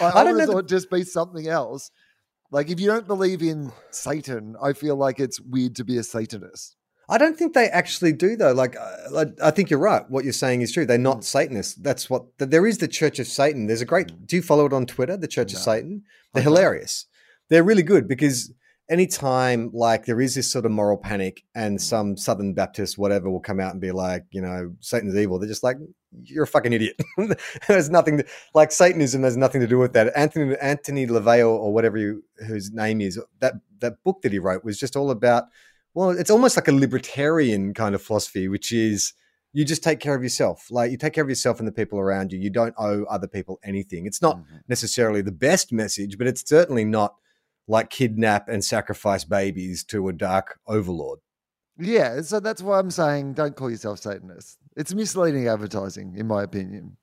I, 0.00 0.20
I 0.20 0.24
don't 0.24 0.38
know 0.38 0.46
thought 0.46 0.68
just 0.68 0.90
be 0.90 1.04
something 1.04 1.48
else. 1.48 1.90
Like 2.52 2.68
if 2.68 2.78
you 2.78 2.86
don't 2.86 3.06
believe 3.06 3.42
in 3.42 3.72
Satan, 3.90 4.56
I 4.62 4.74
feel 4.74 4.94
like 4.94 5.18
it's 5.18 5.40
weird 5.40 5.74
to 5.76 5.84
be 5.84 5.96
a 5.96 6.02
Satanist. 6.02 6.76
I 7.08 7.16
don't 7.16 7.36
think 7.36 7.54
they 7.54 7.68
actually 7.68 8.12
do 8.12 8.36
though. 8.36 8.52
Like, 8.52 8.76
uh, 8.76 9.24
I, 9.42 9.48
I 9.48 9.50
think 9.50 9.70
you're 9.70 9.80
right. 9.80 10.08
What 10.10 10.24
you're 10.24 10.34
saying 10.34 10.60
is 10.60 10.70
true. 10.70 10.84
They're 10.84 10.98
not 10.98 11.24
Satanists. 11.24 11.74
That's 11.74 12.10
what 12.10 12.38
th- 12.38 12.50
there 12.50 12.66
is. 12.66 12.78
The 12.78 12.88
Church 12.88 13.18
of 13.18 13.26
Satan. 13.26 13.66
There's 13.66 13.80
a 13.80 13.86
great. 13.86 14.26
Do 14.26 14.36
you 14.36 14.42
follow 14.42 14.66
it 14.66 14.72
on 14.74 14.84
Twitter? 14.84 15.16
The 15.16 15.28
Church 15.28 15.54
of 15.54 15.58
Satan. 15.60 16.02
They're 16.34 16.42
hilarious. 16.42 17.06
They're 17.48 17.64
really 17.64 17.82
good 17.82 18.06
because 18.06 18.52
anytime 18.90 19.70
like 19.72 20.04
there 20.04 20.20
is 20.20 20.34
this 20.34 20.50
sort 20.50 20.66
of 20.66 20.70
moral 20.72 20.96
panic 20.96 21.44
and 21.54 21.78
Mm. 21.78 21.80
some 21.80 22.16
Southern 22.16 22.52
Baptist 22.54 22.98
whatever 22.98 23.30
will 23.30 23.40
come 23.40 23.60
out 23.60 23.72
and 23.72 23.80
be 23.80 23.92
like, 23.92 24.24
you 24.30 24.40
know, 24.42 24.74
Satan's 24.80 25.16
evil. 25.16 25.38
They're 25.38 25.48
just 25.48 25.62
like, 25.62 25.76
you're 26.24 26.44
a 26.44 26.46
fucking 26.46 26.72
idiot. 26.72 27.00
There's 27.68 27.88
nothing 27.90 28.18
to, 28.18 28.24
like 28.54 28.70
Satanism 28.70 29.22
has 29.22 29.36
nothing 29.36 29.60
to 29.62 29.66
do 29.66 29.78
with 29.78 29.92
that. 29.94 30.12
Anthony 30.16 30.56
Anthony 30.60 31.06
Leveo 31.06 31.48
or 31.48 31.72
whatever 31.72 31.96
you, 31.96 32.22
whose 32.46 32.70
name 32.72 33.00
is 33.00 33.18
that 33.40 33.54
that 33.80 34.02
book 34.04 34.20
that 34.22 34.32
he 34.32 34.38
wrote 34.38 34.64
was 34.64 34.78
just 34.78 34.96
all 34.96 35.10
about. 35.10 35.44
Well, 35.94 36.10
it's 36.10 36.30
almost 36.30 36.56
like 36.56 36.68
a 36.68 36.72
libertarian 36.72 37.74
kind 37.74 37.94
of 37.94 38.02
philosophy, 38.02 38.48
which 38.48 38.72
is 38.72 39.14
you 39.54 39.64
just 39.64 39.82
take 39.82 40.00
care 40.00 40.14
of 40.14 40.22
yourself. 40.22 40.66
Like 40.70 40.90
you 40.90 40.96
take 40.96 41.12
care 41.12 41.22
of 41.24 41.28
yourself 41.28 41.58
and 41.58 41.68
the 41.68 41.72
people 41.72 41.98
around 41.98 42.32
you. 42.32 42.38
You 42.38 42.48
don't 42.50 42.74
owe 42.78 43.04
other 43.04 43.26
people 43.28 43.58
anything. 43.64 44.06
It's 44.06 44.22
not 44.22 44.38
Mhm. 44.38 44.44
necessarily 44.68 45.20
the 45.22 45.32
best 45.32 45.72
message, 45.72 46.16
but 46.18 46.26
it's 46.26 46.46
certainly 46.48 46.84
not 46.86 47.14
like 47.72 47.88
kidnap 47.88 48.48
and 48.48 48.62
sacrifice 48.62 49.24
babies 49.24 49.82
to 49.82 50.08
a 50.08 50.12
dark 50.12 50.60
overlord. 50.66 51.20
Yeah, 51.78 52.20
so 52.20 52.38
that's 52.38 52.60
why 52.60 52.78
I'm 52.78 52.90
saying 52.90 53.32
don't 53.32 53.56
call 53.56 53.70
yourself 53.70 53.98
Satanist. 53.98 54.58
It's 54.76 54.92
misleading 54.92 55.48
advertising, 55.48 56.14
in 56.16 56.26
my 56.26 56.42
opinion. 56.42 56.98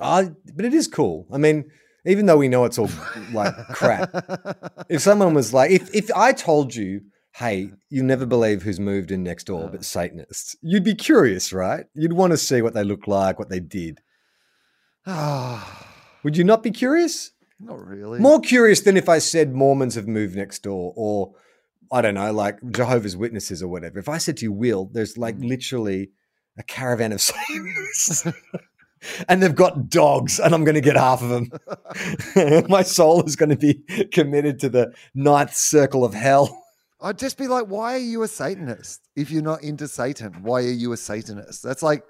Uh, 0.00 0.26
but 0.54 0.64
it 0.64 0.74
is 0.74 0.86
cool. 0.86 1.26
I 1.32 1.38
mean, 1.38 1.64
even 2.06 2.26
though 2.26 2.36
we 2.36 2.46
know 2.46 2.64
it's 2.64 2.78
all 2.78 2.88
like 3.32 3.52
crap, 3.70 4.10
if 4.88 5.02
someone 5.02 5.34
was 5.34 5.52
like, 5.52 5.72
if, 5.72 5.92
if 5.92 6.08
I 6.14 6.32
told 6.32 6.74
you, 6.74 7.00
hey, 7.34 7.72
you'll 7.90 8.06
never 8.06 8.26
believe 8.26 8.62
who's 8.62 8.78
moved 8.78 9.10
in 9.10 9.24
next 9.24 9.44
door, 9.44 9.68
but 9.68 9.84
Satanists, 9.84 10.54
you'd 10.62 10.84
be 10.84 10.94
curious, 10.94 11.52
right? 11.52 11.86
You'd 11.94 12.12
want 12.12 12.30
to 12.30 12.36
see 12.36 12.62
what 12.62 12.74
they 12.74 12.84
look 12.84 13.08
like, 13.08 13.40
what 13.40 13.48
they 13.48 13.60
did. 13.60 14.00
Ah, 15.04 15.90
Would 16.24 16.38
you 16.38 16.44
not 16.44 16.62
be 16.62 16.70
curious? 16.70 17.32
Not 17.64 17.86
really. 17.86 18.18
More 18.20 18.40
curious 18.40 18.80
than 18.80 18.96
if 18.96 19.08
I 19.08 19.18
said 19.18 19.54
Mormons 19.54 19.94
have 19.94 20.06
moved 20.08 20.36
next 20.36 20.62
door 20.62 20.92
or 20.96 21.34
I 21.92 22.00
don't 22.00 22.14
know, 22.14 22.32
like 22.32 22.58
Jehovah's 22.70 23.16
Witnesses 23.16 23.62
or 23.62 23.68
whatever. 23.68 23.98
If 23.98 24.08
I 24.08 24.18
said 24.18 24.36
to 24.38 24.44
you, 24.44 24.52
Wil, 24.52 24.90
there's 24.92 25.16
like 25.18 25.36
Mm. 25.36 25.48
literally 25.48 26.10
a 26.58 26.62
caravan 26.62 27.12
of 27.12 27.20
Satanists. 27.20 28.26
and 29.28 29.42
they've 29.42 29.54
got 29.54 29.90
dogs, 29.90 30.40
and 30.40 30.54
I'm 30.54 30.64
going 30.64 30.74
to 30.76 30.80
get 30.80 30.96
half 30.96 31.22
of 31.22 31.28
them. 31.28 31.50
My 32.68 32.82
soul 32.82 33.22
is 33.24 33.36
going 33.36 33.50
to 33.50 33.56
be 33.56 33.74
committed 34.12 34.58
to 34.60 34.68
the 34.68 34.92
ninth 35.14 35.54
circle 35.54 36.04
of 36.04 36.14
hell. 36.14 36.64
I'd 37.00 37.18
just 37.18 37.36
be 37.36 37.46
like, 37.48 37.66
why 37.66 37.94
are 37.94 37.98
you 37.98 38.22
a 38.22 38.28
Satanist 38.28 39.06
if 39.14 39.30
you're 39.30 39.42
not 39.42 39.62
into 39.62 39.86
Satan? 39.88 40.42
Why 40.42 40.60
are 40.62 40.70
you 40.70 40.92
a 40.92 40.96
Satanist? 40.96 41.62
That's 41.62 41.82
like, 41.82 42.02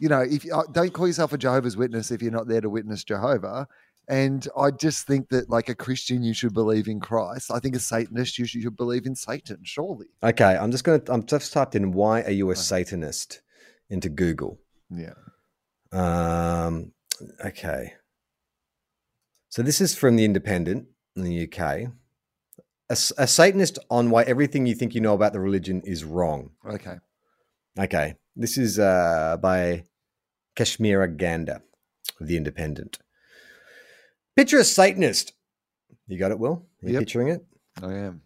you 0.00 0.08
know, 0.08 0.20
if 0.22 0.44
you, 0.44 0.52
uh, 0.52 0.64
don't 0.72 0.92
call 0.92 1.06
yourself 1.06 1.32
a 1.32 1.38
Jehovah's 1.38 1.76
Witness 1.76 2.10
if 2.10 2.20
you're 2.20 2.32
not 2.32 2.48
there 2.48 2.60
to 2.60 2.68
witness 2.68 3.04
Jehovah. 3.04 3.68
And 4.08 4.46
I 4.56 4.70
just 4.70 5.06
think 5.06 5.28
that, 5.30 5.48
like 5.48 5.68
a 5.68 5.74
Christian, 5.74 6.22
you 6.22 6.34
should 6.34 6.52
believe 6.52 6.88
in 6.88 7.00
Christ. 7.00 7.50
I 7.50 7.58
think 7.58 7.74
a 7.74 7.78
Satanist, 7.80 8.38
you 8.38 8.44
should, 8.44 8.56
you 8.56 8.62
should 8.62 8.76
believe 8.76 9.06
in 9.06 9.14
Satan. 9.14 9.58
Surely, 9.62 10.06
Okay, 10.22 10.56
I'm 10.56 10.70
just 10.70 10.84
going 10.84 11.00
to, 11.00 11.12
I'm 11.12 11.24
just 11.24 11.52
typed 11.52 11.74
in, 11.74 11.92
why 11.92 12.22
are 12.22 12.30
you 12.30 12.50
a 12.50 12.56
Satanist 12.56 13.40
into 13.88 14.08
Google. 14.08 14.58
yeah. 14.90 15.14
Um, 15.92 16.92
okay. 17.44 17.94
So 19.48 19.62
this 19.62 19.80
is 19.80 19.94
from 19.96 20.16
the 20.16 20.24
Independent 20.24 20.88
in 21.14 21.22
the 21.22 21.48
UK. 21.48 21.92
A 22.90 22.96
Satanist 23.26 23.78
on 23.90 24.10
why 24.10 24.24
everything 24.24 24.66
you 24.66 24.74
think 24.74 24.94
you 24.94 25.00
know 25.00 25.14
about 25.14 25.32
the 25.32 25.40
religion 25.40 25.80
is 25.84 26.04
wrong. 26.04 26.50
Okay. 26.68 26.96
Okay. 27.78 28.14
This 28.36 28.58
is 28.58 28.78
uh, 28.78 29.36
by 29.40 29.84
Kashmira 30.56 31.16
Gander 31.16 31.62
the 32.20 32.36
Independent. 32.36 32.98
Picture 34.36 34.58
a 34.58 34.64
Satanist. 34.64 35.32
You 36.06 36.18
got 36.18 36.32
it, 36.32 36.38
Wil? 36.38 36.66
Are 36.82 36.86
you 36.86 36.94
Yep. 36.94 37.00
picturing 37.00 37.28
it? 37.28 37.46
I 37.82 37.94
am. 37.94 38.22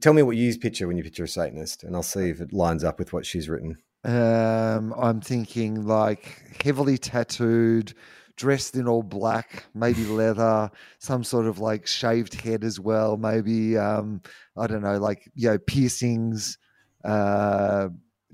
Tell 0.00 0.12
me 0.14 0.22
what 0.22 0.36
you 0.36 0.44
use 0.44 0.56
picture 0.56 0.88
when 0.88 0.96
you 0.96 1.02
picture 1.04 1.24
a 1.24 1.28
Satanist, 1.28 1.84
and 1.84 1.94
I'll 1.94 2.02
see 2.02 2.30
if 2.30 2.40
it 2.40 2.52
lines 2.52 2.82
up 2.82 2.98
with 2.98 3.12
what 3.12 3.26
she's 3.26 3.48
written. 3.48 3.76
Um, 4.04 4.92
I'm 4.96 5.20
thinking 5.20 5.86
like 5.86 6.58
heavily 6.62 6.98
tattooed, 6.98 7.94
dressed 8.36 8.74
in 8.74 8.88
all 8.88 9.02
black, 9.02 9.64
maybe 9.74 10.04
leather, 10.06 10.70
some 10.98 11.22
sort 11.22 11.46
of 11.46 11.58
like 11.58 11.86
shaved 11.86 12.34
head 12.34 12.64
as 12.64 12.80
well. 12.80 13.16
Maybe 13.16 13.76
um, 13.76 14.22
I 14.56 14.66
don't 14.66 14.82
know, 14.82 14.98
like 14.98 15.30
you 15.34 15.50
know, 15.50 15.58
piercings, 15.58 16.58
uh, 17.04 17.88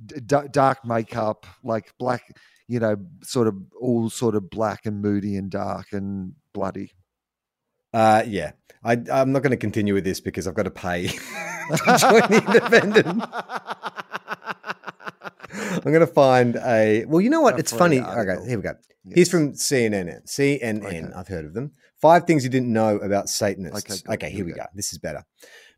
d- 0.07 0.21
d- 0.25 0.49
dark 0.51 0.85
makeup, 0.85 1.45
like 1.65 1.93
black. 1.99 2.37
You 2.69 2.79
know, 2.79 2.97
sort 3.25 3.49
of 3.49 3.57
all 3.81 4.09
sort 4.11 4.37
of 4.37 4.49
black 4.49 4.87
and 4.87 5.03
moody 5.03 5.37
and 5.37 5.51
dark 5.51 5.87
and 5.93 6.35
bloody. 6.53 6.93
Uh, 7.93 8.23
yeah, 8.27 8.53
I, 8.85 8.93
I'm 9.13 9.33
not 9.33 9.43
going 9.43 9.51
to 9.51 9.57
continue 9.57 9.95
with 9.95 10.05
this 10.05 10.21
because 10.21 10.47
I've 10.47 10.55
got 10.55 10.63
to 10.65 10.71
pay 10.71 11.09
to 11.09 11.97
join 11.99 12.21
the 12.31 12.43
Independent. 12.47 13.25
I'm 15.53 15.81
going 15.93 16.01
to 16.01 16.07
find 16.07 16.57
a. 16.57 17.05
Well, 17.07 17.21
you 17.21 17.31
know 17.31 17.41
what? 17.41 17.59
It's 17.59 17.73
funny. 17.73 18.01
Okay, 18.01 18.37
here 18.47 18.57
we 18.59 18.63
go. 18.63 18.75
He's 19.15 19.31
from 19.31 19.53
CNN. 19.53 20.25
CNN. 20.29 20.85
Okay. 20.85 21.05
I've 21.15 21.29
heard 21.29 21.45
of 21.45 21.55
them. 21.55 21.73
Five 22.01 22.25
things 22.27 22.45
you 22.45 22.51
didn't 22.51 22.73
know 22.73 22.97
about 22.99 23.29
Satanists. 23.29 24.05
Okay, 24.05 24.15
Okay, 24.15 24.31
here 24.31 24.45
we 24.45 24.53
go. 24.53 24.65
This 24.75 24.93
is 24.93 24.99
better. 24.99 25.25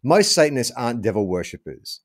Most 0.03 0.33
Satanists 0.33 0.73
aren't 0.77 1.03
devil 1.03 1.27
worshippers. 1.27 2.01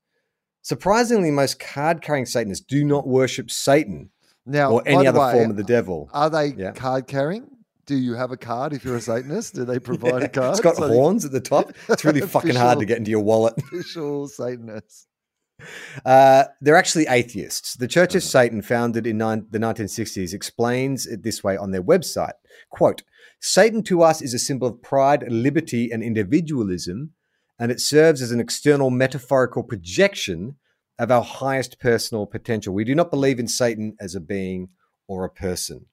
Surprisingly, 0.62 1.30
most 1.30 1.58
card 1.60 2.02
carrying 2.02 2.26
Satanists 2.26 2.64
do 2.64 2.84
not 2.84 3.06
worship 3.06 3.50
Satan 3.50 4.10
now 4.46 4.72
or 4.72 4.82
any 4.86 5.04
the 5.04 5.08
other 5.08 5.20
way, 5.20 5.32
form 5.32 5.50
of 5.50 5.56
the 5.56 5.64
devil. 5.64 6.08
Are 6.12 6.30
they 6.30 6.46
Yeah. 6.48 6.72
card 6.72 7.06
carrying? 7.06 7.48
Do 7.88 7.96
you 7.96 8.12
have 8.12 8.30
a 8.32 8.36
card 8.36 8.74
if 8.74 8.84
you're 8.84 8.96
a 8.96 9.00
Satanist? 9.00 9.54
Do 9.54 9.64
they 9.64 9.78
provide 9.90 10.22
a 10.22 10.28
card? 10.28 10.50
It's 10.50 10.60
got 10.60 10.76
so 10.76 10.88
horns 10.88 11.24
at 11.24 11.32
the 11.32 11.40
top. 11.40 11.72
It's 11.88 12.04
really 12.04 12.20
fucking 12.20 12.54
hard 12.54 12.78
to 12.80 12.84
get 12.84 12.98
into 12.98 13.10
your 13.10 13.20
wallet. 13.24 13.54
official 13.58 14.28
Satanists. 14.28 15.06
Uh, 16.04 16.44
they're 16.60 16.76
actually 16.76 17.06
atheists. 17.08 17.74
The 17.76 17.88
Church 17.88 18.10
Uh-huh. 18.10 18.18
of 18.18 18.22
Satan, 18.24 18.60
founded 18.60 19.06
in 19.06 19.16
nine, 19.16 19.46
the 19.50 19.58
1960s, 19.58 20.34
explains 20.34 21.06
it 21.06 21.22
this 21.22 21.42
way 21.42 21.56
on 21.56 21.70
their 21.70 21.82
website. 21.82 22.34
Quote, 22.70 23.02
Satan 23.40 23.82
to 23.84 24.02
us 24.02 24.20
is 24.20 24.34
a 24.34 24.38
symbol 24.38 24.68
of 24.68 24.82
pride, 24.82 25.24
liberty, 25.32 25.90
and 25.90 26.02
individualism, 26.02 27.14
and 27.58 27.72
it 27.72 27.80
serves 27.80 28.20
as 28.20 28.32
an 28.32 28.38
external 28.40 28.90
metaphorical 28.90 29.62
projection 29.62 30.56
of 30.98 31.10
our 31.10 31.22
highest 31.22 31.80
personal 31.80 32.26
potential. 32.26 32.74
We 32.74 32.84
do 32.84 32.94
not 32.94 33.10
believe 33.10 33.38
in 33.40 33.48
Satan 33.48 33.96
as 33.98 34.14
a 34.14 34.20
being 34.20 34.68
or 35.08 35.24
a 35.24 35.30
person. 35.30 35.86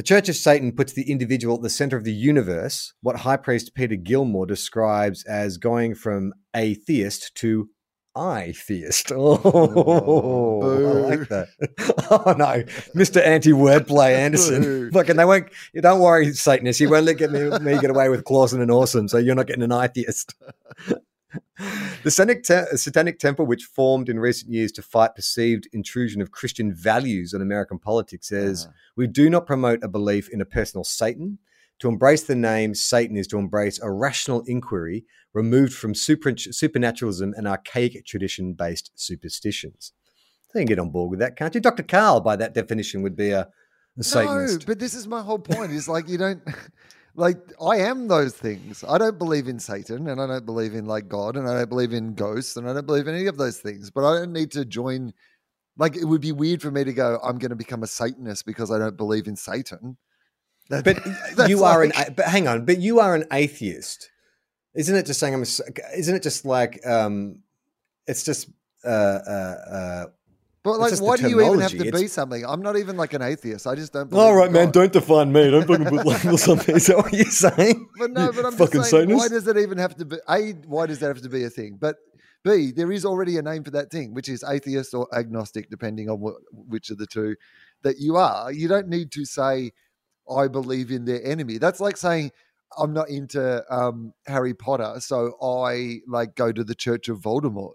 The 0.00 0.04
Church 0.04 0.30
of 0.30 0.36
Satan 0.36 0.72
puts 0.72 0.94
the 0.94 1.10
individual 1.10 1.56
at 1.56 1.60
the 1.60 1.68
center 1.68 1.94
of 1.94 2.04
the 2.04 2.12
universe, 2.14 2.94
what 3.02 3.16
High 3.16 3.36
Priest 3.36 3.74
Peter 3.74 3.96
Gilmore 3.96 4.46
describes 4.46 5.26
as 5.26 5.58
going 5.58 5.94
from 5.94 6.32
atheist 6.56 7.34
to 7.34 7.68
I 8.16 8.52
theist. 8.52 9.12
Oh, 9.14 10.62
I 10.62 11.16
like 11.16 11.28
that. 11.28 11.48
Oh 12.10 12.32
no, 12.32 12.64
Mr. 12.96 13.22
Anti 13.22 13.50
Wordplay 13.50 14.14
Anderson. 14.16 14.88
Look, 14.88 15.10
and 15.10 15.18
they 15.18 15.24
won't. 15.26 15.50
Don't 15.78 16.00
worry, 16.00 16.32
Satanist. 16.32 16.80
You 16.80 16.88
won't 16.88 17.04
let 17.04 17.18
get 17.18 17.30
me, 17.30 17.50
me 17.58 17.78
get 17.78 17.90
away 17.90 18.08
with 18.08 18.24
Clausen 18.24 18.62
and 18.62 18.70
Awesome, 18.70 19.06
so 19.06 19.18
you're 19.18 19.34
not 19.34 19.48
getting 19.48 19.62
an 19.62 19.70
atheist. 19.70 20.34
The 22.02 22.10
Satanic, 22.10 22.42
te- 22.42 22.76
Satanic 22.76 23.18
Temple, 23.18 23.46
which 23.46 23.64
formed 23.64 24.08
in 24.08 24.18
recent 24.18 24.52
years 24.52 24.72
to 24.72 24.82
fight 24.82 25.14
perceived 25.14 25.68
intrusion 25.72 26.22
of 26.22 26.30
Christian 26.32 26.72
values 26.74 27.34
on 27.34 27.42
American 27.42 27.78
politics, 27.78 28.28
says 28.28 28.64
Uh-huh. 28.64 28.72
we 28.96 29.06
do 29.06 29.28
not 29.30 29.46
promote 29.46 29.80
a 29.82 29.88
belief 29.88 30.28
in 30.30 30.40
a 30.40 30.44
personal 30.46 30.84
Satan. 30.84 31.38
To 31.80 31.88
embrace 31.88 32.22
the 32.24 32.34
name 32.34 32.74
Satan 32.74 33.16
is 33.16 33.26
to 33.28 33.38
embrace 33.38 33.78
a 33.80 33.90
rational 33.90 34.42
inquiry 34.46 35.04
removed 35.32 35.72
from 35.74 35.94
super, 35.94 36.36
supernaturalism 36.36 37.32
and 37.36 37.46
archaic 37.46 38.04
tradition 38.04 38.52
based 38.54 38.90
superstitions. 38.94 39.92
They 40.52 40.60
can 40.60 40.66
get 40.66 40.78
on 40.78 40.90
board 40.90 41.10
with 41.10 41.20
that, 41.20 41.36
can't 41.36 41.54
you? 41.54 41.60
Dr. 41.60 41.82
Karl, 41.84 42.20
by 42.20 42.36
that 42.36 42.52
definition, 42.54 43.02
would 43.02 43.16
be 43.16 43.30
a, 43.30 43.48
a 43.98 44.02
Satanist. 44.02 44.60
No, 44.60 44.66
but 44.66 44.78
this 44.78 44.94
is 44.94 45.06
my 45.06 45.22
whole 45.22 45.38
point. 45.38 45.70
Is 45.72 45.88
like 45.88 46.08
you 46.08 46.18
don't 46.18 46.42
like 47.20 47.38
I 47.60 47.76
am 47.78 48.08
those 48.08 48.34
things. 48.34 48.82
I 48.88 48.98
don't 48.98 49.18
believe 49.18 49.46
in 49.48 49.58
Satan 49.58 50.08
and 50.08 50.20
I 50.20 50.26
don't 50.26 50.46
believe 50.46 50.74
in 50.74 50.86
like 50.86 51.06
God 51.08 51.36
and 51.36 51.48
I 51.48 51.54
don't 51.54 51.68
believe 51.68 51.92
in 51.92 52.14
ghosts 52.14 52.56
and 52.56 52.68
I 52.68 52.72
don't 52.72 52.86
believe 52.86 53.06
in 53.06 53.14
any 53.14 53.26
of 53.26 53.36
those 53.36 53.58
things. 53.60 53.90
But 53.90 54.04
I 54.04 54.18
don't 54.18 54.32
need 54.32 54.50
to 54.52 54.64
join 54.64 55.12
like 55.78 55.96
it 55.96 56.04
would 56.04 56.20
be 56.20 56.32
weird 56.32 56.60
for 56.60 56.70
me 56.70 56.82
to 56.84 56.92
go, 56.92 57.18
I'm 57.22 57.38
gonna 57.38 57.56
become 57.56 57.82
a 57.82 57.86
Satanist 57.86 58.44
because 58.46 58.70
I 58.70 58.78
don't 58.78 58.96
believe 58.96 59.26
in 59.28 59.36
Satan. 59.36 59.96
That- 60.68 60.84
But 60.84 61.48
you 61.50 61.64
are 61.64 61.82
an. 61.82 61.92
like- 61.94 62.08
a- 62.08 62.12
But 62.12 62.26
hang 62.26 62.48
on. 62.48 62.64
But 62.64 62.78
you 62.80 63.00
are 63.00 63.14
an 63.14 63.24
atheist, 63.32 64.10
isn't 64.74 64.94
it? 64.94 65.06
Just 65.06 65.20
saying, 65.20 65.34
I'm. 65.34 65.42
Isn't 65.42 66.14
it 66.16 66.22
just 66.22 66.44
like 66.44 66.84
um, 66.86 67.42
it's 68.06 68.24
just 68.24 68.48
uh, 68.84 68.88
uh, 68.88 69.56
uh, 69.70 70.06
But 70.62 70.78
like, 70.78 70.98
why 71.00 71.16
do 71.16 71.28
you 71.28 71.40
even 71.40 71.60
have 71.60 71.70
to 71.70 71.78
terminology. 71.78 72.04
be 72.04 72.08
something? 72.08 72.44
I'm 72.46 72.60
not 72.60 72.76
even 72.76 72.98
like 72.98 73.14
an 73.14 73.22
atheist. 73.22 73.66
I 73.66 73.74
just 73.74 73.94
don't. 73.94 74.10
Believe 74.10 74.22
All 74.22 74.34
right, 74.34 74.52
man. 74.52 74.70
Don't 74.70 74.92
define 74.92 75.32
me. 75.32 75.50
Don't 75.50 75.66
fucking 75.66 75.86
put 75.86 76.04
labels 76.06 76.46
on 76.48 76.58
me. 76.58 76.64
Is 76.74 76.86
that 76.88 76.98
what 76.98 77.12
you're 77.14 77.24
saying? 77.24 77.88
But 77.98 78.10
no, 78.10 78.30
but 78.30 78.44
I'm 78.44 78.52
fucking 78.52 78.80
just 78.80 78.90
saying, 78.90 79.14
why 79.14 79.28
does 79.28 79.48
it 79.48 79.56
even 79.56 79.78
have 79.78 79.96
to 79.96 80.04
be? 80.04 80.16
A, 80.28 80.52
why 80.66 80.86
does 80.86 80.98
that 80.98 81.06
have 81.06 81.22
to 81.22 81.30
be 81.30 81.44
a 81.44 81.50
thing? 81.50 81.78
But 81.80 81.96
B, 82.44 82.72
there 82.72 82.92
is 82.92 83.06
already 83.06 83.38
a 83.38 83.42
name 83.42 83.64
for 83.64 83.70
that 83.70 83.90
thing, 83.90 84.12
which 84.12 84.28
is 84.28 84.44
atheist 84.44 84.94
or 84.94 85.06
agnostic, 85.16 85.70
depending 85.70 86.10
on 86.10 86.20
what, 86.20 86.34
which 86.52 86.90
of 86.90 86.98
the 86.98 87.06
two 87.06 87.36
that 87.82 87.98
you 87.98 88.16
are. 88.16 88.52
You 88.52 88.68
don't 88.68 88.88
need 88.88 89.12
to 89.12 89.24
say, 89.24 89.72
I 90.30 90.48
believe 90.48 90.90
in 90.90 91.04
their 91.04 91.24
enemy. 91.24 91.58
That's 91.58 91.80
like 91.80 91.96
saying, 91.96 92.32
I'm 92.78 92.92
not 92.92 93.08
into 93.08 93.64
um, 93.74 94.12
Harry 94.26 94.54
Potter, 94.54 95.00
so 95.00 95.36
I 95.42 96.00
like 96.06 96.34
go 96.34 96.52
to 96.52 96.64
the 96.64 96.74
Church 96.74 97.08
of 97.08 97.18
Voldemort. 97.18 97.74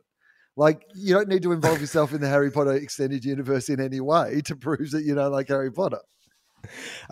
Like, 0.58 0.86
you 0.96 1.14
don't 1.14 1.28
need 1.28 1.44
to 1.44 1.52
involve 1.52 1.82
yourself 1.82 2.14
in 2.14 2.22
the 2.22 2.30
Harry 2.30 2.50
Potter 2.50 2.74
extended 2.74 3.26
universe 3.26 3.68
in 3.70 3.82
any 3.82 4.00
way 4.00 4.42
to 4.46 4.56
prove 4.56 4.92
that 4.92 5.04
you 5.04 5.16
don't 5.16 5.32
like 5.32 5.50
Harry 5.50 5.72
Potter. 5.72 6.00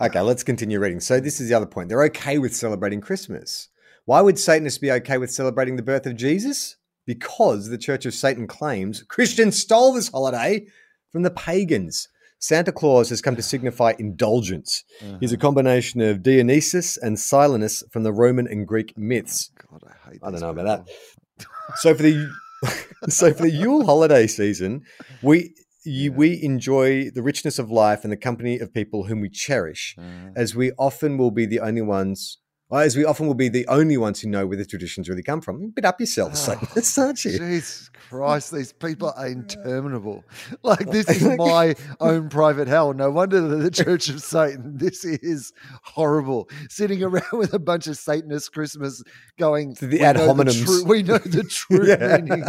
Okay, 0.00 0.20
let's 0.20 0.42
continue 0.42 0.80
reading. 0.80 1.00
So 1.00 1.20
this 1.20 1.40
is 1.40 1.48
the 1.48 1.54
other 1.54 1.66
point. 1.66 1.88
They're 1.88 2.04
okay 2.04 2.38
with 2.38 2.56
celebrating 2.56 3.00
Christmas. 3.00 3.68
Why 4.06 4.20
would 4.20 4.38
Satanists 4.38 4.78
be 4.78 4.90
okay 4.92 5.18
with 5.18 5.30
celebrating 5.30 5.76
the 5.76 5.82
birth 5.82 6.06
of 6.06 6.16
Jesus? 6.16 6.76
Because 7.06 7.68
the 7.68 7.78
Church 7.78 8.06
of 8.06 8.14
Satan 8.14 8.46
claims 8.46 9.02
Christians 9.02 9.58
stole 9.58 9.92
this 9.92 10.08
holiday 10.08 10.66
from 11.12 11.22
the 11.22 11.30
pagans. 11.30 12.08
Santa 12.38 12.72
Claus 12.72 13.08
has 13.08 13.22
come 13.22 13.36
to 13.36 13.42
signify 13.42 13.94
indulgence. 13.98 14.84
Uh-huh. 15.02 15.16
He's 15.20 15.32
a 15.32 15.38
combination 15.38 16.00
of 16.00 16.22
Dionysus 16.22 16.96
and 16.98 17.16
Silenus 17.16 17.82
from 17.90 18.02
the 18.02 18.12
Roman 18.12 18.46
and 18.46 18.66
Greek 18.66 18.96
myths. 18.98 19.50
God, 19.70 19.82
I 19.86 20.10
hate 20.10 20.20
I 20.22 20.30
don't 20.30 20.40
know 20.40 20.50
about 20.50 20.86
that. 20.86 21.46
So 21.76 21.94
for 21.94 22.02
the 22.02 22.30
so 23.08 23.32
for 23.32 23.42
the 23.42 23.50
Yule 23.50 23.84
holiday 23.84 24.26
season, 24.26 24.82
we 25.22 25.54
you, 25.84 26.12
we 26.12 26.42
enjoy 26.42 27.10
the 27.10 27.22
richness 27.22 27.58
of 27.58 27.70
life 27.70 28.04
and 28.04 28.12
the 28.12 28.16
company 28.16 28.58
of 28.58 28.72
people 28.72 29.04
whom 29.04 29.20
we 29.20 29.28
cherish, 29.28 29.96
Uh, 29.98 30.30
as 30.34 30.54
we 30.54 30.72
often 30.78 31.18
will 31.18 31.30
be 31.30 31.46
the 31.46 31.60
only 31.60 31.82
ones. 31.82 32.38
As 32.82 32.96
we 32.96 33.04
often 33.04 33.26
will 33.26 33.34
be 33.34 33.48
the 33.48 33.66
only 33.68 33.96
ones 33.96 34.20
who 34.20 34.28
know 34.28 34.46
where 34.46 34.56
the 34.56 34.64
traditions 34.64 35.08
really 35.08 35.22
come 35.22 35.40
from. 35.40 35.70
Bit 35.70 35.84
up 35.84 36.00
yourselves, 36.00 36.48
ah, 36.48 36.52
Oh, 36.60 36.64
Satanists, 36.64 36.98
aren't 36.98 37.24
you? 37.24 37.38
Jesus 37.38 37.90
Christ, 38.08 38.52
these 38.52 38.72
people 38.72 39.12
are 39.16 39.26
interminable. 39.28 40.24
Like 40.62 40.90
this 40.90 41.08
is 41.08 41.22
my 41.36 41.74
own 42.00 42.28
private 42.28 42.68
hell. 42.68 42.92
No 42.94 43.10
wonder 43.10 43.40
the 43.40 43.70
Church 43.70 44.08
of 44.08 44.22
Satan. 44.22 44.78
This 44.78 45.04
is 45.04 45.52
horrible. 45.82 46.48
Sitting 46.70 47.02
around 47.02 47.32
with 47.32 47.52
a 47.54 47.58
bunch 47.58 47.86
of 47.86 47.96
Satanist 47.98 48.52
Christmas 48.52 49.02
going. 49.38 49.74
To 49.76 49.86
the 49.86 49.98
"We 49.98 50.04
ad 50.04 50.16
know 50.16 50.26
the 50.34 50.44
hominems." 50.44 50.86
we 50.88 51.02
know 51.02 51.18
the 51.18 51.44
true 51.44 51.86
Yeah. 51.86 52.18
meaning 52.18 52.44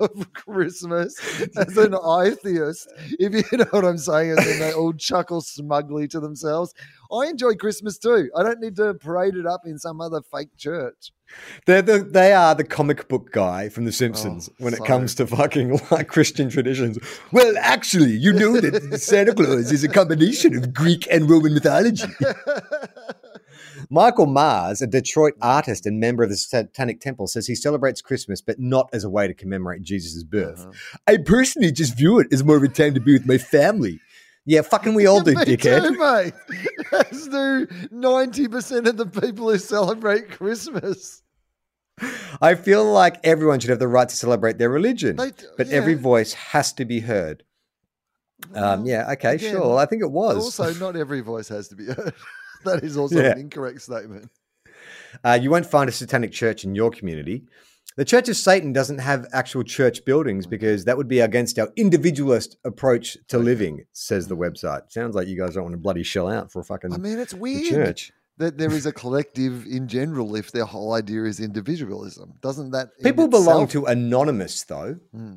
of 0.00 0.32
Christmas 0.32 1.18
as 1.56 1.76
an 1.76 1.94
atheist. 1.94 2.90
If 3.18 3.52
you 3.52 3.58
know 3.58 3.66
what 3.70 3.84
I'm 3.84 3.98
saying, 3.98 4.30
and 4.30 4.38
then 4.38 4.58
they 4.58 4.72
all 4.72 4.92
chuckle 4.94 5.40
smugly 5.42 6.08
to 6.08 6.20
themselves. 6.20 6.72
I 7.12 7.26
enjoy 7.26 7.54
Christmas 7.54 7.98
too. 7.98 8.30
I 8.36 8.42
don't 8.42 8.60
need 8.60 8.76
to 8.76 8.94
parade 8.94 9.34
it 9.34 9.46
up 9.46 9.62
in 9.64 9.78
some 9.78 10.00
other 10.00 10.20
fake 10.22 10.56
church. 10.56 11.12
They're 11.66 11.82
the, 11.82 11.98
they 11.98 12.32
are 12.32 12.54
the 12.54 12.64
comic 12.64 13.08
book 13.08 13.30
guy 13.32 13.68
from 13.68 13.84
The 13.84 13.92
Simpsons 13.92 14.48
Oh, 14.50 14.54
when 14.64 14.74
it 14.74 14.84
comes 14.84 15.14
to 15.16 15.26
fucking 15.26 15.80
like 15.90 16.08
Christian 16.08 16.50
traditions. 16.50 16.98
Well, 17.32 17.54
actually, 17.58 18.12
you 18.12 18.32
know 18.32 18.60
that 18.60 18.98
Santa 19.00 19.34
Claus 19.34 19.70
is 19.70 19.84
a 19.84 19.88
combination 19.88 20.56
of 20.56 20.74
Greek 20.74 21.06
and 21.10 21.30
Roman 21.30 21.54
mythology. 21.54 22.08
Michael 23.90 24.26
Mars, 24.26 24.82
a 24.82 24.86
Detroit 24.86 25.34
artist 25.42 25.86
and 25.86 25.98
member 25.98 26.22
of 26.22 26.30
the 26.30 26.36
Satanic 26.36 27.00
Temple, 27.00 27.26
says 27.26 27.46
he 27.46 27.54
celebrates 27.54 28.00
Christmas, 28.00 28.40
but 28.40 28.58
not 28.58 28.88
as 28.92 29.04
a 29.04 29.10
way 29.10 29.26
to 29.26 29.34
commemorate 29.34 29.82
Jesus' 29.82 30.22
birth. 30.22 30.60
Uh-huh. 30.60 30.98
I 31.06 31.16
personally 31.18 31.72
just 31.72 31.96
view 31.96 32.18
it 32.20 32.32
as 32.32 32.44
more 32.44 32.56
of 32.56 32.62
a 32.62 32.68
time 32.68 32.94
to 32.94 33.00
be 33.00 33.12
with 33.12 33.26
my 33.26 33.38
family. 33.38 34.00
Yeah, 34.46 34.62
fucking 34.62 34.94
we 34.94 35.06
all 35.06 35.20
do, 35.20 35.34
Me 35.34 35.44
dickhead. 35.44 35.82
too, 35.82 35.98
mate. 35.98 36.34
As 37.10 37.28
do 37.28 37.66
ninety 37.90 38.48
percent 38.48 38.86
of 38.86 38.96
the 38.96 39.06
people 39.06 39.50
who 39.50 39.58
celebrate 39.58 40.30
Christmas. 40.30 41.22
I 42.40 42.54
feel 42.54 42.90
like 42.90 43.20
everyone 43.24 43.60
should 43.60 43.68
have 43.70 43.78
the 43.78 43.86
right 43.88 44.08
to 44.08 44.16
celebrate 44.16 44.56
their 44.58 44.70
religion, 44.70 45.16
They- 45.16 45.32
but 45.58 45.68
every 45.68 45.94
voice 45.94 46.32
has 46.32 46.72
to 46.74 46.84
be 46.86 47.00
heard. 47.00 47.44
Um, 48.54 48.86
yeah, 48.86 49.10
okay, 49.12 49.34
again, 49.34 49.52
sure. 49.52 49.76
I 49.76 49.84
think 49.84 50.00
it 50.02 50.10
was. 50.10 50.36
Also, 50.36 50.72
not 50.82 50.96
every 51.04 51.20
voice 51.20 51.48
has 51.48 51.68
to 51.68 51.76
be 51.76 51.84
heard. 51.86 52.14
that 52.64 52.82
is 52.82 52.96
also 52.96 53.20
Yeah. 53.20 53.32
an 53.32 53.38
incorrect 53.40 53.82
statement. 53.82 54.30
Uh, 55.22 55.38
you 55.40 55.50
won't 55.50 55.66
find 55.66 55.90
a 55.90 55.92
satanic 55.92 56.32
church 56.32 56.64
in 56.64 56.74
your 56.74 56.90
community. 56.90 57.44
The 58.00 58.06
Church 58.06 58.30
of 58.30 58.36
Satan 58.38 58.72
doesn't 58.72 58.96
have 58.96 59.26
actual 59.34 59.62
church 59.62 60.06
buildings 60.06 60.46
because 60.46 60.86
that 60.86 60.96
would 60.96 61.06
be 61.06 61.20
against 61.20 61.58
our 61.58 61.68
individualist 61.76 62.56
approach 62.64 63.18
to 63.28 63.36
living, 63.36 63.84
says 63.92 64.26
the 64.26 64.38
website. 64.38 64.90
Sounds 64.90 65.14
like 65.14 65.28
you 65.28 65.38
guys 65.38 65.52
don't 65.52 65.64
want 65.64 65.74
to 65.74 65.78
bloody 65.78 66.02
shell 66.02 66.26
out 66.26 66.50
for 66.50 66.60
a 66.60 66.64
fucking 66.64 66.94
I 66.94 66.96
mean, 66.96 67.18
it's 67.18 67.34
weird 67.34 67.68
church. 67.68 68.10
that 68.38 68.56
there 68.56 68.72
is 68.72 68.86
a 68.86 68.92
collective 68.94 69.66
in 69.66 69.86
general 69.86 70.34
if 70.34 70.50
their 70.50 70.64
whole 70.64 70.94
idea 70.94 71.24
is 71.24 71.40
individualism. 71.40 72.32
Doesn't 72.40 72.70
that 72.70 72.88
People 73.02 73.28
belong 73.28 73.68
to 73.68 73.84
anonymous, 73.84 74.64
though. 74.64 74.96
Hmm. 75.14 75.34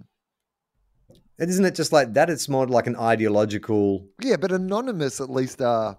And 1.39 1.49
isn't 1.49 1.65
it 1.65 1.75
just 1.75 1.91
like 1.91 2.13
that? 2.13 2.29
It's 2.29 2.47
more 2.47 2.65
like 2.65 2.87
an 2.87 2.95
ideological. 2.95 4.07
Yeah, 4.21 4.37
but 4.37 4.53
anonymous 4.53 5.19
at 5.19 5.29
least 5.29 5.61
are 5.61 5.97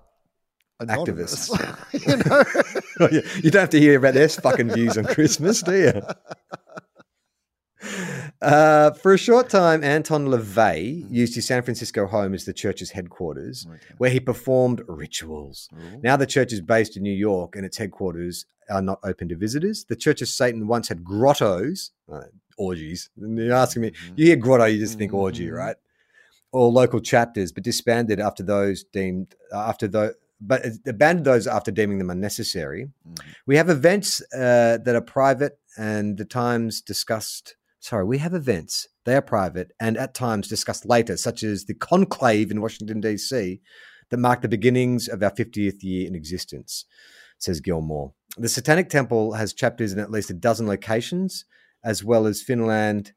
anonymous. 0.91 1.51
Activists. 1.51 2.07
you 2.07 3.11
know. 3.11 3.22
you 3.43 3.51
don't 3.51 3.61
have 3.61 3.70
to 3.70 3.80
hear 3.80 3.99
about 3.99 4.14
their 4.14 4.28
fucking 4.28 4.70
views 4.70 4.97
on 4.99 5.05
Christmas, 5.05 5.62
do 5.62 5.74
you? 5.76 6.03
Uh, 8.41 8.91
for 8.93 9.12
a 9.12 9.18
short 9.18 9.49
time, 9.51 9.85
Anton 9.85 10.26
LaVey 10.26 11.07
used 11.11 11.35
his 11.35 11.47
San 11.47 11.62
Francisco 11.62 12.07
home 12.07 12.32
as 12.35 12.45
the 12.45 12.53
church's 12.53 12.91
headquarters, 12.91 13.66
where 13.99 14.11
he 14.11 14.20
performed 14.20 14.82
rituals. 14.89 15.68
Now 16.03 16.16
the 16.16 16.26
church 16.26 16.53
is 16.53 16.61
based 16.61 16.97
in 16.97 17.03
New 17.03 17.12
York, 17.12 17.57
and 17.57 17.64
its 17.66 17.76
headquarters 17.76 18.47
are 18.70 18.80
not 18.82 19.01
open 19.05 19.28
to 19.28 19.37
visitors. 19.37 19.85
The 19.85 19.97
Church 19.97 20.22
of 20.22 20.28
Satan 20.28 20.66
once 20.66 20.89
had 20.89 21.05
grottos, 21.05 21.91
uh, 22.11 22.22
orgies. 22.57 23.11
You're 23.16 23.53
asking 23.53 23.82
me, 23.82 23.93
you 24.16 24.26
hear 24.26 24.37
grotto, 24.37 24.64
you 24.64 24.78
just 24.78 24.97
think 24.97 25.12
orgy, 25.12 25.49
Mhm. 25.49 25.53
right? 25.57 25.76
Or 26.53 26.70
local 26.72 27.01
chapters, 27.01 27.53
but 27.53 27.64
disbanded 27.64 28.18
after 28.20 28.43
those 28.43 28.85
deemed 28.85 29.35
after 29.53 29.87
the 29.89 30.14
but 30.47 30.64
abandoned 30.86 31.26
those 31.26 31.47
after 31.47 31.70
deeming 31.70 31.99
them 31.99 32.11
unnecessary. 32.11 32.90
Mhm. 33.09 33.24
We 33.47 33.57
have 33.57 33.70
events 33.70 34.20
uh, 34.32 34.78
that 34.84 34.95
are 34.95 35.01
private 35.01 35.59
and 35.76 36.20
at 36.20 36.30
times 36.30 36.80
discussed. 36.80 37.57
Sorry, 37.80 38.05
we 38.05 38.18
have 38.18 38.34
events. 38.34 38.88
They 39.05 39.14
are 39.14 39.22
private 39.22 39.72
and 39.78 39.97
at 39.97 40.14
times 40.14 40.49
discussed 40.49 40.86
later, 40.86 41.16
such 41.16 41.42
as 41.42 41.64
the 41.64 41.74
conclave 41.74 42.51
in 42.51 42.61
Washington, 42.61 43.01
D.C., 43.01 43.61
that 44.11 44.16
marked 44.18 44.42
the 44.42 44.49
beginnings 44.49 45.09
of 45.09 45.22
our 45.22 45.30
50th 45.30 45.82
year 45.82 46.07
in 46.07 46.14
existence, 46.14 46.84
says 47.38 47.61
Gilmore. 47.61 48.12
The 48.36 48.49
Satanic 48.49 48.88
Temple 48.88 49.32
has 49.32 49.53
chapters 49.55 49.92
in 49.92 49.99
at 49.99 50.11
least 50.11 50.30
a 50.30 50.34
dozen 50.34 50.66
locations, 50.66 51.45
as 51.82 52.05
well 52.05 52.26
as 52.26 52.42
Finland 52.42 53.12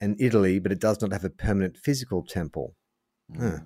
and 0.00 0.16
Italy, 0.18 0.58
but 0.58 0.72
it 0.72 0.80
does 0.80 1.00
not 1.00 1.12
have 1.12 1.24
a 1.24 1.30
permanent 1.30 1.76
physical 1.76 2.22
temple. 2.22 2.74
Huh. 3.38 3.58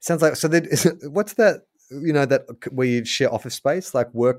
Sounds 0.00 0.22
like 0.22 0.36
so. 0.36 0.48
What's 1.10 1.34
that? 1.34 1.62
You 2.00 2.12
know 2.12 2.24
that 2.26 2.42
where 2.72 2.86
you 2.86 3.04
share 3.04 3.32
office 3.32 3.54
space, 3.54 3.94
like 3.94 4.12
work. 4.14 4.38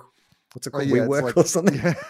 What's 0.54 0.68
it 0.68 0.74
Oh, 0.74 0.80
called? 0.80 0.90
yeah, 0.90 1.02
we 1.04 1.08
work 1.08 1.24
like- 1.26 1.38
or 1.38 1.46
something. 1.46 1.76
Yeah. 1.76 1.94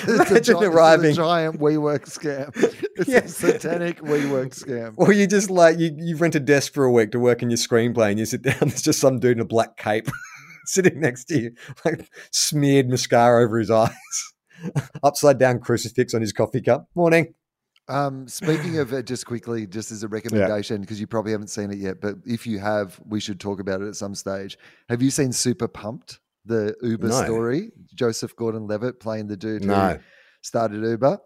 It's 0.00 0.06
a 0.06 0.12
Imagine 0.14 0.34
gi- 0.34 0.38
it's 0.38 0.50
a 0.50 0.68
arriving. 0.68 1.14
giant 1.14 1.58
WeWork 1.58 2.04
scam. 2.04 2.54
It's 2.98 3.08
Yeah. 3.08 3.18
a 3.24 3.28
satanic 3.28 3.98
WeWork 4.00 4.50
scam. 4.54 4.94
Or 4.96 5.12
you 5.12 5.26
just 5.26 5.50
like 5.50 5.78
you, 5.78 5.92
you 5.96 6.14
rent 6.16 6.34
a 6.36 6.40
desk 6.40 6.72
for 6.74 6.84
a 6.84 6.92
week 6.92 7.10
to 7.12 7.18
work 7.18 7.42
in 7.42 7.50
your 7.50 7.56
screenplay, 7.56 8.10
and 8.10 8.18
you 8.18 8.26
sit 8.26 8.42
down. 8.48 8.58
There's 8.60 8.82
just 8.82 9.00
some 9.00 9.18
dude 9.18 9.38
in 9.38 9.40
a 9.40 9.44
black 9.46 9.76
cape 9.76 10.06
sitting 10.66 11.00
next 11.00 11.24
to 11.26 11.38
you, 11.40 11.50
like 11.84 12.08
smeared 12.30 12.88
mascara 12.88 13.42
over 13.42 13.58
his 13.58 13.70
eyes, 13.72 13.90
upside 15.02 15.38
down 15.38 15.58
crucifix 15.58 16.14
on 16.14 16.20
his 16.20 16.32
coffee 16.32 16.60
cup. 16.62 16.88
Morning. 16.94 17.34
Um, 17.88 18.28
speaking 18.28 18.78
of 18.78 18.92
it, 18.92 19.06
just 19.06 19.26
quickly, 19.26 19.66
just 19.66 19.90
as 19.90 20.02
a 20.02 20.08
recommendation, 20.08 20.80
because 20.80 21.00
you 21.00 21.06
probably 21.06 21.32
haven't 21.32 21.48
seen 21.48 21.70
it 21.70 21.78
yet, 21.78 22.00
but 22.00 22.16
if 22.26 22.46
you 22.46 22.58
have, 22.58 23.00
we 23.06 23.20
should 23.20 23.40
talk 23.40 23.60
about 23.60 23.80
it 23.80 23.88
at 23.88 23.96
some 23.96 24.14
stage. 24.14 24.58
Have 24.88 25.02
you 25.02 25.10
seen 25.10 25.32
Super 25.32 25.68
Pumped, 25.68 26.20
the 26.44 26.74
Uber 26.82 27.08
No. 27.08 27.24
story? 27.24 27.72
Joseph 27.94 28.36
Gordon-Levitt 28.36 29.00
playing 29.00 29.26
the 29.28 29.36
dude 29.36 29.64
who 29.64 29.70
started 30.42 30.82
Uber. 30.84 31.18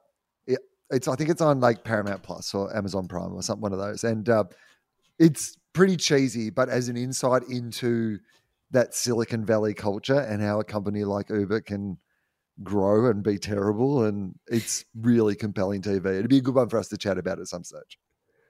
It, 0.46 0.60
it's 0.90 1.08
I 1.08 1.16
think 1.16 1.30
it's 1.30 1.40
on 1.40 1.60
like 1.60 1.84
Paramount 1.84 2.22
Plus 2.22 2.54
or 2.54 2.74
Amazon 2.76 3.08
Prime 3.08 3.32
or 3.32 3.42
something 3.42 3.62
one 3.62 3.72
of 3.72 3.78
those. 3.78 4.04
And 4.04 4.28
uh, 4.28 4.44
it's 5.18 5.56
pretty 5.72 5.96
cheesy, 5.96 6.50
but 6.50 6.68
as 6.68 6.88
an 6.88 6.96
insight 6.96 7.42
into 7.48 8.18
that 8.70 8.94
Silicon 8.94 9.44
Valley 9.44 9.74
culture 9.74 10.18
and 10.20 10.40
how 10.42 10.60
a 10.60 10.64
company 10.64 11.04
like 11.04 11.28
Uber 11.28 11.60
can 11.60 11.98
grow 12.62 13.10
and 13.10 13.22
be 13.22 13.38
terrible. 13.38 14.04
And 14.04 14.34
it's 14.46 14.84
really 14.94 15.34
compelling 15.34 15.82
TV. 15.82 16.06
It'd 16.06 16.28
be 16.28 16.38
a 16.38 16.42
good 16.42 16.54
one 16.54 16.68
for 16.68 16.78
us 16.78 16.88
to 16.88 16.96
chat 16.96 17.18
about 17.18 17.40
at 17.40 17.48
some 17.48 17.64
stage. 17.64 17.98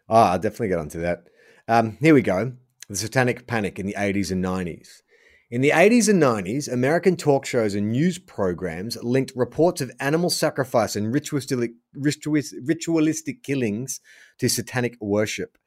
Oh, 0.08 0.16
I'll 0.16 0.38
definitely 0.38 0.68
get 0.68 0.78
onto 0.78 1.00
that. 1.00 1.24
Um, 1.68 1.96
here 2.00 2.14
we 2.14 2.22
go. 2.22 2.52
The 2.88 2.96
Satanic 2.96 3.46
Panic 3.46 3.78
in 3.78 3.86
the 3.86 3.94
80s 3.96 4.30
and 4.30 4.44
90s. 4.44 5.02
In 5.50 5.60
the 5.60 5.70
80s 5.70 6.08
and 6.08 6.22
90s, 6.22 6.72
American 6.72 7.14
talk 7.14 7.44
shows 7.44 7.74
and 7.74 7.92
news 7.92 8.18
programs 8.18 8.96
linked 9.02 9.32
reports 9.36 9.82
of 9.82 9.92
animal 10.00 10.30
sacrifice 10.30 10.96
and 10.96 11.12
ritualistic, 11.12 11.72
ritualistic 11.94 13.42
killings 13.42 14.00
to 14.38 14.48
satanic 14.48 14.96
worship. 14.98 15.58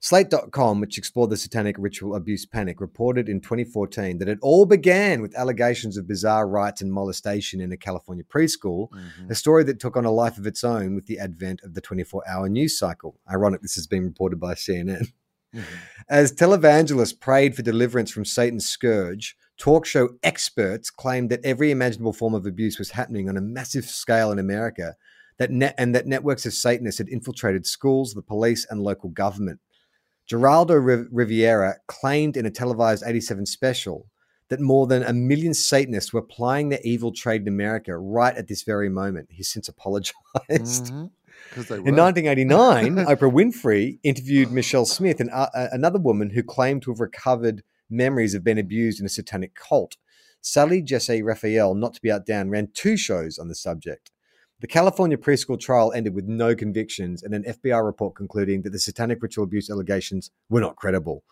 Slate.com, 0.00 0.80
which 0.80 0.98
explored 0.98 1.30
the 1.30 1.36
satanic 1.36 1.76
ritual 1.78 2.14
abuse 2.14 2.44
panic, 2.44 2.80
reported 2.80 3.28
in 3.28 3.40
2014 3.40 4.18
that 4.18 4.28
it 4.28 4.38
all 4.42 4.66
began 4.66 5.22
with 5.22 5.34
allegations 5.34 5.96
of 5.96 6.06
bizarre 6.06 6.46
rites 6.46 6.82
and 6.82 6.92
molestation 6.92 7.60
in 7.60 7.72
a 7.72 7.76
California 7.76 8.22
preschool, 8.24 8.90
mm-hmm. 8.90 9.30
a 9.30 9.34
story 9.34 9.64
that 9.64 9.80
took 9.80 9.96
on 9.96 10.04
a 10.04 10.10
life 10.10 10.36
of 10.36 10.46
its 10.46 10.62
own 10.62 10.94
with 10.94 11.06
the 11.06 11.18
advent 11.18 11.60
of 11.62 11.74
the 11.74 11.80
24 11.80 12.22
hour 12.28 12.48
news 12.48 12.78
cycle. 12.78 13.18
Ironic, 13.30 13.62
this 13.62 13.74
has 13.74 13.86
been 13.86 14.04
reported 14.04 14.38
by 14.38 14.54
CNN. 14.54 15.12
Mm-hmm. 15.54 15.76
As 16.08 16.32
televangelists 16.32 17.18
prayed 17.18 17.56
for 17.56 17.62
deliverance 17.62 18.10
from 18.10 18.24
Satan's 18.26 18.68
scourge, 18.68 19.36
talk 19.56 19.86
show 19.86 20.10
experts 20.22 20.90
claimed 20.90 21.30
that 21.30 21.44
every 21.44 21.70
imaginable 21.70 22.12
form 22.12 22.34
of 22.34 22.46
abuse 22.46 22.78
was 22.78 22.90
happening 22.90 23.28
on 23.28 23.36
a 23.36 23.40
massive 23.40 23.86
scale 23.86 24.30
in 24.30 24.38
America. 24.38 24.96
That 25.38 25.50
net, 25.50 25.74
and 25.78 25.94
that 25.94 26.06
networks 26.06 26.46
of 26.46 26.54
Satanists 26.54 26.98
had 26.98 27.08
infiltrated 27.08 27.66
schools, 27.66 28.14
the 28.14 28.22
police, 28.22 28.66
and 28.68 28.82
local 28.82 29.10
government. 29.10 29.60
Geraldo 30.30 31.06
Rivera 31.10 31.76
claimed 31.86 32.36
in 32.36 32.46
a 32.46 32.50
televised 32.50 33.04
87 33.06 33.46
special 33.46 34.06
that 34.48 34.60
more 34.60 34.86
than 34.86 35.02
a 35.02 35.12
million 35.12 35.54
Satanists 35.54 36.12
were 36.12 36.22
plying 36.22 36.68
their 36.68 36.80
evil 36.84 37.12
trade 37.12 37.42
in 37.42 37.48
America 37.48 37.96
right 37.96 38.36
at 38.36 38.48
this 38.48 38.62
very 38.62 38.88
moment. 38.88 39.28
He's 39.30 39.48
since 39.48 39.68
apologized. 39.68 40.86
Mm-hmm. 40.86 41.06
In 41.56 41.96
1989, 41.96 42.96
Oprah 43.06 43.32
Winfrey 43.32 43.98
interviewed 44.02 44.50
Michelle 44.50 44.86
Smith, 44.86 45.20
and 45.20 45.30
uh, 45.30 45.48
another 45.54 45.98
woman 45.98 46.30
who 46.30 46.42
claimed 46.42 46.82
to 46.82 46.90
have 46.90 47.00
recovered 47.00 47.62
memories 47.88 48.34
of 48.34 48.42
being 48.42 48.58
abused 48.58 49.00
in 49.00 49.06
a 49.06 49.10
satanic 49.10 49.54
cult. 49.54 49.96
Sally 50.40 50.82
Jessy 50.82 51.22
Raphael, 51.22 51.74
not 51.74 51.94
to 51.94 52.00
be 52.00 52.10
outdone, 52.10 52.50
ran 52.50 52.68
two 52.72 52.96
shows 52.96 53.38
on 53.38 53.48
the 53.48 53.54
subject. 53.54 54.10
The 54.60 54.66
California 54.66 55.18
preschool 55.18 55.60
trial 55.60 55.92
ended 55.92 56.14
with 56.14 56.26
no 56.26 56.54
convictions 56.54 57.22
and 57.22 57.34
an 57.34 57.44
FBI 57.44 57.84
report 57.84 58.14
concluding 58.14 58.62
that 58.62 58.70
the 58.70 58.78
satanic 58.78 59.22
ritual 59.22 59.44
abuse 59.44 59.68
allegations 59.68 60.30
were 60.48 60.60
not 60.60 60.76
credible. 60.76 61.24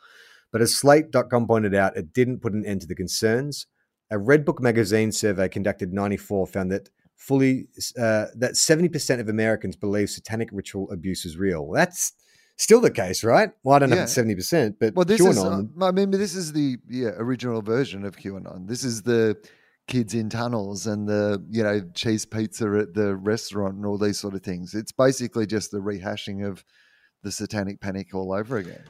But 0.52 0.60
as 0.60 0.74
Slate.com 0.74 1.46
pointed 1.46 1.74
out, 1.74 1.96
it 1.96 2.12
didn't 2.12 2.40
put 2.40 2.52
an 2.52 2.66
end 2.66 2.82
to 2.82 2.86
the 2.86 2.94
concerns. 2.94 3.66
A 4.10 4.16
Redbook 4.16 4.60
magazine 4.60 5.10
survey 5.10 5.48
conducted 5.48 5.88
in 5.88 5.94
94 5.94 6.46
found 6.46 6.70
that 6.70 6.90
fully 7.16 7.66
uh, 7.98 8.26
that 8.36 8.52
70% 8.52 9.20
of 9.20 9.28
Americans 9.28 9.76
believe 9.76 10.10
satanic 10.10 10.50
ritual 10.52 10.90
abuse 10.90 11.24
is 11.24 11.36
real. 11.36 11.70
That's 11.72 12.12
still 12.56 12.80
the 12.80 12.90
case, 12.90 13.24
right? 13.24 13.50
Well, 13.62 13.74
I 13.74 13.78
don't 13.80 13.90
know 13.90 13.96
yeah. 13.96 14.02
if 14.02 14.16
it's 14.16 14.52
70%, 14.52 14.76
but 14.78 14.94
well, 14.94 15.04
this 15.04 15.20
QAnon. 15.20 15.64
Is, 15.64 15.82
uh, 15.82 15.86
I 15.86 15.90
mean, 15.92 16.10
this 16.10 16.34
is 16.34 16.52
the 16.52 16.76
yeah, 16.88 17.10
original 17.16 17.62
version 17.62 18.04
of 18.04 18.16
QAnon. 18.16 18.68
This 18.68 18.84
is 18.84 19.02
the 19.02 19.36
kids 19.86 20.14
in 20.14 20.30
tunnels 20.30 20.86
and 20.86 21.08
the 21.08 21.44
you 21.50 21.62
know 21.62 21.80
cheese 21.94 22.24
pizza 22.24 22.66
at 22.78 22.94
the 22.94 23.14
restaurant 23.16 23.74
and 23.76 23.86
all 23.86 23.98
these 23.98 24.18
sort 24.18 24.34
of 24.34 24.42
things. 24.42 24.74
It's 24.74 24.92
basically 24.92 25.46
just 25.46 25.70
the 25.70 25.78
rehashing 25.78 26.46
of 26.46 26.64
the 27.22 27.32
satanic 27.32 27.80
panic 27.80 28.14
all 28.14 28.32
over 28.32 28.56
again. 28.56 28.84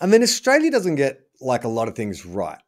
I 0.00 0.06
mean, 0.06 0.22
Australia 0.22 0.70
doesn't 0.70 0.96
get 0.96 1.20
like 1.40 1.64
a 1.64 1.68
lot 1.68 1.88
of 1.88 1.94
things 1.94 2.26
right, 2.26 2.60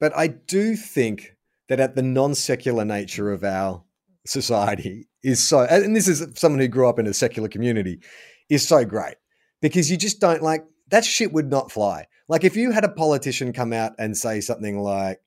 but 0.00 0.16
I 0.16 0.28
do 0.28 0.76
think 0.76 1.36
that 1.68 1.80
at 1.80 1.96
the 1.96 2.02
non-secular 2.02 2.84
nature 2.84 3.32
of 3.32 3.44
our 3.44 3.82
society 4.26 5.08
is 5.22 5.46
so, 5.46 5.60
and 5.60 5.96
this 5.96 6.08
is 6.08 6.26
someone 6.34 6.60
who 6.60 6.68
grew 6.68 6.88
up 6.88 6.98
in 6.98 7.06
a 7.06 7.14
secular 7.14 7.48
community, 7.48 8.00
is 8.48 8.66
so 8.66 8.84
great 8.84 9.16
because 9.60 9.90
you 9.90 9.96
just 9.96 10.20
don't 10.20 10.42
like 10.42 10.64
that 10.88 11.04
shit 11.04 11.32
would 11.32 11.50
not 11.50 11.72
fly. 11.72 12.06
Like 12.28 12.44
if 12.44 12.56
you 12.56 12.70
had 12.70 12.84
a 12.84 12.88
politician 12.88 13.52
come 13.52 13.72
out 13.72 13.92
and 13.98 14.16
say 14.16 14.40
something 14.40 14.78
like, 14.78 15.20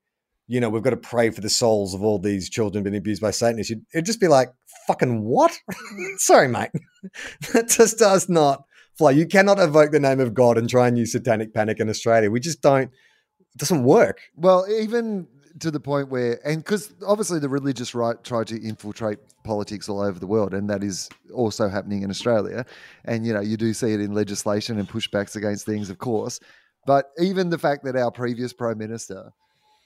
you 0.50 0.60
know, 0.60 0.68
we've 0.68 0.82
got 0.82 0.90
to 0.90 0.98
pray 0.98 1.30
for 1.30 1.42
the 1.42 1.50
souls 1.50 1.94
of 1.94 2.04
all 2.04 2.18
these 2.18 2.50
children 2.50 2.84
being 2.84 2.96
abused 2.96 3.22
by 3.22 3.30
Satanists. 3.30 3.72
It'd 3.94 4.06
just 4.06 4.20
be 4.20 4.28
like, 4.28 4.50
fucking 4.88 5.24
what? 5.24 5.56
Sorry, 6.18 6.48
mate. 6.48 6.72
that 7.54 7.70
just 7.70 8.00
does 8.00 8.28
not 8.28 8.64
fly. 8.98 9.12
You 9.12 9.28
cannot 9.28 9.60
evoke 9.60 9.92
the 9.92 10.00
name 10.00 10.20
of 10.20 10.34
God 10.34 10.58
and 10.58 10.68
try 10.68 10.88
and 10.88 10.98
use 10.98 11.12
satanic 11.12 11.54
panic 11.54 11.80
in 11.80 11.88
Australia. 11.88 12.32
We 12.32 12.40
just 12.40 12.64
don't, 12.64 12.92
it 12.92 13.58
doesn't 13.58 13.84
work. 13.84 14.22
Well, 14.36 14.66
even 14.68 15.28
to 15.60 15.70
the 15.70 15.80
point 15.80 16.10
where, 16.10 16.40
and 16.44 16.58
because 16.58 16.96
obviously 17.06 17.38
the 17.38 17.48
religious 17.48 17.94
right 17.94 18.22
tried 18.24 18.48
to 18.48 18.60
infiltrate 18.60 19.20
politics 19.44 19.88
all 19.88 20.02
over 20.02 20.20
the 20.20 20.26
world, 20.26 20.56
and 20.56 20.68
that 20.68 20.84
is 20.84 21.10
also 21.32 21.70
happening 21.70 22.02
in 22.02 22.10
Australia. 22.10 22.66
And, 23.06 23.24
you 23.24 23.34
know, 23.34 23.42
you 23.42 23.56
do 23.56 23.72
see 23.72 23.94
it 23.94 24.02
in 24.02 24.16
legislation 24.16 24.80
and 24.80 24.90
pushbacks 24.90 25.36
against 25.36 25.68
things, 25.68 25.92
of 25.92 26.00
course. 26.00 26.40
But 26.88 27.12
even 27.20 27.52
the 27.52 27.60
fact 27.60 27.84
that 27.86 27.96
our 27.96 28.10
previous 28.10 28.52
prime 28.52 28.80
minister, 28.80 29.32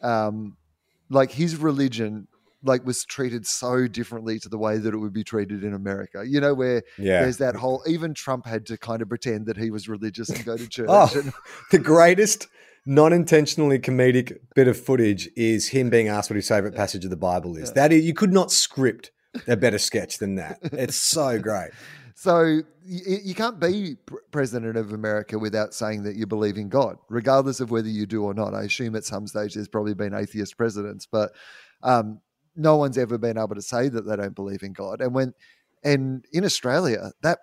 um, 0.04 0.58
like 1.10 1.32
his 1.32 1.56
religion 1.56 2.28
like 2.64 2.86
was 2.86 3.04
treated 3.04 3.46
so 3.46 3.88
differently 3.88 4.40
to 4.40 4.48
the 4.48 4.58
way 4.58 4.78
that 4.78 4.94
it 4.94 4.98
would 4.98 5.14
be 5.14 5.24
treated 5.24 5.64
in 5.64 5.74
America. 5.74 6.24
You 6.26 6.40
know, 6.40 6.54
where 6.54 6.84
yeah. 6.98 7.22
there's 7.22 7.38
that 7.38 7.56
whole 7.56 7.84
even 7.88 8.14
Trump 8.14 8.46
had 8.46 8.66
to 8.68 8.78
kind 8.78 9.02
of 9.02 9.10
pretend 9.10 9.48
that 9.48 9.58
he 9.58 9.70
was 9.70 9.90
religious 9.90 10.30
and 10.30 10.44
go 10.46 10.58
to 10.58 10.68
church. 10.70 10.88
oh, 10.90 11.10
and- 11.14 11.34
the 11.72 11.80
greatest 11.80 12.48
non-intentionally 12.86 13.80
comedic 13.80 14.38
bit 14.56 14.68
of 14.68 14.78
footage 14.78 15.30
is 15.36 15.70
him 15.70 15.90
being 15.90 16.08
asked 16.08 16.30
what 16.30 16.36
his 16.36 16.48
favorite 16.48 16.76
passage 16.76 17.04
of 17.06 17.10
the 17.10 17.18
Bible 17.18 17.56
is. 17.58 17.70
Yeah. 17.70 17.76
That 17.76 17.94
is, 17.94 18.04
you 18.04 18.14
could 18.14 18.34
not 18.34 18.52
script 18.52 19.12
a 19.48 19.56
better 19.56 19.78
sketch 19.78 20.18
than 20.18 20.36
that. 20.36 20.60
It's 20.64 20.96
so 20.96 21.40
great. 21.40 21.72
So 22.24 22.62
you, 22.86 23.18
you 23.22 23.36
can't 23.36 23.60
be 23.60 23.98
president 24.32 24.78
of 24.78 24.94
America 24.94 25.38
without 25.38 25.74
saying 25.74 26.04
that 26.04 26.16
you 26.16 26.26
believe 26.26 26.56
in 26.56 26.70
God, 26.70 26.96
regardless 27.10 27.60
of 27.60 27.70
whether 27.70 27.90
you 27.90 28.06
do 28.06 28.24
or 28.24 28.34
not. 28.34 28.54
I 28.54 28.64
assume 28.64 28.96
at 28.96 29.04
some 29.04 29.28
stage 29.28 29.56
there's 29.56 29.68
probably 29.68 29.94
been 29.94 30.14
atheist 30.14 30.56
presidents, 30.56 31.06
but 31.06 31.34
um, 31.82 32.22
no 32.56 32.78
one's 32.78 32.98
ever 32.98 33.18
been 33.18 33.38
able 33.38 33.56
to 33.56 33.62
say 33.62 33.90
that 33.90 34.04
they 34.04 34.16
don't 34.16 34.36
believe 34.36 34.64
in 34.64 34.72
God. 34.72 35.02
And 35.02 35.14
when 35.14 35.34
and 35.84 36.24
in 36.32 36.46
Australia, 36.46 37.12
that 37.24 37.40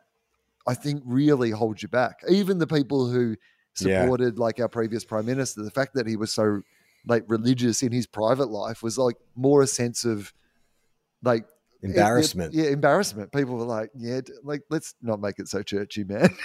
I 0.66 0.72
think 0.72 1.03
really 1.05 1.51
holds 1.51 1.83
you 1.83 1.91
back. 1.91 2.20
Even 2.31 2.57
the 2.57 2.66
people 2.66 3.07
who 3.07 3.37
supported 3.74 4.39
yeah. 4.39 4.43
like 4.43 4.61
our 4.61 4.68
previous 4.70 5.05
prime 5.05 5.26
minister, 5.26 5.62
the 5.62 5.70
fact 5.70 5.93
that 5.93 6.07
he 6.07 6.16
was 6.16 6.33
so 6.33 6.62
like 7.07 7.24
religious 7.28 7.83
in 7.83 7.93
his 7.93 8.07
private 8.07 8.49
life 8.49 8.83
was 8.83 8.97
like 8.97 9.16
more 9.37 9.61
a 9.61 9.66
sense 9.66 10.07
of 10.07 10.33
like 11.22 11.45
embarrassment. 11.83 12.55
Yeah, 12.55 12.66
embarrassment. 12.66 13.33
People 13.33 13.57
were 13.57 13.64
like, 13.64 13.91
"Yeah, 13.95 14.20
like 14.43 14.62
let's 14.70 14.95
not 15.03 15.20
make 15.20 15.39
it 15.39 15.49
so 15.49 15.62
churchy, 15.62 16.05
man." 16.05 16.31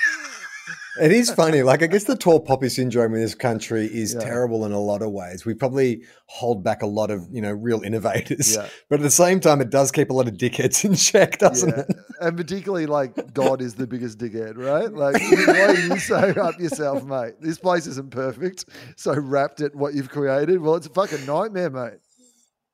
it 1.01 1.11
is 1.11 1.29
funny. 1.31 1.63
Like, 1.63 1.83
I 1.83 1.87
guess 1.87 2.05
the 2.05 2.15
tall 2.15 2.39
poppy 2.39 2.69
syndrome 2.69 3.13
in 3.13 3.21
this 3.21 3.35
country 3.35 3.85
is 3.85 4.13
yeah. 4.13 4.21
terrible 4.21 4.65
in 4.65 4.71
a 4.71 4.79
lot 4.79 5.01
of 5.01 5.11
ways. 5.11 5.45
We 5.45 5.53
probably 5.53 6.03
hold 6.27 6.63
back 6.63 6.81
a 6.81 6.87
lot 6.87 7.11
of, 7.11 7.27
you 7.31 7.41
know, 7.41 7.51
real 7.51 7.81
innovators. 7.81 8.55
Yeah. 8.55 8.67
But 8.89 8.99
at 8.99 9.03
the 9.03 9.11
same 9.11 9.39
time, 9.39 9.61
it 9.61 9.69
does 9.69 9.91
keep 9.91 10.09
a 10.09 10.13
lot 10.13 10.27
of 10.27 10.35
dickheads 10.35 10.85
in 10.85 10.95
check, 10.95 11.39
doesn't 11.39 11.69
yeah. 11.69 11.83
it? 11.89 11.95
And 12.21 12.37
particularly, 12.37 12.85
like, 12.85 13.33
God 13.33 13.61
is 13.61 13.75
the 13.75 13.87
biggest 13.87 14.19
dickhead, 14.19 14.57
right? 14.57 14.91
Like, 14.91 15.21
why 15.47 15.65
are 15.65 15.73
you 15.73 15.97
so 15.99 16.15
up 16.15 16.59
yourself, 16.59 17.03
mate? 17.03 17.33
This 17.41 17.57
place 17.57 17.87
isn't 17.87 18.11
perfect. 18.11 18.65
So 18.95 19.13
wrapped 19.13 19.61
at 19.61 19.75
what 19.75 19.95
you've 19.95 20.09
created. 20.09 20.61
Well, 20.61 20.75
it's 20.75 20.87
a 20.87 20.91
fucking 20.91 21.25
nightmare, 21.25 21.69
mate. 21.69 21.99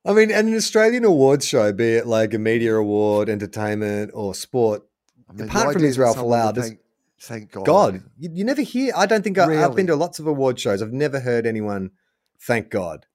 I 0.04 0.12
mean, 0.12 0.30
an 0.32 0.52
Australian 0.54 1.04
awards 1.04 1.46
show, 1.46 1.72
be 1.72 1.94
it 1.94 2.06
like 2.06 2.34
a 2.34 2.38
media 2.38 2.74
award, 2.74 3.28
entertainment, 3.28 4.10
or 4.14 4.34
sport, 4.34 4.82
I 5.28 5.32
mean, 5.34 5.48
apart 5.48 5.74
from 5.74 5.84
Israel 5.84 6.14
Folau, 6.14 6.54
thank, 6.56 6.80
thank 7.20 7.52
God. 7.52 7.64
God, 7.64 8.02
you, 8.18 8.30
you, 8.32 8.44
never 8.44 8.62
hear. 8.62 8.92
I 8.96 9.06
don't 9.06 9.22
think 9.22 9.36
really? 9.36 9.56
I, 9.56 9.60
have 9.60 9.76
been 9.76 9.86
to 9.86 9.96
lots 9.96 10.18
of 10.18 10.26
award 10.26 10.58
shows. 10.58 10.82
I've 10.82 10.92
never 10.92 11.20
heard 11.20 11.46
anyone 11.46 11.92
thank 12.40 12.68
God. 12.68 13.06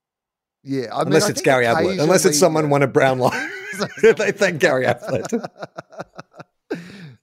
Yeah, 0.64 0.88
I 0.94 1.00
mean, 1.00 1.08
unless 1.08 1.30
it's 1.30 1.42
Gary 1.42 1.66
Ablett, 1.66 2.00
unless 2.00 2.26
it's 2.26 2.40
someone 2.40 2.66
yeah. 2.66 2.70
won 2.70 2.84
a 2.84 2.88
Brownlow, 2.88 3.32
they 4.02 4.32
thank 4.32 4.60
Gary 4.60 4.86
Ablett. 4.86 5.28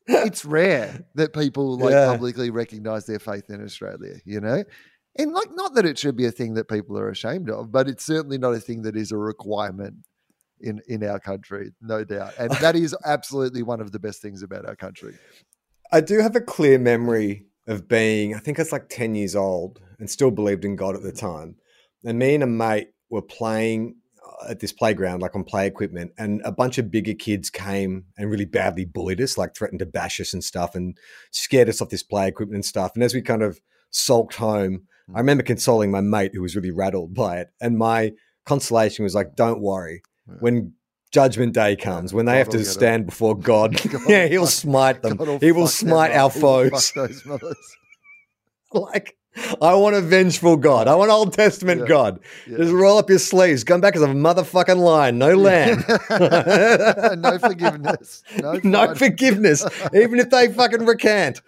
it's 0.07 0.45
rare 0.45 1.05
that 1.15 1.33
people 1.33 1.79
like 1.79 1.93
yeah. 1.93 2.13
publicly 2.13 2.51
recognise 2.51 3.07
their 3.07 3.19
faith 3.19 3.49
in 3.49 3.65
Australia. 3.65 4.17
You 4.25 4.41
know, 4.41 4.65
and 5.17 5.33
like, 5.33 5.51
not 5.55 5.75
that 5.75 5.87
it 5.87 5.99
should 5.99 6.17
be 6.17 6.27
a 6.27 6.33
thing 6.33 6.55
that 6.55 6.69
people 6.69 6.99
are 6.99 7.09
ashamed 7.09 7.51
of, 7.51 7.71
but 7.71 7.89
it's 7.89 8.05
certainly 8.05 8.39
not 8.39 8.55
a 8.55 8.61
thing 8.61 8.83
that 8.83 8.97
is 8.97 9.13
a 9.13 9.17
requirement 9.17 9.97
in 10.61 10.81
in 10.89 11.05
our 11.05 11.21
country, 11.21 11.73
no 11.81 12.05
doubt. 12.05 12.35
And 12.39 12.51
that 12.61 12.77
is 12.77 12.97
absolutely 13.05 13.63
one 13.63 13.81
of 13.81 13.93
the 13.93 13.99
best 13.99 14.23
things 14.23 14.43
about 14.43 14.67
our 14.67 14.77
country. 14.77 15.15
I 15.93 16.01
do 16.01 16.19
have 16.19 16.35
a 16.35 16.41
clear 16.41 16.79
memory 16.79 17.47
of 17.67 17.87
being, 17.87 18.35
I 18.35 18.39
think 18.39 18.59
I 18.59 18.63
was 18.63 18.73
like 18.73 18.89
10 18.89 19.15
years 19.15 19.37
old 19.37 19.81
and 19.99 20.11
still 20.11 20.31
believed 20.31 20.65
in 20.65 20.77
God 20.77 20.97
at 20.97 21.03
the 21.03 21.13
time. 21.13 21.57
And 22.05 22.19
me 22.19 22.35
and 22.35 22.43
a 22.43 22.47
mate 22.47 22.89
were 23.09 23.23
playing 23.23 23.97
uh, 24.21 24.51
at 24.51 24.61
this 24.61 24.73
playground, 24.73 25.21
like 25.21 25.35
on 25.35 25.45
play 25.45 25.67
equipment, 25.67 26.13
and 26.19 26.43
a 26.45 26.53
bunch 26.53 26.77
of 26.79 26.91
bigger 26.91 27.15
kids 27.15 27.49
came 27.49 28.05
and 28.19 28.31
really 28.31 28.45
badly 28.45 28.85
bullied 28.85 29.21
us, 29.21 29.39
like 29.39 29.55
threatened 29.55 29.79
to 29.79 29.87
bash 29.87 30.21
us 30.21 30.35
and 30.35 30.45
stuff, 30.45 30.75
and 30.75 30.99
scared 31.31 31.69
us 31.69 31.81
off 31.81 31.89
this 31.89 32.03
play 32.03 32.29
equipment 32.29 32.57
and 32.57 32.65
stuff. 32.65 32.93
And 32.95 33.03
as 33.03 33.15
we 33.15 33.23
kind 33.23 33.43
of 33.43 33.61
sulked 33.95 34.35
home. 34.35 34.83
I 35.13 35.19
remember 35.19 35.43
consoling 35.43 35.91
my 35.91 36.01
mate 36.01 36.31
who 36.35 36.43
was 36.43 36.55
really 36.57 36.71
rattled 36.71 37.15
by 37.15 37.39
it, 37.39 37.49
and 37.61 37.77
my 37.77 38.13
consolation 38.47 39.03
was 39.03 39.15
like, 39.15 39.35
"Don't 39.37 39.61
worry, 39.61 40.03
Yeah. 40.29 40.35
when 40.41 40.73
Judgment 41.11 41.53
Day 41.53 41.77
comes, 41.77 42.15
when 42.15 42.27
they 42.27 42.33
God 42.33 42.39
have 42.39 42.49
to 42.51 42.65
stand 42.65 43.07
before 43.07 43.37
God, 43.37 43.73
God 43.91 44.01
yeah, 44.09 44.27
He'll 44.27 44.43
fuck- 44.45 44.51
smite 44.53 45.03
them. 45.03 45.39
He 45.41 45.53
will 45.53 45.67
smite 45.69 46.13
our 46.13 46.31
foes. 46.31 46.91
fuck 46.91 47.09
those 47.09 47.25
mothers. 47.27 47.57
like, 48.73 49.17
I 49.61 49.75
want 49.75 49.97
a 49.97 50.01
vengeful 50.01 50.57
God. 50.57 50.87
I 50.87 50.95
want 50.95 51.11
Old 51.11 51.33
Testament 51.33 51.81
Yeah. 51.83 51.87
God. 51.87 52.21
Yeah. 52.47 52.59
Just 52.59 52.73
roll 52.73 52.99
up 52.99 53.11
your 53.11 53.19
sleeves. 53.19 53.65
Come 53.65 53.81
back 53.81 53.97
as 53.97 54.03
a 54.03 54.07
motherfucking 54.07 54.77
lion. 54.77 55.19
No 55.19 55.35
lamb. 55.35 55.85
no 57.21 57.39
forgiveness. 57.39 58.23
No, 58.41 58.53
no 58.65 58.95
forgiveness, 58.95 59.65
even 59.93 60.21
if 60.21 60.31
they 60.31 60.53
fucking 60.53 60.87
recant. 60.87 61.41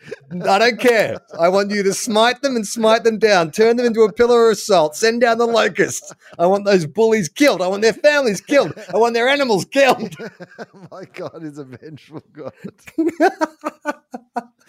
I 0.45 0.59
don't 0.59 0.81
care. 0.81 1.19
I 1.39 1.49
want 1.49 1.71
you 1.71 1.83
to 1.85 1.95
smite 1.95 2.43
them 2.43 2.57
and 2.57 2.67
smite 2.67 3.05
them 3.05 3.19
down, 3.19 3.51
turn 3.53 3.77
them 3.77 3.87
into 3.87 4.03
a 4.03 4.13
pillar 4.13 4.51
of 4.51 4.59
salt, 4.59 4.97
send 4.97 5.21
down 5.21 5.39
the 5.39 5.47
locusts. 5.47 6.13
I 6.39 6.47
want 6.47 6.65
those 6.65 6.87
bullies 6.87 7.29
killed. 7.29 7.63
I 7.63 7.69
want 7.69 7.83
their 7.83 7.93
families 7.93 8.41
killed. 8.41 8.73
I 8.93 8.97
want 8.97 9.15
their 9.15 9.29
animals 9.29 9.65
killed. 9.65 10.15
My 10.91 11.05
God 11.13 11.45
is 11.45 11.59
a 11.59 11.65
vengeful 11.65 12.23
God. 12.33 12.53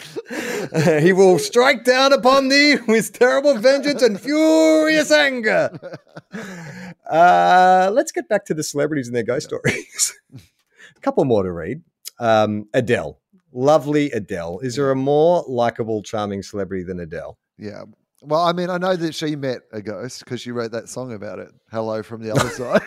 he 1.01 1.13
will 1.13 1.39
strike 1.39 1.83
down 1.83 2.13
upon 2.13 2.49
thee 2.49 2.77
with 2.87 3.13
terrible 3.13 3.57
vengeance 3.57 4.01
and 4.01 4.19
furious 4.19 5.11
anger. 5.11 5.97
Uh, 7.09 7.89
let's 7.93 8.11
get 8.11 8.27
back 8.27 8.43
to 8.43 8.53
the 8.53 8.61
celebrities 8.61 9.07
and 9.07 9.15
their 9.15 9.23
ghost 9.23 9.47
stories. 9.47 10.13
a 10.35 10.99
couple 11.01 11.23
more 11.23 11.41
to 11.41 11.51
read. 11.53 11.81
Um, 12.19 12.67
Adele. 12.73 13.17
Lovely 13.53 14.11
Adele. 14.11 14.59
Is 14.59 14.75
there 14.75 14.91
a 14.91 14.95
more 14.95 15.45
likable, 15.47 16.03
charming 16.03 16.43
celebrity 16.43 16.83
than 16.83 16.99
Adele? 16.99 17.37
Yeah. 17.57 17.83
Well, 18.21 18.41
I 18.41 18.51
mean, 18.51 18.69
I 18.69 18.77
know 18.77 18.97
that 18.97 19.15
she 19.15 19.37
met 19.37 19.61
a 19.71 19.81
ghost 19.81 20.25
because 20.25 20.41
she 20.41 20.51
wrote 20.51 20.71
that 20.73 20.89
song 20.89 21.13
about 21.13 21.39
it. 21.39 21.49
Hello 21.71 22.03
from 22.03 22.21
the 22.21 22.31
other 22.31 22.49
side. 22.49 22.81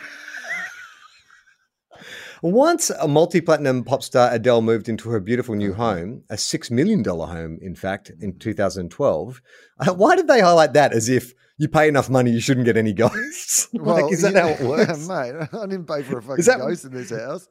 Once 2.42 2.90
a 2.90 3.06
multi 3.06 3.40
platinum 3.40 3.84
pop 3.84 4.02
star, 4.02 4.32
Adele 4.32 4.62
moved 4.62 4.88
into 4.88 5.10
her 5.10 5.20
beautiful 5.20 5.54
new 5.54 5.74
home, 5.74 6.22
a 6.30 6.36
$6 6.36 6.70
million 6.70 7.04
home, 7.04 7.58
in 7.60 7.74
fact, 7.74 8.10
in 8.20 8.38
2012. 8.38 9.42
Uh, 9.78 9.92
why 9.94 10.16
did 10.16 10.26
they 10.26 10.40
highlight 10.40 10.72
that 10.72 10.92
as 10.92 11.08
if 11.08 11.34
you 11.58 11.68
pay 11.68 11.86
enough 11.88 12.08
money, 12.08 12.30
you 12.30 12.40
shouldn't 12.40 12.64
get 12.64 12.76
any 12.78 12.92
ghosts? 12.94 13.68
like, 13.74 14.10
is 14.10 14.22
that 14.22 14.32
yeah, 14.32 14.42
how 14.42 14.48
it 14.48 14.60
works? 14.68 15.06
mate, 15.08 15.34
I 15.52 15.66
didn't 15.66 15.86
pay 15.86 16.02
for 16.02 16.18
a 16.18 16.22
fucking 16.22 16.44
that- 16.46 16.58
ghost 16.58 16.84
in 16.84 16.92
this 16.92 17.10
house. 17.10 17.48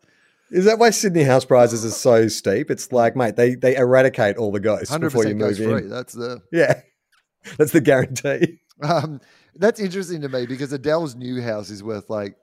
Is 0.51 0.65
that 0.65 0.79
why 0.79 0.89
Sydney 0.89 1.21
house 1.21 1.45
prices 1.45 1.85
are 1.85 1.91
so 1.91 2.27
steep? 2.27 2.71
It's 2.71 2.91
like, 2.91 3.15
mate, 3.15 3.35
they, 3.35 3.53
they 3.53 3.75
eradicate 3.75 4.37
all 4.37 4.51
the 4.51 4.59
ghosts 4.59 4.97
before 4.97 5.27
you 5.27 5.35
move 5.35 5.59
in. 5.59 5.69
free. 5.69 5.87
That's 5.87 6.13
the. 6.13 6.41
Yeah, 6.51 6.81
that's 7.59 7.71
the 7.71 7.81
guarantee. 7.81 8.57
Um, 8.81 9.21
that's 9.53 9.79
interesting 9.79 10.21
to 10.21 10.29
me 10.29 10.47
because 10.47 10.73
Adele's 10.73 11.15
new 11.15 11.39
house 11.43 11.69
is 11.69 11.83
worth 11.83 12.09
like 12.09 12.35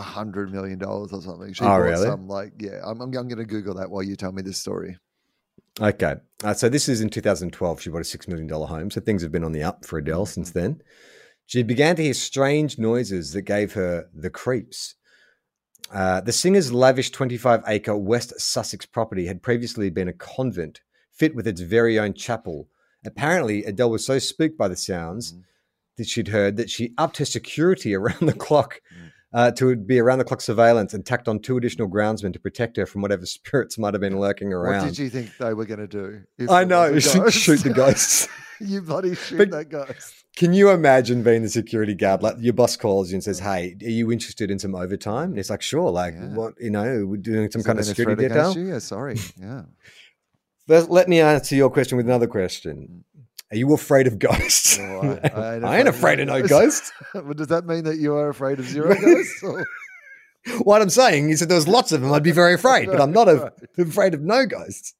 hundred 0.00 0.52
million 0.52 0.78
dollars 0.78 1.12
or 1.12 1.20
something. 1.22 1.52
She 1.52 1.64
Oh, 1.64 1.68
bought 1.68 1.76
really? 1.78 2.06
some 2.06 2.26
like 2.28 2.52
yeah. 2.58 2.80
I'm, 2.84 3.00
I'm, 3.00 3.14
I'm 3.14 3.28
going 3.28 3.36
to 3.38 3.44
Google 3.44 3.74
that 3.74 3.90
while 3.90 4.02
you 4.02 4.16
tell 4.16 4.32
me 4.32 4.42
this 4.42 4.58
story. 4.58 4.98
Okay. 5.80 6.16
Uh, 6.42 6.52
so 6.54 6.68
this 6.68 6.88
is 6.88 7.00
in 7.00 7.10
2012. 7.10 7.80
She 7.80 7.90
bought 7.90 7.98
a 7.98 8.00
$6 8.00 8.28
million 8.28 8.48
home. 8.48 8.90
So 8.90 9.00
things 9.00 9.22
have 9.22 9.32
been 9.32 9.44
on 9.44 9.52
the 9.52 9.62
up 9.62 9.84
for 9.86 9.98
Adele 9.98 10.26
since 10.26 10.50
then. 10.50 10.82
She 11.46 11.62
began 11.62 11.96
to 11.96 12.02
hear 12.02 12.14
strange 12.14 12.78
noises 12.78 13.32
that 13.32 13.42
gave 13.42 13.72
her 13.74 14.08
the 14.14 14.30
creeps. 14.30 14.94
Uh, 15.92 16.20
the 16.20 16.32
singer's 16.32 16.72
lavish 16.72 17.10
25 17.10 17.62
acre 17.66 17.96
West 17.96 18.38
Sussex 18.40 18.86
property 18.86 19.26
had 19.26 19.42
previously 19.42 19.90
been 19.90 20.08
a 20.08 20.12
convent 20.12 20.80
fit 21.12 21.34
with 21.34 21.46
its 21.48 21.60
very 21.60 21.98
own 21.98 22.14
chapel. 22.14 22.68
Apparently, 23.04 23.64
Adele 23.64 23.90
was 23.90 24.04
so 24.06 24.18
spooked 24.18 24.56
by 24.58 24.68
the 24.68 24.76
sounds 24.76 25.32
Mhm. 25.32 25.42
that 25.96 26.06
she'd 26.06 26.28
heard 26.28 26.56
that 26.56 26.70
she 26.70 26.94
upped 26.98 27.16
her 27.16 27.24
security 27.24 27.94
around 27.96 28.20
the 28.28 28.32
clock 28.34 28.80
Mm. 28.94 29.09
Uh, 29.32 29.50
to 29.52 29.76
be 29.76 29.98
around 29.98 30.18
the 30.18 30.24
clock 30.24 30.40
surveillance 30.40 30.92
and 30.94 31.06
tacked 31.06 31.28
on 31.28 31.38
two 31.40 31.56
additional 31.56 31.88
groundsmen 31.88 32.32
to 32.32 32.40
protect 32.40 32.76
her 32.76 32.86
from 32.86 33.02
whatever 33.02 33.26
spirits 33.26 33.78
might 33.78 33.94
have 33.94 34.00
been 34.00 34.18
lurking 34.18 34.52
around. 34.52 34.82
What 34.84 34.88
did 34.94 34.98
you 34.98 35.10
think 35.10 35.36
they 35.38 35.54
were 35.54 35.64
going 35.66 35.80
to 35.80 35.86
do? 35.86 36.48
I 36.48 36.64
know, 36.64 36.98
shoot, 36.98 37.60
the 37.62 37.72
ghosts. 37.74 38.28
you 38.60 38.82
bloody 38.82 39.14
shoot 39.14 39.38
But- 39.38 39.50
that 39.50 39.68
ghost. 39.68 40.14
Can 40.36 40.52
you 40.52 40.70
imagine 40.70 41.24
being 41.24 41.42
the 41.42 41.48
security 41.48 41.92
guard? 41.94 42.22
Like 42.22 42.36
your 42.38 42.52
boss 42.54 42.76
calls 42.76 43.10
you 43.10 43.16
and 43.16 43.24
says, 43.24 43.40
"Hey, 43.40 43.76
are 43.82 43.88
you 43.90 44.12
interested 44.12 44.48
in 44.48 44.60
some 44.60 44.76
overtime?" 44.76 45.30
And 45.30 45.38
it's 45.40 45.50
like, 45.50 45.60
"Sure." 45.60 45.90
Like, 45.90 46.14
Yeah. 46.14 46.28
what 46.34 46.54
you 46.60 46.70
know, 46.70 47.04
we're 47.04 47.16
doing 47.16 47.50
some 47.50 47.64
kind 47.64 47.80
of 47.80 47.84
security 47.84 48.28
detail. 48.28 48.56
Yeah, 48.56 48.78
sorry. 48.78 49.16
Yeah. 49.38 49.62
Let, 50.68 50.88
let 50.88 51.08
me 51.08 51.20
answer 51.20 51.56
your 51.56 51.68
question 51.68 51.96
with 51.96 52.06
another 52.06 52.28
question. 52.28 53.04
Are 53.52 53.56
you 53.56 53.72
afraid 53.74 54.06
of 54.06 54.18
ghosts? 54.18 54.78
No, 54.78 55.00
I- 55.02 55.28
I 55.28 55.54
ain't 55.56 55.64
I 55.64 55.78
ain't 55.78 55.88
afraid 55.88 56.20
of 56.20 56.28
no 56.28 56.42
ghosts. 56.46 56.92
well, 57.14 57.34
does 57.34 57.48
that 57.48 57.66
mean 57.66 57.84
that 57.84 57.96
you 57.98 58.14
are 58.14 58.28
afraid 58.28 58.58
of 58.58 58.66
zero 58.66 58.94
ghosts? 59.00 59.42
or- 59.42 59.66
what 60.62 60.80
I'm 60.80 60.88
saying 60.90 61.30
is 61.30 61.40
that 61.40 61.48
there's 61.50 61.68
lots 61.68 61.92
of 61.92 62.00
them, 62.00 62.12
I'd 62.12 62.22
be 62.22 62.30
very 62.32 62.54
afraid, 62.54 62.86
but 62.86 63.00
I'm 63.00 63.12
not 63.12 63.28
a, 63.28 63.52
afraid 63.76 64.14
of 64.14 64.22
no 64.22 64.46
ghosts. 64.46 64.94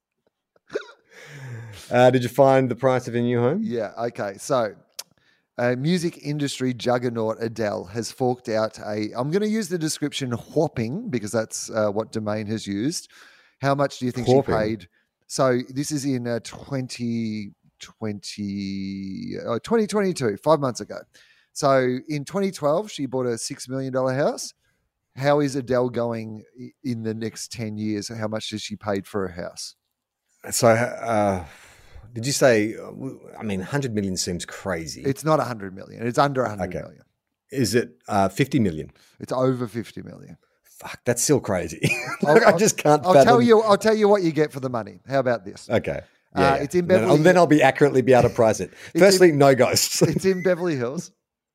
Uh, 1.89 2.09
did 2.11 2.23
you 2.23 2.29
find 2.29 2.69
the 2.69 2.75
price 2.75 3.07
of 3.07 3.15
your 3.15 3.23
new 3.23 3.39
home? 3.39 3.59
Yeah. 3.63 3.91
Okay. 3.97 4.35
So, 4.37 4.75
uh, 5.57 5.75
music 5.77 6.19
industry 6.25 6.73
juggernaut 6.73 7.37
Adele 7.41 7.85
has 7.85 8.11
forked 8.11 8.47
out 8.49 8.77
a. 8.79 9.09
I'm 9.15 9.29
going 9.31 9.41
to 9.41 9.49
use 9.49 9.67
the 9.67 9.77
description 9.77 10.31
whopping 10.31 11.09
because 11.09 11.31
that's 11.31 11.69
uh, 11.71 11.89
what 11.89 12.11
Domain 12.11 12.45
has 12.47 12.65
used. 12.65 13.09
How 13.61 13.75
much 13.75 13.99
do 13.99 14.05
you 14.05 14.11
think 14.11 14.27
Whopping? 14.27 14.53
she 14.55 14.57
paid? 14.59 14.87
So 15.27 15.59
this 15.69 15.91
is 15.91 16.05
in 16.05 16.27
uh, 16.27 16.39
2020, 17.81 19.37
uh, 19.39 19.59
2022, 19.63 20.37
five 20.43 20.59
months 20.59 20.79
ago. 20.81 20.97
So 21.53 21.97
in 22.07 22.23
2012, 22.25 22.89
she 22.91 23.05
bought 23.05 23.25
a 23.25 23.37
six 23.37 23.67
million 23.67 23.91
dollar 23.93 24.13
house. 24.13 24.53
How 25.15 25.41
is 25.41 25.55
Adele 25.57 25.89
going 25.89 26.43
in 26.83 27.03
the 27.03 27.13
next 27.13 27.51
10 27.51 27.77
years? 27.77 28.07
How 28.07 28.27
much 28.29 28.51
has 28.51 28.61
she 28.61 28.77
paid 28.77 29.05
for 29.05 29.25
a 29.25 29.31
house? 29.33 29.75
So, 30.49 30.69
uh, 30.69 31.43
did 32.13 32.25
you 32.25 32.31
say? 32.31 32.75
I 33.37 33.43
mean, 33.43 33.59
100 33.59 33.93
million 33.93 34.15
seems 34.17 34.45
crazy. 34.45 35.01
It's 35.03 35.25
not 35.25 35.39
100 35.39 35.75
million. 35.75 36.05
It's 36.07 36.17
under 36.17 36.41
100 36.43 36.63
Okay. 36.69 36.81
million. 36.81 37.03
Is 37.51 37.75
it 37.75 37.91
uh, 38.07 38.29
50 38.29 38.59
million? 38.59 38.91
It's 39.19 39.33
over 39.33 39.67
50 39.67 40.01
million. 40.03 40.37
Fuck, 40.63 41.01
that's 41.05 41.21
still 41.21 41.41
crazy. 41.41 41.81
I'll- 42.25 42.33
Like, 42.35 42.45
I 42.47 42.57
just 42.57 42.77
can't. 42.77 43.05
I'll 43.05 43.13
tell 43.25 43.41
you. 43.41 43.61
I'll 43.61 43.77
tell 43.77 43.95
you 43.95 44.07
what 44.07 44.23
you 44.23 44.31
get 44.31 44.51
for 44.53 44.61
the 44.61 44.69
money. 44.69 45.01
How 45.07 45.19
about 45.19 45.43
this? 45.45 45.69
Okay. 45.69 45.99
Uh, 46.35 46.41
Yeah, 46.41 46.55
it's 46.55 46.75
in 46.75 46.87
Then 46.87 47.03
I'll- 47.05 47.17
Then 47.17 47.37
I'll 47.37 47.47
be 47.47 47.61
accurately 47.61 48.01
be 48.01 48.13
able 48.13 48.29
to 48.29 48.35
price 48.35 48.59
it. 48.59 48.71
in- 48.93 49.01
Firstly, 49.01 49.31
no 49.31 49.53
ghosts. 49.55 50.01
It's 50.01 50.25
in 50.25 50.43
Beverly 50.43 50.75
Hills. 50.75 51.11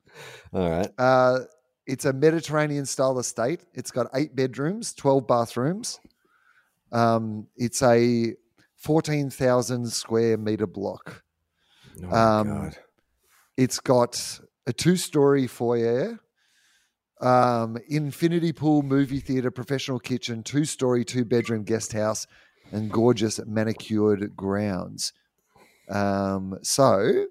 All 0.53 0.69
right. 0.71 0.89
Uh, 0.99 1.41
it's 1.87 2.05
a 2.05 2.13
Mediterranean 2.13 2.85
style 2.87 3.19
estate. 3.19 3.61
It's 3.75 3.91
got 3.91 4.09
eight 4.15 4.35
bedrooms, 4.35 4.93
12 4.95 5.27
bathrooms. 5.27 6.01
Um, 6.93 7.47
it's 7.57 7.83
a 7.83 8.35
14,000 8.77 9.87
square 9.93 10.37
meter 10.37 10.67
block. 10.67 11.23
Oh 12.03 12.07
my 12.07 12.19
Um, 12.41 12.49
God. 12.49 12.77
It's 13.57 13.81
got 13.81 14.41
a 14.67 14.73
two 14.73 14.97
story 14.97 15.47
foyer, 15.47 16.19
um, 17.21 17.79
infinity 17.89 18.53
pool, 18.53 18.83
movie 18.83 19.21
theater, 19.21 19.51
professional 19.51 19.99
kitchen, 19.99 20.43
two 20.43 20.65
story, 20.65 21.05
two 21.05 21.25
bedroom 21.25 21.63
guest 21.65 21.93
house, 21.93 22.27
and 22.73 22.91
gorgeous 22.91 23.41
manicured 23.47 24.35
grounds. 24.37 25.13
Um, 25.89 26.59
so, 26.63 27.27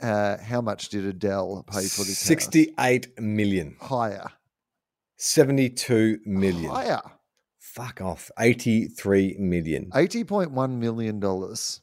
uh, 0.00 0.38
how 0.38 0.60
much 0.60 0.88
did 0.88 1.04
Adele 1.04 1.64
pay 1.66 1.82
for 1.86 2.02
this? 2.04 2.20
house? 2.20 2.26
68 2.26 3.20
million. 3.20 3.76
higher, 3.80 4.26
72 5.16 6.18
million. 6.24 6.70
higher, 6.70 7.00
Fuck 7.60 8.00
off. 8.00 8.30
83 8.38 9.36
million. 9.38 9.90
eighty 9.94 10.24
point 10.24 10.50
one 10.52 10.80
million 10.80 11.20
dollars. 11.20 11.80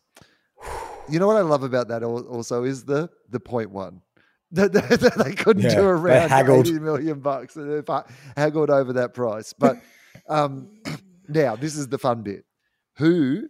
You 1.07 1.19
know 1.19 1.27
what 1.27 1.37
I 1.37 1.41
love 1.41 1.63
about 1.63 1.87
that 1.89 2.03
also 2.03 2.63
is 2.63 2.83
the 2.85 3.09
the 3.29 3.39
point 3.39 3.71
one. 3.71 4.01
They 4.51 5.33
couldn't 5.35 5.63
Yeah, 5.63 5.75
do 5.75 5.85
around 5.85 6.49
eighty 6.49 6.79
million 6.79 7.19
bucks. 7.19 7.53
They 7.53 7.81
haggled 8.35 8.69
over 8.69 8.93
that 8.93 9.13
price. 9.13 9.53
But 9.53 9.77
um, 10.27 10.69
now 11.27 11.55
this 11.55 11.75
is 11.75 11.87
the 11.87 11.97
fun 11.97 12.23
bit. 12.23 12.45
Who 12.97 13.49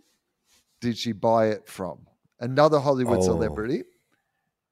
did 0.82 0.98
she 0.98 1.12
buy 1.12 1.48
it 1.48 1.68
from? 1.68 2.08
Another 2.40 2.80
Hollywood 2.80 3.20
Oh. 3.20 3.22
celebrity. 3.22 3.84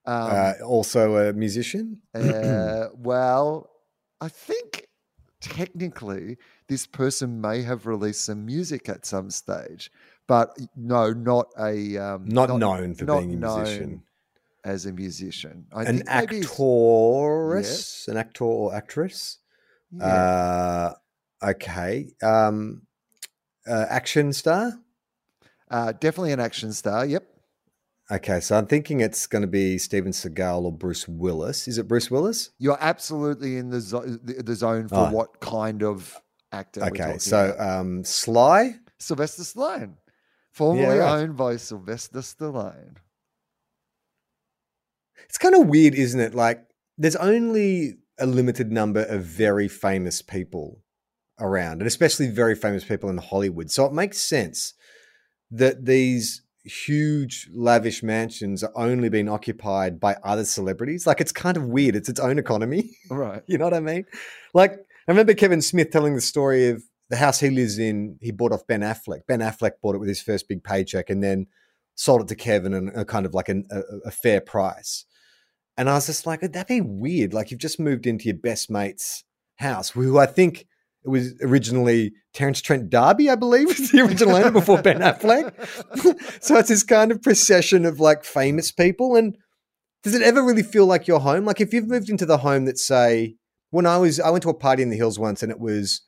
Um, 0.06 0.32
Uh, 0.32 0.54
also 0.66 1.16
a 1.30 1.34
musician? 1.34 2.02
uh, 2.14 2.88
well, 2.96 3.70
I 4.20 4.28
think 4.30 4.88
technically 5.40 6.38
this 6.68 6.86
person 6.88 7.40
may 7.42 7.62
have 7.64 7.86
released 7.86 8.26
some 8.26 8.46
music 8.46 8.90
at 8.90 9.06
some 9.06 9.30
stage, 9.30 9.92
but 10.28 10.58
no, 10.76 11.12
not 11.14 11.48
a 11.60 11.98
um, 11.98 12.26
Not, 12.26 12.50
known 12.58 12.96
for 12.96 13.06
not 13.06 13.20
being 13.20 13.34
a 13.34 13.38
musician. 13.38 14.04
as 14.66 14.86
a 14.86 14.92
musician. 14.94 15.68
I 15.74 15.82
An 15.84 15.98
think 15.98 16.06
maybe 16.10 16.36
he's- 16.38 18.08
An 18.08 18.18
actor 18.18 18.44
or 18.46 18.74
actress? 18.74 19.40
yeah. 19.92 20.96
Uh, 21.44 21.48
okay. 21.52 22.14
Um, 22.22 22.88
uh, 23.68 23.86
action 23.90 24.34
star? 24.34 24.74
Uh, 25.70 25.92
definitely 25.94 26.32
an 26.34 26.40
action 26.40 26.72
star. 26.74 27.06
Yep. 27.06 27.26
Okay, 28.12 28.42
so 28.42 28.58
I'm 28.58 28.66
thinking 28.68 29.00
it's 29.00 29.26
going 29.28 29.42
to 29.44 29.48
be 29.48 29.78
Steven 29.78 30.12
Seagal 30.12 30.64
or 30.64 30.72
Bruce 30.72 31.08
Willis. 31.08 31.68
Is 31.68 31.78
it 31.78 31.88
Bruce 31.88 32.12
Willis? 32.12 32.52
You're 32.60 32.78
absolutely 32.82 33.58
in 33.58 33.70
the, 33.70 33.80
zo- 33.80 34.06
the, 34.06 34.56
zone 34.56 34.88
for 34.90 35.08
Oh. 35.08 35.12
what 35.12 35.40
kind 35.40 35.84
of 35.84 36.16
actor. 36.52 36.82
we're 36.82 36.88
Okay, 36.88 37.18
so 37.18 37.56
um, 37.58 38.04
Sly. 38.04 38.76
Sylvester 39.00 39.44
Stallone, 39.44 39.96
formerly 40.52 40.98
right. 41.00 41.22
owned 41.22 41.38
by 41.38 41.56
Sylvester 41.56 42.20
Stallone. 42.20 42.98
It's 45.26 45.38
kind 45.38 45.56
of 45.56 45.68
weird, 45.68 45.96
isn't 45.96 46.20
it? 46.20 46.36
Like, 46.36 46.64
there's 46.98 47.16
only 47.16 47.96
a 48.20 48.26
limited 48.26 48.72
number 48.72 49.04
of 49.06 49.24
very 49.24 49.68
famous 49.68 50.22
people 50.22 50.83
around, 51.40 51.82
and 51.82 51.88
especially 51.88 52.28
very 52.28 52.56
famous 52.56 52.84
people 52.84 53.10
in 53.10 53.18
Hollywood. 53.18 53.72
So 53.72 53.86
it 53.86 53.94
makes 53.94 54.20
sense 54.20 54.74
that 55.52 55.86
these 55.86 56.42
huge, 56.64 57.50
lavish 57.54 58.04
mansions 58.04 58.64
are 58.64 58.72
only 58.76 59.10
being 59.10 59.30
occupied 59.30 60.00
by 60.00 60.16
other 60.24 60.46
celebrities. 60.46 61.06
Like, 61.06 61.22
it's 61.22 61.32
kind 61.32 61.58
of 61.58 61.66
weird. 61.66 61.96
It's 61.96 62.10
its 62.10 62.20
own 62.20 62.40
economy. 62.40 62.92
Right. 63.10 63.44
You 63.48 63.58
know 63.58 63.66
what 63.66 63.74
I 63.74 63.80
mean? 63.80 64.06
Like, 64.54 64.74
I 64.74 65.12
remember 65.12 65.34
Kevin 65.34 65.62
Smith 65.62 65.92
telling 65.92 66.16
the 66.16 66.22
story 66.22 66.70
of 66.70 66.84
the 67.10 67.18
house 67.18 67.40
he 67.40 67.50
lives 67.50 67.78
in. 67.78 68.18
He 68.22 68.32
bought 68.32 68.54
off 68.54 68.66
Ben 68.68 68.82
Affleck. 68.82 69.28
Ben 69.28 69.40
Affleck 69.40 69.74
bought 69.82 69.96
it 69.96 70.00
with 70.00 70.08
his 70.08 70.22
first 70.22 70.48
big 70.48 70.64
paycheck 70.64 71.10
and 71.10 71.22
then 71.22 71.48
sold 71.96 72.22
it 72.22 72.28
to 72.30 72.36
Kevin 72.36 72.74
and 72.74 72.90
a 72.96 73.06
kind 73.06 73.26
of 73.26 73.34
like 73.34 73.50
an, 73.50 73.68
a, 73.70 73.82
a 74.06 74.12
fair 74.12 74.40
price. 74.40 75.06
And 75.76 75.90
I 75.90 75.96
was 75.96 76.06
just 76.06 76.26
like, 76.26 76.42
that'd 76.42 76.68
be 76.68 76.82
weird. 76.82 77.34
Like, 77.34 77.52
you've 77.52 77.60
just 77.60 77.80
moved 77.80 78.08
into 78.08 78.26
your 78.26 78.38
best 78.38 78.70
mate's 78.70 79.24
house, 79.58 79.90
who 79.90 80.18
I 80.18 80.26
think 80.26 80.68
it 81.06 81.10
was 81.10 81.34
originally 81.42 82.14
Terence 82.34 82.62
Trent 82.62 82.90
D'Arby, 82.90 83.30
I 83.30 83.36
believe, 83.36 83.68
was 83.68 83.92
the 83.92 84.02
original 84.02 84.36
owner 84.36 84.52
before 84.52 84.82
Ben 84.82 85.00
Affleck. 85.00 85.54
so 86.44 86.58
it's 86.58 86.70
this 86.70 86.84
kind 86.84 87.12
of 87.12 87.22
procession 87.22 87.86
of 87.86 88.00
like 88.00 88.24
famous 88.24 88.72
people. 88.72 89.16
And 89.16 89.38
does 90.04 90.16
it 90.16 90.22
ever 90.22 90.44
really 90.44 90.64
feel 90.64 90.86
like 90.86 91.08
your 91.08 91.20
home? 91.20 91.46
Like 91.46 91.60
if 91.60 91.74
you've 91.74 91.88
moved 91.88 92.10
into 92.10 92.26
the 92.26 92.38
home 92.38 92.66
that 92.66 92.78
say 92.78 93.36
when 93.72 93.86
I 93.86 93.98
was 93.98 94.20
I 94.20 94.30
went 94.30 94.44
to 94.44 94.50
a 94.50 94.54
party 94.54 94.82
in 94.82 94.90
the 94.90 94.98
hills 94.98 95.20
once 95.20 95.44
and 95.44 95.52
it 95.52 95.60
was 95.60 96.02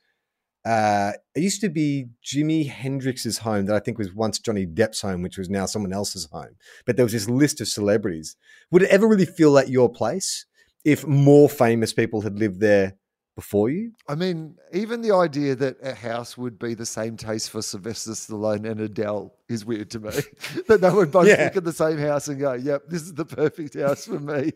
uh 0.64 1.12
it 1.34 1.42
used 1.42 1.60
to 1.60 1.68
be 1.68 2.06
Jimi 2.24 2.68
Hendrix's 2.68 3.38
home 3.38 3.66
that 3.66 3.76
I 3.76 3.80
think 3.80 3.98
was 3.98 4.14
once 4.14 4.38
Johnny 4.38 4.66
Depp's 4.66 5.02
home, 5.02 5.20
which 5.20 5.36
was 5.36 5.50
now 5.50 5.66
someone 5.66 5.92
else's 5.92 6.28
home. 6.32 6.56
But 6.86 6.96
there 6.96 7.04
was 7.04 7.12
this 7.12 7.28
list 7.28 7.60
of 7.60 7.68
celebrities. 7.68 8.36
Would 8.70 8.82
it 8.82 8.90
ever 8.90 9.06
really 9.06 9.26
feel 9.26 9.50
like 9.50 9.68
your 9.68 9.90
place 9.90 10.46
if 10.84 11.06
more 11.06 11.50
famous 11.50 11.92
people 11.92 12.22
had 12.22 12.38
lived 12.38 12.60
there 12.60 12.94
before 13.36 13.70
you? 13.70 13.92
I 14.08 14.16
mean, 14.16 14.56
even 14.72 15.02
the 15.02 15.14
idea 15.14 15.54
that 15.54 15.76
a 15.82 15.94
house 15.94 16.36
would 16.36 16.58
be 16.58 16.74
the 16.74 16.86
same 16.86 17.16
taste 17.16 17.50
for 17.50 17.62
Sylvester 17.62 18.10
Stallone 18.12 18.68
and 18.68 18.80
Adele 18.80 19.32
is 19.48 19.64
weird 19.64 19.90
to 19.92 20.00
me. 20.00 20.10
that 20.68 20.80
they 20.80 20.90
would 20.90 21.12
both 21.12 21.28
Yeah. 21.28 21.44
look 21.44 21.56
at 21.56 21.64
the 21.64 21.72
same 21.72 21.98
house 21.98 22.26
and 22.28 22.40
go, 22.40 22.54
"Yep, 22.54 22.84
this 22.88 23.02
is 23.02 23.14
the 23.14 23.24
perfect 23.26 23.74
house 23.74 24.06
for 24.06 24.18
me." 24.18 24.52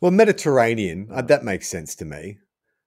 Well, 0.00 0.10
Mediterranean, 0.10 1.08
uh, 1.12 1.22
that 1.22 1.44
makes 1.44 1.68
sense 1.68 1.94
to 1.96 2.04
me. 2.04 2.38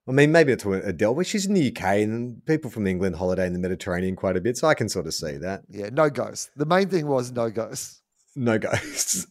I 0.07 0.11
mean, 0.11 0.31
maybe 0.33 0.51
it's 0.51 0.65
Adele, 0.65 1.13
but 1.15 1.25
she's 1.27 1.45
in 1.45 1.53
the 1.53 1.67
UK 1.71 2.01
and 2.03 2.45
people 2.45 2.69
from 2.69 2.87
England 2.87 3.15
holiday 3.15 3.47
in 3.47 3.53
the 3.53 3.59
Mediterranean 3.59 4.15
quite 4.17 4.35
a 4.35 4.41
bit, 4.41 4.57
so 4.57 4.67
I 4.67 4.73
can 4.73 4.89
sort 4.89 5.07
of 5.07 5.13
see 5.13 5.37
that. 5.37 5.61
Yeah, 5.69 5.89
no 5.93 6.09
ghosts. 6.09 6.49
The 6.57 6.65
main 6.65 6.89
thing 6.89 7.07
was 7.07 7.31
no 7.31 7.49
ghosts. 7.49 8.01
No 8.36 8.57
ghosts. 8.57 9.27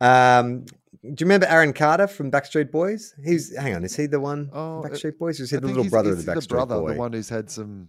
Um, 0.00 0.64
do 1.02 1.08
you 1.10 1.26
remember 1.26 1.46
Aaron 1.46 1.72
Carter 1.72 2.06
from 2.06 2.30
Backstreet 2.30 2.70
Boys? 2.70 3.14
He's 3.24 3.56
hang 3.56 3.74
on, 3.74 3.84
is 3.84 3.94
he 3.96 4.06
the 4.06 4.20
one 4.20 4.50
Oh, 4.52 4.82
from 4.82 4.90
uh, 4.90 4.94
Backstreet 4.94 5.18
Boys? 5.18 5.40
Or 5.40 5.44
is 5.44 5.50
he 5.50 5.56
the 5.58 5.66
little 5.66 5.88
brother 5.88 6.12
of 6.12 6.24
the 6.24 6.32
Backstreet 6.32 6.48
brother, 6.48 6.76
Boy? 6.80 6.92
the 6.94 6.98
one 6.98 7.12
who's 7.12 7.28
had 7.28 7.50
some 7.50 7.88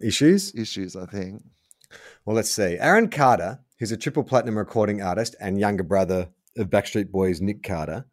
Issues? 0.00 0.54
issues, 0.54 0.96
I 0.96 1.06
think. 1.06 1.42
Well, 2.24 2.36
let's 2.36 2.50
see. 2.50 2.76
Aaron 2.78 3.08
Carter, 3.10 3.60
who's 3.78 3.92
a 3.92 3.96
triple 3.96 4.24
platinum 4.24 4.56
recording 4.58 5.02
artist 5.02 5.36
and 5.40 5.58
younger 5.58 5.82
brother 5.82 6.28
of 6.56 6.68
Backstreet 6.70 7.10
Boys 7.10 7.40
Nick 7.40 7.62
Carter, 7.62 8.06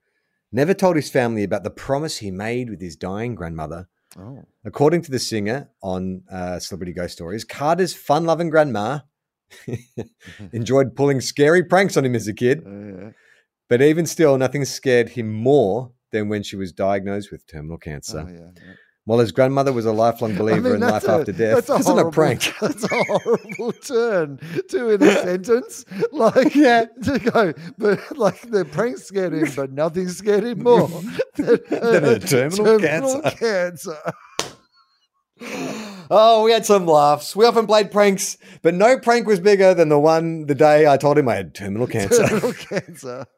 never 0.51 0.73
told 0.73 0.95
his 0.95 1.09
family 1.09 1.43
about 1.43 1.63
the 1.63 1.69
promise 1.69 2.17
he 2.17 2.31
made 2.31 2.69
with 2.69 2.81
his 2.81 2.95
dying 2.95 3.35
grandmother. 3.35 3.88
Oh, 4.17 4.45
According 4.65 5.01
to 5.03 5.11
the 5.11 5.19
singer 5.19 5.69
on 5.81 6.23
uh, 6.31 6.59
Celebrity 6.59 6.93
Ghost 6.93 7.13
Stories, 7.13 7.43
Carter's 7.43 7.93
fun 7.93 8.25
loving 8.25 8.49
grandma 8.49 8.99
enjoyed 10.51 10.95
pulling 10.95 11.21
scary 11.21 11.63
pranks 11.63 11.97
on 11.97 12.05
him 12.05 12.15
as 12.15 12.27
a 12.27 12.33
kid. 12.33 12.63
yeah. 12.65 13.09
But 13.69 13.81
even 13.81 14.05
still, 14.05 14.37
nothing 14.37 14.63
scared 14.65 15.09
him 15.09 15.31
more 15.33 15.91
than 16.13 16.29
when 16.29 16.41
she 16.43 16.55
was 16.55 16.71
diagnosed 16.71 17.31
with 17.31 17.45
terminal 17.47 17.77
cancer. 17.77 18.25
Oh, 18.25 18.31
yeah, 18.31 18.39
yeah. 18.65 18.73
While 19.03 19.19
his 19.19 19.31
grandmother 19.33 19.71
was 19.73 19.85
a 19.85 19.91
lifelong 19.91 20.35
believer 20.37 20.75
in 20.75 20.81
life 20.81 21.03
a- 21.05 21.11
after 21.11 21.31
death, 21.33 21.55
That's 21.55 21.69
a 21.69 21.75
isn't 21.75 21.91
a 21.91 21.95
horrible, 21.95 22.11
prank. 22.11 22.53
That's 22.61 22.83
a 22.83 22.87
horrible 23.05 23.71
turn 23.73 24.39
to 24.69 24.89
in 24.89 25.03
a 25.03 25.11
sentence. 25.15 25.85
Like, 26.13 26.55
Yeah. 26.55 26.85
to 27.03 27.19
go, 27.19 27.53
but 27.77 28.17
like 28.17 28.41
the 28.49 28.63
prank 28.65 28.97
scared 28.99 29.33
him, 29.33 29.49
but 29.55 29.71
nothing 29.73 30.07
scared 30.09 30.43
him 30.45 30.63
more 30.63 30.87
than, 31.35 31.59
Than 31.69 32.05
a 32.05 32.19
terminal 32.19 32.79
cancer. 32.79 33.21
cancer. 33.31 33.97
Oh, 36.09 36.43
we 36.43 36.51
had 36.51 36.65
some 36.65 36.85
laughs. 36.85 37.35
We 37.35 37.45
often 37.45 37.67
played 37.67 37.91
pranks, 37.91 38.37
but 38.61 38.73
no 38.73 38.97
prank 38.97 39.27
was 39.27 39.39
bigger 39.39 39.73
than 39.73 39.89
the 39.89 39.99
one 39.99 40.45
the 40.45 40.55
day 40.55 40.87
I 40.87 40.97
told 40.97 41.17
him 41.17 41.27
I 41.27 41.35
had 41.35 41.53
terminal 41.53 41.87
cancer. 41.87 42.27
Terminal 42.27 42.53
cancer. 42.53 43.25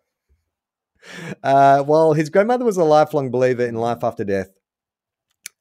Uh, 1.41 1.81
while 1.83 2.13
his 2.13 2.29
grandmother 2.29 2.65
was 2.65 2.75
a 2.77 2.83
lifelong 2.83 3.31
believer 3.31 3.65
in 3.65 3.73
life 3.73 4.03
after 4.03 4.23
death, 4.23 4.49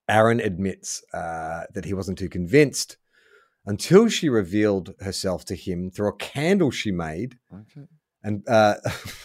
Aaron 0.09 0.41
admits 0.41 1.03
uh, 1.15 1.63
that 1.75 1.85
he 1.85 1.95
wasn't 1.95 2.19
too 2.19 2.29
convinced 2.29 2.97
until 3.65 4.09
she 4.09 4.29
revealed 4.29 4.95
herself 5.01 5.45
to 5.47 5.55
him 5.55 5.91
through 5.91 6.09
a 6.09 6.17
candle 6.17 6.71
she 6.71 6.91
made. 6.91 7.37
Okay. 7.53 7.87
And 8.23 8.47
uh, 8.49 8.75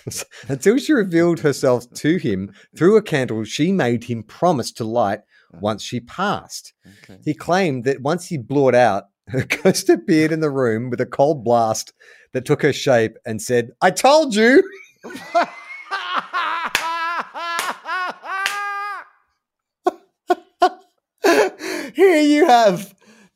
until 0.48 0.78
she 0.78 0.94
revealed 0.94 1.40
herself 1.40 1.92
to 1.96 2.18
him 2.18 2.54
through 2.78 2.96
a 2.96 3.02
candle 3.02 3.44
she 3.44 3.72
made 3.72 4.04
him 4.04 4.24
promise 4.24 4.72
to 4.74 4.84
light 4.84 5.22
once 5.62 5.84
she 5.84 6.00
passed. 6.00 6.74
Okay. 7.04 7.20
He 7.24 7.34
claimed 7.34 7.84
that 7.86 8.02
once 8.02 8.28
he 8.28 8.38
blew 8.38 8.70
it 8.70 8.76
out, 8.76 9.06
her 9.28 9.44
ghost 9.44 9.90
appeared 9.90 10.32
in 10.32 10.42
the 10.42 10.50
room 10.50 10.90
with 10.90 11.00
a 11.00 11.06
cold 11.06 11.44
blast 11.44 11.94
that 12.34 12.46
took 12.46 12.62
her 12.62 12.74
shape 12.74 13.18
and 13.26 13.42
said, 13.42 13.72
I 13.82 13.92
told 13.92 14.36
you. 14.36 14.64
Here 21.94 22.22
you 22.22 22.46
have 22.46 22.93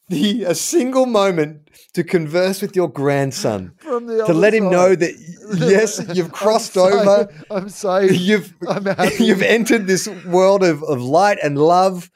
the 0.10 0.44
a 0.44 0.56
single 0.56 1.06
moment 1.06 1.70
to 1.94 2.04
converse 2.04 2.62
with 2.62 2.76
your 2.76 2.90
grandson. 2.90 3.74
To 3.88 4.34
let 4.34 4.54
him 4.54 4.70
know 4.70 4.96
that 4.96 5.14
yes, 5.58 6.00
you've 6.14 6.28
I'm 6.28 6.32
crossed 6.32 6.74
safe. 6.74 6.94
over. 6.94 7.34
I'm 7.52 7.70
safe. 7.70 8.12
You've 8.20 8.54
I'm 8.68 8.86
you've 9.20 9.42
entered 9.42 9.88
this 9.88 10.08
world 10.26 10.64
of, 10.64 10.84
of 10.84 11.02
light 11.02 11.40
and 11.42 11.58
love 11.58 12.12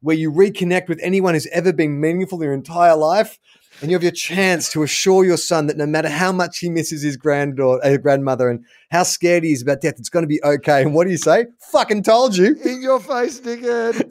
where 0.00 0.16
you 0.16 0.30
reconnect 0.30 0.88
with 0.88 0.98
anyone 1.02 1.34
who's 1.34 1.46
ever 1.48 1.72
been 1.72 2.00
meaningful 2.00 2.38
in 2.40 2.44
your 2.44 2.54
entire 2.54 2.96
life. 2.96 3.38
And 3.80 3.90
you 3.90 3.96
have 3.96 4.02
your 4.02 4.12
chance 4.12 4.70
to 4.72 4.82
assure 4.82 5.24
your 5.24 5.36
son 5.36 5.66
that 5.66 5.76
no 5.76 5.86
matter 5.86 6.08
how 6.08 6.30
much 6.32 6.58
he 6.58 6.68
misses 6.70 7.02
his 7.02 7.16
granddaughter, 7.16 7.84
uh, 7.84 7.96
grandmother, 7.96 8.48
and 8.48 8.64
how 8.90 9.02
scared 9.02 9.42
he 9.42 9.52
is 9.52 9.62
about 9.62 9.80
death, 9.80 9.94
it's 9.98 10.08
going 10.08 10.22
to 10.22 10.28
be 10.28 10.40
okay. 10.44 10.82
And 10.82 10.94
what 10.94 11.04
do 11.04 11.10
you 11.10 11.16
say? 11.18 11.46
Fucking 11.72 12.02
told 12.02 12.36
you. 12.36 12.56
In 12.64 12.82
your 12.82 13.00
face, 13.00 13.40
dickhead. 13.40 14.08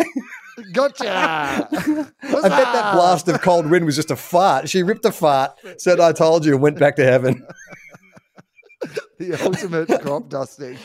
Gotcha. 0.72 1.68
I 1.72 1.72
bet 1.72 2.14
that 2.22 2.94
blast 2.94 3.28
of 3.28 3.42
cold 3.42 3.68
wind 3.70 3.86
was 3.86 3.96
just 3.96 4.12
a 4.12 4.16
fart. 4.16 4.70
She 4.70 4.84
ripped 4.84 5.06
a 5.06 5.12
fart, 5.12 5.58
said, 5.78 6.00
I 6.00 6.12
told 6.12 6.46
you, 6.46 6.54
and 6.54 6.62
went 6.62 6.80
back 6.80 6.96
to 6.98 7.04
heaven. 7.04 7.46
The 9.20 9.36
ultimate 9.46 10.02
crop 10.02 10.28
dusting. 10.30 10.76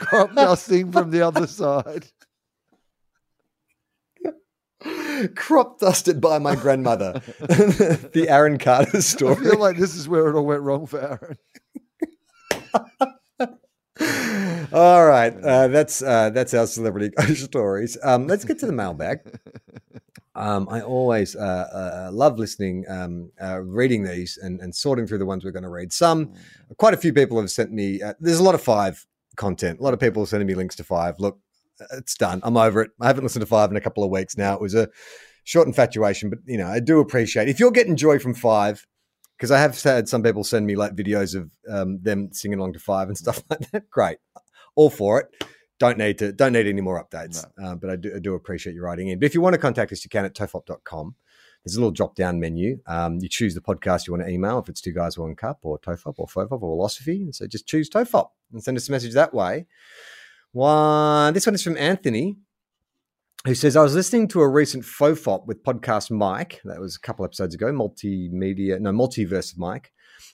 crop 0.00 0.32
dusting 0.32 0.92
from 0.92 1.10
the 1.10 1.22
other 1.22 1.48
side. 1.48 2.06
Crop 5.34 5.80
dusted 5.80 6.20
by 6.20 6.38
my 6.38 6.54
grandmother. 6.54 7.20
the 7.40 8.26
Aaron 8.28 8.58
Carter 8.58 9.02
story. 9.02 9.34
I 9.34 9.38
feel 9.40 9.58
like 9.58 9.76
this 9.76 9.96
is 9.96 10.08
where 10.08 10.28
it 10.28 10.36
all 10.36 10.46
went 10.46 10.62
wrong 10.62 10.86
for 10.86 11.00
Aaron. 11.00 11.38
All 14.74 15.06
right, 15.06 15.32
uh, 15.32 15.68
that's 15.68 16.02
uh, 16.02 16.30
that's 16.30 16.52
our 16.52 16.66
celebrity 16.66 17.10
ghost 17.10 17.44
stories. 17.44 17.96
Um, 18.02 18.26
let's 18.26 18.44
get 18.44 18.58
to 18.58 18.66
the 18.66 18.72
mailbag. 18.72 19.20
Um, 20.36 20.66
I 20.68 20.80
always 20.80 21.36
uh, 21.36 22.08
uh, 22.08 22.10
love 22.12 22.40
listening, 22.40 22.84
um, 22.88 23.30
uh, 23.40 23.60
reading 23.60 24.02
these, 24.02 24.36
and, 24.36 24.60
and 24.60 24.74
sorting 24.74 25.06
through 25.06 25.18
the 25.18 25.26
ones 25.26 25.44
we're 25.44 25.52
going 25.52 25.62
to 25.62 25.68
read. 25.68 25.92
Some, 25.92 26.32
quite 26.76 26.92
a 26.92 26.96
few 26.96 27.12
people 27.12 27.38
have 27.38 27.52
sent 27.52 27.70
me. 27.70 28.02
Uh, 28.02 28.14
there's 28.18 28.40
a 28.40 28.42
lot 28.42 28.56
of 28.56 28.60
five 28.60 29.06
content. 29.36 29.78
A 29.78 29.82
lot 29.84 29.94
of 29.94 30.00
people 30.00 30.24
are 30.24 30.26
sending 30.26 30.48
me 30.48 30.56
links 30.56 30.74
to 30.74 30.82
five. 30.82 31.20
Look, 31.20 31.38
it's 31.92 32.16
done. 32.16 32.40
I'm 32.42 32.56
over 32.56 32.82
it. 32.82 32.90
I 33.00 33.06
haven't 33.06 33.22
listened 33.22 33.42
to 33.42 33.46
five 33.46 33.70
in 33.70 33.76
a 33.76 33.80
couple 33.80 34.02
of 34.02 34.10
weeks 34.10 34.36
now. 34.36 34.54
It 34.54 34.60
was 34.60 34.74
a 34.74 34.88
short 35.44 35.68
infatuation, 35.68 36.30
but 36.30 36.40
you 36.46 36.58
know, 36.58 36.66
I 36.66 36.80
do 36.80 36.98
appreciate 36.98 37.48
if 37.48 37.60
you're 37.60 37.70
getting 37.70 37.94
joy 37.94 38.18
from 38.18 38.34
five. 38.34 38.84
Because 39.36 39.52
I 39.52 39.60
have 39.60 39.80
had 39.80 40.08
some 40.08 40.24
people 40.24 40.42
send 40.42 40.66
me 40.66 40.74
like 40.74 40.96
videos 40.96 41.36
of 41.36 41.50
um, 41.68 42.00
them 42.02 42.30
singing 42.32 42.58
along 42.58 42.72
to 42.72 42.80
five 42.80 43.06
and 43.06 43.16
stuff 43.16 43.40
like 43.50 43.70
that. 43.70 43.88
Great, 43.88 44.18
all 44.74 44.90
for 44.90 45.20
it. 45.20 45.44
Don't 45.78 45.98
need 45.98 46.18
to 46.18 46.32
don't 46.32 46.52
need 46.52 46.66
any 46.66 46.80
more 46.80 47.02
updates. 47.02 47.44
Uh, 47.62 47.74
but 47.74 47.90
I 47.90 47.96
do, 47.96 48.12
I 48.16 48.18
do 48.18 48.34
appreciate 48.34 48.74
you 48.74 48.82
writing 48.82 49.08
in. 49.08 49.18
But 49.18 49.26
if 49.26 49.34
you 49.34 49.40
want 49.40 49.54
to 49.54 49.58
contact 49.58 49.92
us, 49.92 50.04
you 50.04 50.08
can 50.08 50.24
at 50.24 50.34
tofop.com. 50.34 51.14
There's 51.64 51.76
a 51.76 51.80
little 51.80 51.90
drop 51.90 52.14
down 52.14 52.38
menu. 52.38 52.78
Um, 52.86 53.18
you 53.20 53.28
choose 53.28 53.54
the 53.54 53.60
podcast 53.60 54.06
you 54.06 54.12
want 54.12 54.24
to 54.24 54.30
email 54.30 54.58
if 54.58 54.68
it's 54.68 54.82
Two 54.82 54.92
Guys 54.92 55.18
One 55.18 55.34
Cup 55.34 55.60
or 55.62 55.78
Tofop 55.78 56.14
or 56.18 56.26
Fofop 56.26 56.60
or 56.62 56.76
Wilosophy. 56.76 57.22
And 57.22 57.34
so 57.34 57.46
just 57.46 57.66
choose 57.66 57.88
Tofop 57.88 58.28
and 58.52 58.62
send 58.62 58.76
us 58.76 58.88
a 58.88 58.92
message 58.92 59.14
that 59.14 59.32
way. 59.32 59.66
One, 60.52 61.32
this 61.32 61.46
one 61.46 61.54
is 61.54 61.62
from 61.62 61.78
Anthony, 61.78 62.36
who 63.46 63.54
says, 63.54 63.76
I 63.76 63.82
was 63.82 63.94
listening 63.94 64.28
to 64.28 64.42
a 64.42 64.48
recent 64.48 64.84
Fofop 64.84 65.46
with 65.46 65.64
podcast 65.64 66.10
Mike. 66.10 66.60
That 66.64 66.80
was 66.80 66.96
a 66.96 67.00
couple 67.00 67.24
episodes 67.24 67.54
ago, 67.54 67.72
multimedia, 67.72 68.78
no, 68.78 68.92
multiverse 68.92 69.52
of 69.52 69.58
Mike, 69.58 69.90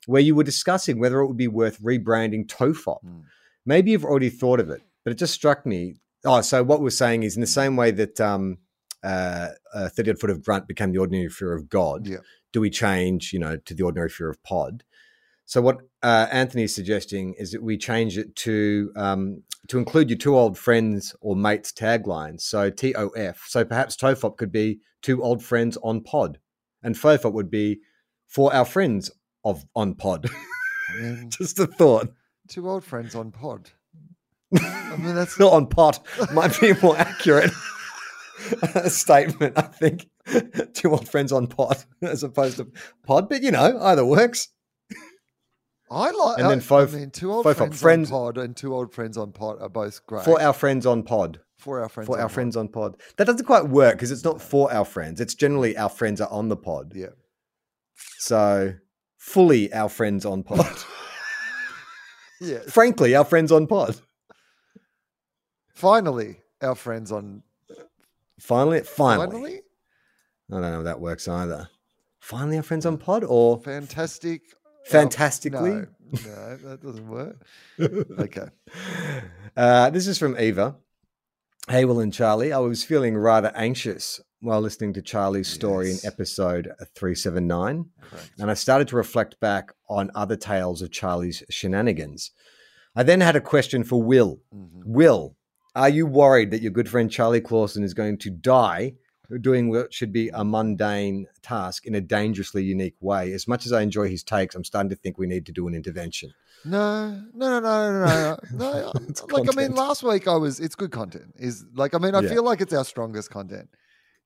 where 0.06 0.20
you 0.20 0.34
were 0.34 0.44
discussing 0.44 0.98
whether 0.98 1.20
it 1.20 1.28
would 1.28 1.36
be 1.36 1.48
worth 1.48 1.80
rebranding 1.80 2.46
Tofop. 2.46 3.04
Mm. 3.04 3.22
Maybe 3.66 3.90
you've 3.90 4.04
already 4.04 4.30
thought 4.30 4.60
of 4.60 4.70
it, 4.70 4.82
but 5.04 5.12
it 5.12 5.16
just 5.18 5.34
struck 5.34 5.66
me. 5.66 5.96
Oh, 6.24 6.40
so 6.40 6.62
what 6.62 6.80
we're 6.80 6.90
saying 6.90 7.22
is 7.22 7.36
in 7.36 7.40
the 7.40 7.46
same 7.46 7.76
way 7.76 7.90
that 7.92 8.20
um, 8.20 8.58
uh, 9.02 9.48
uh, 9.74 9.88
30 9.88 10.10
odd 10.12 10.18
foot 10.18 10.30
of 10.30 10.44
grunt 10.44 10.68
became 10.68 10.92
the 10.92 10.98
ordinary 10.98 11.28
fear 11.28 11.54
of 11.54 11.68
God, 11.68 12.06
Yeah. 12.06 12.18
do 12.52 12.60
we 12.60 12.70
change, 12.70 13.32
you 13.32 13.38
know, 13.38 13.56
to 13.56 13.74
the 13.74 13.82
ordinary 13.82 14.08
fear 14.10 14.28
of 14.28 14.42
pod? 14.42 14.82
So 15.46 15.60
what 15.60 15.78
uh, 16.02 16.28
Anthony 16.30 16.62
is 16.64 16.74
suggesting 16.74 17.34
is 17.36 17.50
that 17.50 17.62
we 17.62 17.76
change 17.76 18.16
it 18.16 18.36
to 18.36 18.92
um, 18.94 19.42
to 19.68 19.78
include 19.78 20.08
your 20.08 20.18
two 20.18 20.36
old 20.36 20.56
friends 20.56 21.14
or 21.20 21.34
mates 21.34 21.72
taglines. 21.72 22.42
So 22.42 22.70
TOF. 22.70 23.36
So 23.48 23.64
perhaps 23.64 23.96
TOFOP 23.96 24.36
could 24.36 24.52
be 24.52 24.78
two 25.02 25.22
old 25.24 25.42
friends 25.42 25.76
on 25.82 26.02
pod, 26.02 26.38
and 26.84 26.94
FOFOP 26.94 27.32
would 27.32 27.50
be 27.50 27.80
for 28.28 28.54
our 28.54 28.64
friends 28.64 29.10
of 29.44 29.64
on 29.74 29.94
pod. 29.96 30.30
Just 31.30 31.58
a 31.58 31.66
thought. 31.66 32.12
Two 32.50 32.68
old 32.68 32.84
friends 32.84 33.14
on 33.14 33.30
pod. 33.32 33.70
I 34.54 34.96
mean, 34.98 35.14
that's 35.14 35.38
Not 35.40 35.52
on 35.54 35.66
pot 35.68 36.04
might 36.34 36.60
be 36.60 36.70
a 36.70 36.78
more 36.82 36.98
accurate 36.98 37.52
statement. 38.88 39.56
I 39.56 39.62
think 39.62 40.06
two 40.74 40.90
old 40.90 41.08
friends 41.08 41.32
on 41.32 41.46
pot 41.46 41.84
as 42.02 42.22
opposed 42.22 42.58
to 42.58 42.66
pod, 43.06 43.28
but 43.28 43.42
you 43.42 43.50
know 43.52 43.78
either 43.80 44.04
works. 44.04 44.48
I 45.92 46.10
like. 46.12 46.38
And 46.38 46.48
then 46.50 46.58
I, 46.58 46.62
Fof- 46.62 46.94
I 46.94 46.98
mean, 47.00 47.10
two 47.10 47.32
old 47.32 47.42
friends, 47.44 47.80
friends- 47.80 48.12
on 48.12 48.18
pod 48.34 48.38
and 48.38 48.56
two 48.56 48.74
old 48.74 48.92
friends 48.94 49.16
on 49.16 49.32
pod 49.32 49.60
are 49.60 49.68
both 49.68 50.04
great. 50.06 50.24
For 50.24 50.40
our 50.40 50.52
friends 50.52 50.86
on 50.86 51.02
pod. 51.02 51.40
for 51.58 51.80
our 51.82 51.88
friends. 51.88 52.06
for 52.06 52.14
on 52.16 52.20
our 52.20 52.28
pod. 52.28 52.34
friends 52.34 52.56
on 52.56 52.68
pod. 52.68 52.96
That 53.16 53.24
doesn't 53.26 53.44
quite 53.46 53.68
work 53.68 53.94
because 53.96 54.10
it's 54.12 54.22
not 54.24 54.40
for 54.40 54.72
our 54.72 54.84
friends. 54.84 55.20
It's 55.20 55.34
generally 55.34 55.76
our 55.76 55.88
friends 55.88 56.20
are 56.20 56.30
on 56.30 56.48
the 56.48 56.56
pod. 56.56 56.92
Yeah. 56.94 57.06
So 58.18 58.74
fully 59.18 59.72
our 59.72 59.88
friends 59.88 60.24
on 60.24 60.42
pod. 60.44 60.66
Yeah. 62.40 62.60
Frankly, 62.68 63.14
our 63.14 63.24
friends 63.24 63.52
on 63.52 63.66
pod. 63.66 63.96
Finally, 65.74 66.38
our 66.62 66.74
friends 66.74 67.12
on. 67.12 67.42
Finally, 68.38 68.80
finally. 68.80 69.30
Finally, 69.30 69.60
I 70.50 70.52
don't 70.54 70.62
know 70.62 70.78
if 70.80 70.84
that 70.84 71.00
works 71.00 71.28
either. 71.28 71.68
Finally, 72.20 72.56
our 72.58 72.62
friends 72.62 72.86
on 72.86 72.96
pod 72.98 73.24
or 73.24 73.58
fantastic. 73.60 74.42
fantastically. 74.86 75.70
No, 75.70 75.86
no, 76.12 76.56
that 76.56 76.82
doesn't 76.82 77.08
work. 77.08 77.36
Okay. 78.18 78.48
Uh, 79.56 79.90
this 79.90 80.06
is 80.06 80.18
from 80.18 80.38
Eva. 80.38 80.76
Hey, 81.68 81.84
Wil 81.84 82.00
and 82.00 82.12
Charlie. 82.12 82.52
I 82.52 82.58
was 82.58 82.82
feeling 82.84 83.16
rather 83.16 83.52
anxious 83.54 84.20
while 84.40 84.60
listening 84.60 84.92
to 84.94 85.02
Charlie's 85.02 85.48
story 85.48 85.88
Yes. 85.90 86.02
in 86.04 86.08
episode 86.08 86.72
379. 86.94 87.86
Correct. 88.00 88.30
and 88.38 88.50
I 88.50 88.54
started 88.54 88.88
to 88.88 88.96
reflect 88.96 89.38
back 89.40 89.72
on 89.88 90.10
other 90.14 90.36
tales 90.36 90.82
of 90.82 90.90
Charlie's 90.90 91.42
shenanigans. 91.50 92.30
I 92.96 93.02
then 93.02 93.20
had 93.20 93.36
a 93.36 93.40
question 93.40 93.84
for 93.84 94.02
Wil. 94.02 94.40
Mhm. 94.54 94.84
Wil, 94.86 95.36
are 95.76 95.88
you 95.88 96.06
worried 96.06 96.50
that 96.50 96.62
your 96.62 96.72
good 96.72 96.88
friend 96.88 97.10
Charlie 97.10 97.40
Clausen 97.40 97.84
is 97.84 97.94
going 97.94 98.18
to 98.18 98.30
die 98.30 98.94
doing 99.40 99.68
what 99.70 99.94
should 99.94 100.12
be 100.12 100.28
a 100.30 100.42
mundane 100.44 101.26
task 101.42 101.86
in 101.86 101.94
a 101.94 102.00
dangerously 102.00 102.64
unique 102.64 102.96
way? 103.00 103.32
As 103.32 103.46
much 103.46 103.64
as 103.66 103.72
I 103.72 103.82
enjoy 103.82 104.08
his 104.08 104.24
takes, 104.24 104.54
I'm 104.56 104.64
starting 104.64 104.90
to 104.90 104.96
think 104.96 105.18
we 105.18 105.26
need 105.28 105.46
to 105.46 105.52
do 105.52 105.68
an 105.68 105.74
intervention. 105.74 106.32
No, 106.64 107.22
no, 107.32 107.60
no, 107.60 107.60
no, 107.60 108.04
no, 108.06 108.38
no. 108.52 108.92
no. 108.92 108.92
Like 109.30 109.48
I 109.48 109.56
mean, 109.56 109.74
last 109.74 110.02
week 110.02 110.26
I 110.26 110.34
was. 110.36 110.58
It's 110.60 110.74
good 110.74 110.90
content. 110.90 111.34
Is 111.36 111.64
like 111.74 111.94
I 111.94 111.98
mean, 111.98 112.14
I 112.14 112.20
Yeah. 112.22 112.30
feel 112.30 112.42
like 112.42 112.60
it's 112.60 112.72
our 112.74 112.84
strongest 112.84 113.30
content. 113.30 113.68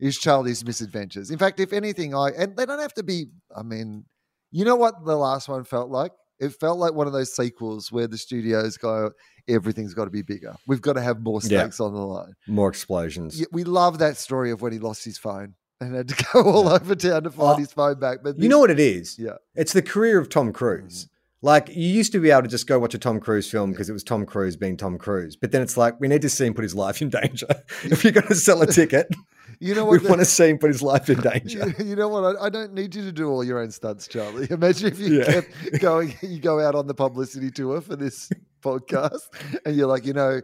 Is 0.01 0.17
Charlie's 0.19 0.65
misadventures? 0.65 1.31
In 1.31 1.39
fact, 1.39 1.61
if 1.61 1.73
anything, 1.73 2.15
I 2.15 2.31
and 2.37 2.57
they 2.57 2.67
don't 2.67 2.81
have 2.81 2.95
to 2.95 3.03
be. 3.03 3.27
I 3.57 3.63
mean, 3.63 4.05
you 4.51 4.65
know 4.65 4.77
what 4.77 5.05
the 5.05 5.17
last 5.17 5.49
one 5.49 5.65
felt 5.65 5.91
like? 5.91 6.13
It 6.41 6.51
felt 6.53 6.79
like 6.79 6.95
one 6.95 7.07
of 7.07 7.13
those 7.13 7.35
sequels 7.35 7.93
where 7.93 8.09
the 8.09 8.19
studios 8.19 8.77
go, 8.77 9.13
everything's 9.49 9.95
got 9.95 10.05
to 10.07 10.11
be 10.11 10.23
bigger. 10.23 10.57
We've 10.67 10.83
got 10.83 10.95
to 10.95 11.01
have 11.01 11.21
more 11.21 11.41
Yeah. 11.45 11.61
stakes 11.61 11.79
on 11.81 11.95
the 11.95 12.01
line. 12.01 12.33
More 12.49 12.69
explosions. 12.69 13.39
Yeah, 13.39 13.47
we 13.53 13.63
love 13.63 13.99
that 13.99 14.17
story 14.17 14.51
of 14.51 14.61
when 14.61 14.73
he 14.73 14.81
lost 14.81 15.05
his 15.05 15.17
phone 15.17 15.55
and 15.81 15.95
had 15.95 16.09
to 16.09 16.25
go 16.33 16.43
all 16.43 16.69
over 16.69 16.97
town 16.97 17.23
to 17.23 17.31
find 17.31 17.55
Oh, 17.55 17.57
his 17.57 17.73
phone 17.73 18.01
back. 18.01 18.19
But 18.25 18.39
You 18.39 18.49
know 18.49 18.59
what 18.59 18.71
it 18.73 18.81
is? 18.81 19.17
Yeah. 19.19 19.37
It's 19.55 19.73
the 19.73 19.83
career 19.83 20.19
of 20.19 20.29
Tom 20.29 20.53
Cruise. 20.53 21.05
Mm-hmm. 21.05 21.14
Like 21.45 21.69
you 21.69 21.87
used 21.89 22.11
to 22.13 22.21
be 22.21 22.31
able 22.31 22.43
to 22.45 22.49
just 22.49 22.67
go 22.67 22.79
watch 22.79 22.95
a 22.95 22.99
Tom 22.99 23.21
Cruise 23.21 23.51
film 23.51 23.71
because 23.71 23.91
it 23.91 23.93
was 23.93 24.03
Tom 24.03 24.25
Cruise 24.25 24.57
being 24.57 24.79
Tom 24.79 24.97
Cruise. 24.97 25.37
But 25.37 25.53
then 25.53 25.61
it's 25.61 25.77
like 25.77 26.01
we 26.01 26.09
need 26.09 26.23
to 26.23 26.31
see 26.31 26.47
him 26.47 26.55
put 26.55 26.63
his 26.63 26.75
life 26.75 27.03
in 27.03 27.11
danger. 27.11 27.47
if 27.85 28.03
you're 28.03 28.15
going 28.15 28.27
to 28.29 28.35
sell 28.35 28.63
a 28.63 28.67
ticket, 28.67 29.09
You 29.61 29.75
know 29.75 29.85
we 29.85 29.99
what? 29.99 30.03
the- 30.05 30.09
want 30.09 30.21
to 30.21 30.25
see 30.25 30.49
him 30.49 30.59
put 30.59 30.69
his 30.71 30.81
life 30.83 31.09
in 31.11 31.21
danger. 31.33 31.75
You, 31.79 31.85
you 31.85 31.97
know 31.97 32.09
what? 32.09 32.37
I, 32.37 32.47
I 32.47 32.49
don't 32.49 32.73
need 32.73 32.95
you 32.95 33.03
to 33.03 33.13
do 33.13 33.29
all 33.29 33.45
your 33.45 33.59
own 33.61 33.71
stunts, 33.71 34.09
Charlie. 34.09 34.47
Imagine 34.51 34.89
if 34.89 34.99
you 34.99 35.19
Yeah. 35.21 35.25
kept 35.43 35.81
going, 35.81 36.15
you 36.23 36.39
go 36.41 36.61
out 36.61 36.75
on 36.75 36.87
the 36.87 36.95
publicity 36.95 37.51
tour 37.51 37.81
for 37.83 37.95
this 37.95 38.31
podcast, 38.63 39.21
and 39.67 39.77
you're 39.77 39.87
like, 39.87 40.07
you 40.07 40.13
know, 40.15 40.41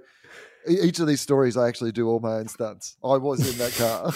each 0.68 1.00
of 1.00 1.06
these 1.06 1.20
stories, 1.22 1.56
I 1.56 1.66
actually 1.66 1.92
do 1.92 2.08
all 2.08 2.20
my 2.20 2.34
own 2.34 2.48
stunts. 2.48 2.96
I 3.02 3.16
was 3.16 3.40
in 3.50 3.56
that 3.58 3.72
car. 3.72 4.12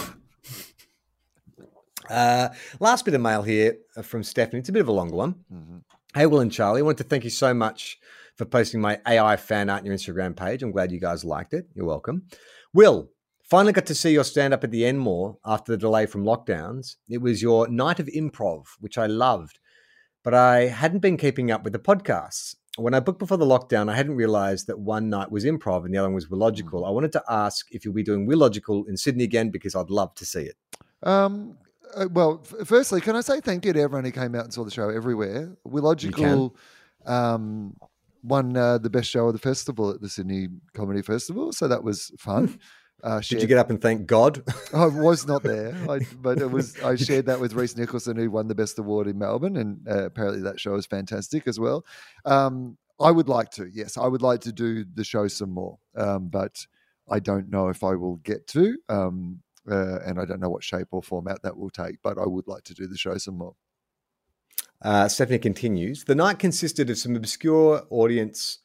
Uh, 2.10 2.48
last 2.78 3.04
bit 3.06 3.14
of 3.14 3.20
mail 3.22 3.42
here 3.42 3.78
uh, 3.96 4.02
from 4.02 4.22
Stephanie. 4.22 4.60
It's 4.60 4.68
a 4.68 4.72
bit 4.72 4.82
of 4.82 4.88
a 4.88 4.92
longer 4.92 5.16
one. 5.16 5.34
Mhm. 5.52 5.82
Hey, 6.16 6.26
Wil 6.26 6.38
and 6.38 6.52
Charlie, 6.52 6.78
I 6.78 6.84
want 6.84 6.98
to 6.98 7.02
thank 7.02 7.24
you 7.24 7.30
so 7.30 7.52
much 7.52 7.98
for 8.36 8.44
posting 8.44 8.80
my 8.80 9.00
AI 9.04 9.36
fan 9.36 9.68
art 9.68 9.80
on 9.80 9.86
your 9.86 9.96
Instagram 9.96 10.36
page. 10.36 10.62
I'm 10.62 10.70
glad 10.70 10.92
you 10.92 11.00
guys 11.00 11.24
liked 11.24 11.52
it. 11.52 11.66
You're 11.74 11.86
welcome. 11.86 12.26
Wil, 12.72 13.10
finally 13.42 13.72
got 13.72 13.86
to 13.86 13.96
see 13.96 14.12
your 14.12 14.22
stand 14.22 14.54
up 14.54 14.62
at 14.62 14.70
the 14.70 14.86
Enmore 14.86 15.38
after 15.44 15.72
the 15.72 15.76
delay 15.78 16.06
from 16.06 16.22
lockdowns. 16.22 16.94
It 17.08 17.20
was 17.20 17.42
your 17.42 17.66
night 17.66 17.98
of 17.98 18.06
improv, 18.06 18.66
which 18.78 18.96
I 18.96 19.06
loved, 19.06 19.58
but 20.22 20.34
I 20.34 20.66
hadn't 20.66 21.00
been 21.00 21.16
keeping 21.16 21.50
up 21.50 21.64
with 21.64 21.72
the 21.72 21.80
podcasts. 21.80 22.54
When 22.76 22.94
I 22.94 23.00
booked 23.00 23.18
before 23.18 23.38
the 23.38 23.44
lockdown, 23.44 23.90
I 23.90 23.96
hadn't 23.96 24.14
realized 24.14 24.68
that 24.68 24.78
one 24.78 25.10
night 25.10 25.32
was 25.32 25.44
improv 25.44 25.84
and 25.84 25.92
the 25.92 25.98
other 25.98 26.06
one 26.06 26.14
was 26.14 26.30
Wilogical. 26.30 26.84
I 26.84 26.90
wanted 26.90 27.10
to 27.14 27.24
ask 27.28 27.66
if 27.72 27.84
you'll 27.84 27.92
be 27.92 28.04
doing 28.04 28.24
Wilogical 28.24 28.84
in 28.84 28.96
Sydney 28.96 29.24
again 29.24 29.50
because 29.50 29.74
I'd 29.74 29.90
love 29.90 30.14
to 30.14 30.24
see 30.24 30.42
it. 30.42 30.54
Um, 31.02 31.58
uh, 31.94 32.08
well, 32.10 32.42
f- 32.44 32.66
firstly, 32.66 33.00
can 33.00 33.16
I 33.16 33.20
say 33.20 33.40
thank 33.40 33.64
you 33.64 33.72
to 33.72 33.80
everyone 33.80 34.04
who 34.04 34.10
came 34.10 34.34
out 34.34 34.44
and 34.44 34.52
saw 34.52 34.64
the 34.64 34.70
show 34.70 34.88
everywhere? 34.88 35.56
Wilogical 35.64 36.56
um, 37.06 37.76
won 38.22 38.56
uh, 38.56 38.78
the 38.78 38.90
best 38.90 39.10
show 39.10 39.26
of 39.26 39.32
the 39.32 39.38
festival 39.38 39.90
at 39.90 40.00
the 40.00 40.08
Sydney 40.08 40.48
Comedy 40.74 41.02
Festival, 41.02 41.52
so 41.52 41.68
that 41.68 41.82
was 41.82 42.12
fun. 42.18 42.58
Uh, 43.02 43.20
Did 43.20 43.42
you 43.42 43.48
get 43.48 43.58
up 43.58 43.68
and 43.68 43.82
thank 43.82 44.06
God? 44.06 44.42
I 44.72 44.86
was 44.86 45.26
not 45.26 45.42
there, 45.42 45.76
I, 45.90 45.98
but 46.22 46.38
it 46.38 46.50
was. 46.50 46.80
I 46.82 46.96
shared 46.96 47.26
that 47.26 47.38
with 47.38 47.52
Rhys 47.52 47.76
Nicholson, 47.76 48.16
who 48.16 48.30
won 48.30 48.48
the 48.48 48.54
best 48.54 48.78
award 48.78 49.08
in 49.08 49.18
Melbourne, 49.18 49.58
and 49.58 49.86
uh, 49.86 50.06
apparently 50.06 50.40
that 50.40 50.58
show 50.58 50.74
is 50.76 50.86
fantastic 50.86 51.46
as 51.46 51.60
well. 51.60 51.84
Um, 52.24 52.78
I 52.98 53.10
would 53.10 53.28
like 53.28 53.50
to, 53.52 53.68
yes, 53.70 53.98
I 53.98 54.06
would 54.06 54.22
like 54.22 54.40
to 54.42 54.52
do 54.52 54.86
the 54.94 55.04
show 55.04 55.28
some 55.28 55.50
more, 55.50 55.78
um, 55.96 56.28
but 56.28 56.64
I 57.10 57.18
don't 57.18 57.50
know 57.50 57.68
if 57.68 57.84
I 57.84 57.94
will 57.94 58.16
get 58.16 58.46
to, 58.48 58.78
um, 58.88 59.42
uh, 59.70 60.00
and 60.06 60.18
I 60.20 60.24
don't 60.24 60.40
know 60.40 60.50
what 60.50 60.64
shape 60.64 60.88
or 60.90 61.02
format 61.02 61.42
that 61.42 61.56
will 61.56 61.70
take. 61.70 61.96
But 62.02 62.18
I 62.18 62.26
would 62.26 62.46
like 62.48 62.64
to 62.64 62.74
do 62.74 62.86
the 62.86 62.96
show 62.96 63.16
some 63.18 63.38
more. 63.38 63.54
Uh, 64.82 65.08
Stephanie 65.08 65.38
continues. 65.38 66.04
The 66.04 66.14
night 66.14 66.38
consisted 66.38 66.90
of 66.90 66.98
some 66.98 67.16
obscure 67.16 67.86
audience 67.90 68.58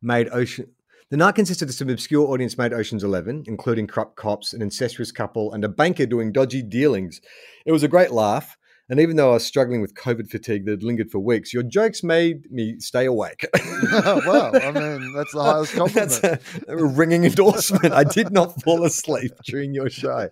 made 0.00 0.28
ocean. 0.30 0.68
The 1.10 1.16
night 1.16 1.36
consisted 1.36 1.68
of 1.68 1.74
some 1.74 1.88
obscure 1.88 2.26
audience 2.26 2.58
made 2.58 2.72
Ocean's 2.72 3.04
Eleven, 3.04 3.44
including 3.46 3.86
corrupt 3.86 4.16
cops, 4.16 4.52
an 4.52 4.60
incestuous 4.60 5.12
couple, 5.12 5.52
and 5.52 5.64
a 5.64 5.68
banker 5.68 6.04
doing 6.04 6.32
dodgy 6.32 6.62
dealings. 6.62 7.20
It 7.64 7.70
was 7.70 7.84
a 7.84 7.88
great 7.88 8.10
laugh, 8.10 8.56
and 8.88 9.00
even 9.00 9.16
though 9.16 9.30
I 9.30 9.34
was 9.34 9.46
struggling 9.46 9.80
with 9.80 9.94
COVID 9.94 10.30
fatigue 10.30 10.64
that 10.64 10.70
had 10.70 10.82
lingered 10.84 11.10
for 11.10 11.18
weeks, 11.18 11.52
your 11.52 11.64
jokes 11.64 12.04
made 12.04 12.50
me 12.52 12.78
stay 12.78 13.04
awake. 13.04 13.44
wow, 13.92 14.52
I 14.54 14.70
mean 14.70 15.12
that's 15.12 15.32
the 15.32 15.42
highest 15.42 15.72
compliment. 15.76 16.20
That's 16.22 16.54
a, 16.68 16.76
a 16.76 16.84
ringing 16.84 17.24
endorsement. 17.24 17.92
I 17.92 18.04
did 18.04 18.30
not 18.30 18.62
fall 18.62 18.84
asleep 18.84 19.32
during 19.44 19.74
your 19.74 19.90
show. 19.90 20.28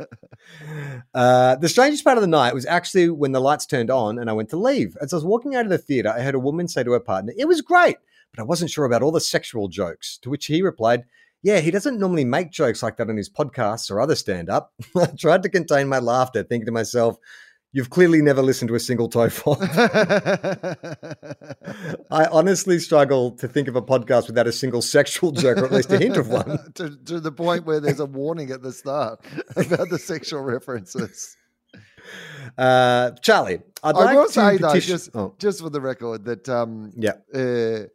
Uh, 1.13 1.57
the 1.57 1.69
strangest 1.69 2.05
part 2.05 2.17
of 2.17 2.23
the 2.23 2.29
night 2.29 2.55
was 2.55 2.65
actually 2.67 3.11
when 3.11 3.33
the 3.33 3.41
lights 3.41 3.67
turned 3.67 3.91
on 3.91 4.19
and 4.19 4.31
I 4.31 4.33
went 4.35 4.51
to 4.51 4.57
leave. 4.57 4.97
As 5.01 5.13
I 5.13 5.17
was 5.17 5.25
walking 5.25 5.57
out 5.57 5.65
of 5.65 5.71
the 5.71 5.79
theater, 5.79 6.13
I 6.17 6.21
heard 6.21 6.37
a 6.37 6.41
woman 6.41 6.69
say 6.69 6.85
to 6.85 6.93
her 6.93 7.01
partner, 7.01 7.33
It 7.37 7.49
was 7.49 7.61
great, 7.61 7.97
but 8.33 8.41
I 8.41 8.45
wasn't 8.45 8.71
sure 8.71 8.85
about 8.85 9.03
all 9.03 9.13
the 9.13 9.21
sexual 9.21 9.67
jokes. 9.69 10.19
To 10.19 10.31
which 10.31 10.47
he 10.47 10.63
replied, 10.63 11.05
Yeah, 11.43 11.59
he 11.59 11.73
doesn't 11.73 11.99
normally 11.99 12.25
make 12.25 12.53
jokes 12.53 12.85
like 12.85 12.99
that 12.99 13.11
on 13.11 13.17
his 13.17 13.31
podcasts 13.31 13.91
or 13.91 14.01
other 14.01 14.15
stand 14.15 14.49
up. 14.49 14.73
I 14.97 15.07
tried 15.07 15.43
to 15.43 15.49
contain 15.49 15.89
my 15.89 15.99
laughter, 15.99 16.45
thinking 16.45 16.67
to 16.67 16.73
myself, 16.73 17.17
You've 17.75 17.91
clearly 17.91 18.23
never 18.23 18.41
listened 18.41 18.69
to 18.69 18.77
a 18.77 18.81
single 18.81 19.11
TOFOP. 19.11 19.59
I 22.11 22.27
honestly 22.27 22.79
struggle 22.79 23.33
to 23.33 23.49
think 23.49 23.67
of 23.67 23.75
a 23.75 23.83
podcast 23.83 24.29
without 24.29 24.47
a 24.47 24.53
single 24.53 24.81
sexual 24.81 25.33
joke, 25.33 25.59
or 25.59 25.65
at 25.65 25.73
least 25.73 25.91
a 25.91 25.99
hint 25.99 26.17
of 26.17 26.29
one. 26.29 26.73
to, 26.75 26.97
to 27.07 27.19
the 27.19 27.33
point 27.33 27.67
where 27.67 27.81
there's 27.81 27.99
a 27.99 28.07
warning 28.07 28.53
at 28.53 28.63
the 28.63 28.73
start 28.73 29.27
about 29.57 29.89
the 29.89 29.99
sexual 29.99 30.43
references. 30.43 31.37
Uh, 32.57 33.11
Charlie, 33.23 33.61
I'd 33.83 33.97
I 33.97 34.05
like 34.05 34.17
will 34.19 34.29
say 34.29 34.57
though, 34.57 34.79
just 34.79 35.11
oh, 35.17 35.35
just 35.41 35.61
for 35.61 35.69
the 35.69 35.81
record, 35.81 36.27
that 36.27 36.49
um, 36.49 36.93
yeah. 36.97 37.15
uh, 37.35 37.89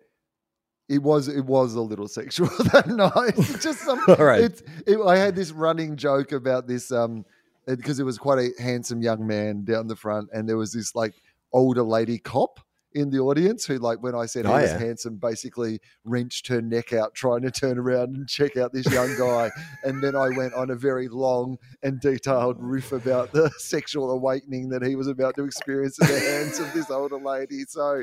it 0.90 1.02
was 1.02 1.30
it 1.30 1.46
was 1.46 1.76
a 1.76 1.82
little 1.82 2.10
sexual 2.10 2.50
that 2.74 2.88
night. 2.88 3.36
Just 3.62 3.80
some. 3.80 4.02
All 4.10 4.26
right. 4.26 4.62
It, 4.86 5.00
I 5.00 5.18
had 5.18 5.38
this 5.38 5.52
running 5.52 5.96
joke 5.96 6.34
about 6.34 6.68
this 6.68 6.92
um, 6.92 7.24
because 7.66 8.00
it 8.00 8.04
was 8.04 8.18
quite 8.18 8.40
a 8.40 8.62
handsome 8.62 9.02
young 9.02 9.26
man 9.26 9.64
down 9.64 9.88
the 9.88 9.96
front, 9.96 10.30
and 10.34 10.48
there 10.48 10.58
was 10.58 10.74
this 10.74 10.96
like 10.96 11.14
older 11.54 11.84
lady 11.84 12.18
cop 12.18 12.60
in 12.94 13.12
the 13.12 13.20
audience 13.20 13.68
who, 13.68 13.78
like, 13.78 14.02
when 14.02 14.16
I 14.16 14.26
said 14.26 14.48
he 14.48 14.52
Oh, 14.52 14.56
was 14.60 14.72
yeah. 14.72 14.80
handsome, 14.80 15.18
basically 15.18 15.80
wrenched 16.06 16.48
her 16.48 16.60
neck 16.60 16.92
out 16.92 17.14
trying 17.14 17.44
to 17.44 17.52
turn 17.52 17.78
around 17.78 18.16
and 18.16 18.28
check 18.28 18.58
out 18.58 18.74
this 18.74 18.92
young 18.92 19.16
guy, 19.16 19.52
and 19.84 20.02
then 20.02 20.16
I 20.16 20.30
went 20.30 20.56
on 20.56 20.72
a 20.72 20.76
very 20.76 21.08
long 21.08 21.60
and 21.84 22.02
detailed 22.02 22.58
riff 22.60 22.92
about 22.92 23.32
the 23.32 23.52
sexual 23.60 24.10
awakening 24.10 24.70
that 24.70 24.82
he 24.82 24.96
was 24.96 25.06
about 25.08 25.36
to 25.36 25.44
experience 25.46 26.02
at 26.02 26.08
the 26.08 26.20
hands 26.20 26.58
of 26.60 26.74
this 26.74 26.90
older 26.90 27.20
lady. 27.20 27.64
So. 27.68 28.02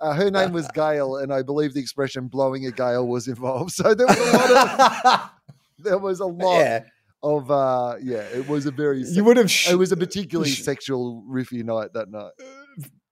Uh, 0.00 0.14
her 0.14 0.30
name 0.30 0.52
was 0.52 0.66
Gail, 0.74 1.16
and 1.18 1.32
I 1.32 1.42
believe 1.42 1.72
the 1.72 1.80
expression 1.80 2.26
"blowing 2.26 2.66
a 2.66 2.72
gale" 2.72 3.06
was 3.06 3.28
involved. 3.28 3.70
So 3.72 3.94
there 3.94 4.06
was 4.06 4.18
a 4.18 4.52
lot 4.52 5.04
of 5.06 5.30
there 5.78 5.98
was 5.98 6.18
a 6.20 6.26
lot 6.26 6.58
yeah, 6.58 6.84
of 7.24 7.50
uh, 7.50 7.96
yeah. 8.02 8.18
It 8.34 8.46
was 8.48 8.66
a 8.66 8.70
very 8.70 9.02
you 9.02 9.24
would 9.24 9.36
have. 9.38 9.50
Sh- 9.50 9.70
it 9.70 9.76
was 9.76 9.90
a 9.90 9.96
particularly 9.96 10.50
sh- 10.50 10.62
sexual 10.62 11.24
riffy 11.28 11.64
night 11.64 11.92
that 11.94 12.10
night. 12.10 12.32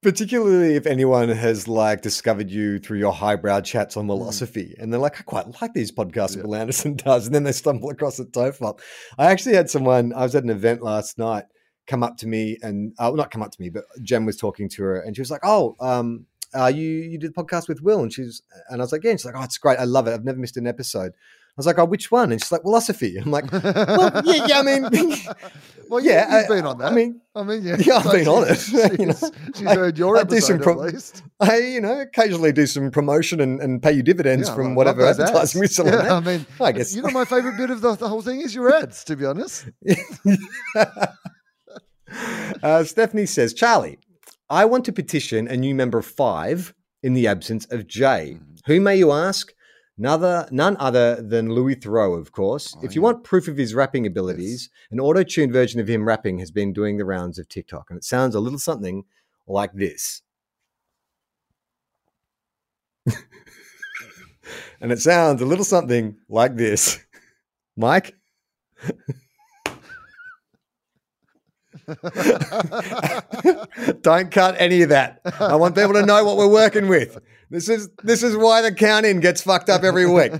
particularly 0.01 0.75
if 0.75 0.85
anyone 0.85 1.29
has 1.29 1.67
like 1.67 2.01
discovered 2.01 2.49
you 2.51 2.77
through 2.79 2.99
your 2.99 3.13
highbrow 3.13 3.61
chats 3.61 3.95
on 3.95 4.05
Mm. 4.07 4.19
Wilosophy 4.19 4.73
and 4.77 4.91
they're 4.91 4.99
like 4.99 5.19
i 5.19 5.23
quite 5.23 5.61
like 5.61 5.73
these 5.73 5.91
podcasts 5.93 6.33
that 6.35 6.39
Yeah. 6.39 6.43
Wil 6.47 6.55
Anderson 6.55 6.95
does 6.97 7.25
and 7.25 7.33
then 7.33 7.43
they 7.43 7.53
stumble 7.53 7.89
across 7.89 8.19
a 8.19 8.25
tofop 8.25 8.79
i 9.17 9.31
actually 9.31 9.55
had 9.55 9.69
someone 9.69 10.11
i 10.13 10.23
was 10.23 10.35
at 10.35 10.43
an 10.43 10.49
event 10.49 10.81
last 10.83 11.17
night 11.17 11.45
come 11.87 12.03
up 12.03 12.17
to 12.17 12.27
me 12.27 12.57
and 12.61 12.91
uh, 12.99 13.03
well, 13.07 13.15
not 13.15 13.31
come 13.31 13.41
up 13.41 13.51
to 13.51 13.61
me 13.61 13.69
but 13.69 13.85
jen 14.01 14.25
was 14.25 14.35
talking 14.35 14.67
to 14.69 14.83
her 14.83 14.99
and 14.99 15.15
she 15.15 15.21
was 15.21 15.31
like 15.31 15.41
oh 15.43 15.73
um 15.79 16.25
uh, 16.53 16.67
you 16.67 16.85
you 16.85 17.17
did 17.17 17.33
the 17.33 17.41
podcast 17.43 17.67
with 17.69 17.81
will 17.81 18.01
and 18.03 18.11
she's 18.13 18.41
and 18.69 18.81
i 18.81 18.83
was 18.83 18.91
like 18.91 19.03
yeah 19.05 19.11
and 19.11 19.19
she's 19.21 19.25
like 19.25 19.35
oh 19.37 19.43
it's 19.43 19.57
great 19.57 19.79
i 19.79 19.85
love 19.85 20.05
it 20.07 20.13
i've 20.13 20.25
never 20.25 20.37
missed 20.37 20.57
an 20.57 20.67
episode 20.67 21.13
was 21.57 21.65
like 21.65 21.77
oh 21.79 21.85
which 21.85 22.09
one 22.11 22.31
and 22.31 22.41
she's 22.41 22.51
like 22.51 22.63
Wilosophy 22.63 23.23
i'm 23.23 23.31
like 23.31 23.51
well 23.51 24.21
yeah, 24.25 24.45
yeah 24.47 24.59
i 24.59 24.63
mean 24.63 24.83
well, 25.89 25.99
yeah 26.03 26.11
yeah, 26.27 26.41
you've 26.41 26.45
I- 26.51 26.55
been 26.55 26.65
on 26.65 26.77
that. 26.79 26.91
i 26.91 26.95
mean 26.95 27.19
I 27.35 27.41
mean, 27.41 27.63
yeah, 27.63 27.77
Yeah, 27.79 27.95
I've 27.97 28.03
So 28.03 28.11
been 28.11 28.27
on 28.27 28.47
it, 28.47 28.55
She's, 28.59 28.99
you 28.99 29.05
know. 29.07 29.15
she's 29.55 29.65
I- 29.65 29.73
heard 29.75 29.97
your 29.97 30.17
I 30.17 30.23
do 30.23 30.39
some 30.39 30.59
pro- 30.59 30.83
at 30.85 30.93
least. 30.93 31.23
I, 31.39 31.57
you 31.57 31.81
know, 31.81 31.99
occasionally 32.01 32.51
do 32.51 32.67
some 32.67 32.91
promotion 32.91 33.41
and, 33.41 33.59
and 33.59 33.81
pay 33.81 33.91
you 33.91 34.03
dividends 34.03 34.47
Yeah, 34.49 34.53
from 34.55 34.67
love 34.67 34.75
whatever 34.75 35.03
advertising 35.03 35.59
we 35.61 35.65
sell 35.65 35.87
Yeah. 35.87 36.15
I 36.15 36.19
mean, 36.19 36.45
I 36.61 36.71
guess. 36.73 36.95
you 36.95 37.01
know, 37.01 37.09
my 37.09 37.25
favorite 37.25 37.57
bit 37.57 37.71
of 37.71 37.81
the, 37.81 37.95
the 37.95 38.07
whole 38.07 38.21
thing 38.21 38.41
is 38.41 38.53
your 38.53 38.71
ads. 38.71 39.03
To 39.05 39.15
be 39.15 39.25
honest, 39.25 39.65
uh, 42.61 42.83
Stephanie 42.83 43.25
says, 43.25 43.53
Charlie, 43.53 43.97
I 44.49 44.65
want 44.65 44.85
to 44.85 44.91
petition 44.91 45.47
a 45.47 45.57
new 45.57 45.73
member 45.73 45.97
of 45.97 46.05
five 46.05 46.73
in 47.01 47.13
the 47.13 47.27
absence 47.27 47.65
of 47.71 47.87
Jay. 47.87 48.37
Mm. 48.39 48.59
Who 48.67 48.79
may 48.79 48.95
you 48.97 49.11
ask? 49.11 49.51
None, 49.97 50.47
none 50.51 50.75
other 50.79 51.21
than 51.21 51.51
Louis 51.51 51.75
Theroux, 51.75 52.19
of 52.19 52.31
course. 52.31 52.75
Oh, 52.77 52.81
if 52.83 52.95
you 52.95 53.01
yeah. 53.01 53.05
want 53.05 53.23
proof 53.23 53.47
of 53.47 53.57
his 53.57 53.75
rapping 53.75 54.07
abilities, 54.07 54.69
an 54.89 54.99
auto-tuned 54.99 55.53
version 55.53 55.79
of 55.79 55.87
him 55.87 56.07
rapping 56.07 56.39
has 56.39 56.49
been 56.49 56.73
doing 56.73 56.97
the 56.97 57.05
rounds 57.05 57.37
of 57.37 57.47
TikTok, 57.47 57.89
and 57.89 57.97
it 57.97 58.03
sounds 58.03 58.33
a 58.33 58.39
little 58.39 58.57
something 58.57 59.03
like 59.47 59.73
this. 59.73 60.23
and 64.81 64.91
it 64.91 64.99
sounds 64.99 65.41
a 65.41 65.45
little 65.45 65.65
something 65.65 66.17
like 66.27 66.55
this. 66.55 66.99
Mike? 67.77 68.15
Don't 74.01 74.31
cut 74.31 74.55
any 74.59 74.81
of 74.81 74.89
that. 74.89 75.21
I 75.39 75.55
want 75.55 75.75
people 75.75 75.93
to 75.93 76.05
know 76.05 76.23
what 76.23 76.37
we're 76.37 76.51
working 76.51 76.87
with. 76.87 77.19
This 77.49 77.69
is 77.69 77.89
this 78.03 78.23
is 78.23 78.35
why 78.35 78.61
the 78.61 78.71
count 78.71 79.05
in 79.05 79.19
gets 79.19 79.43
fucked 79.43 79.69
up 79.69 79.83
every 79.83 80.09
week. 80.09 80.31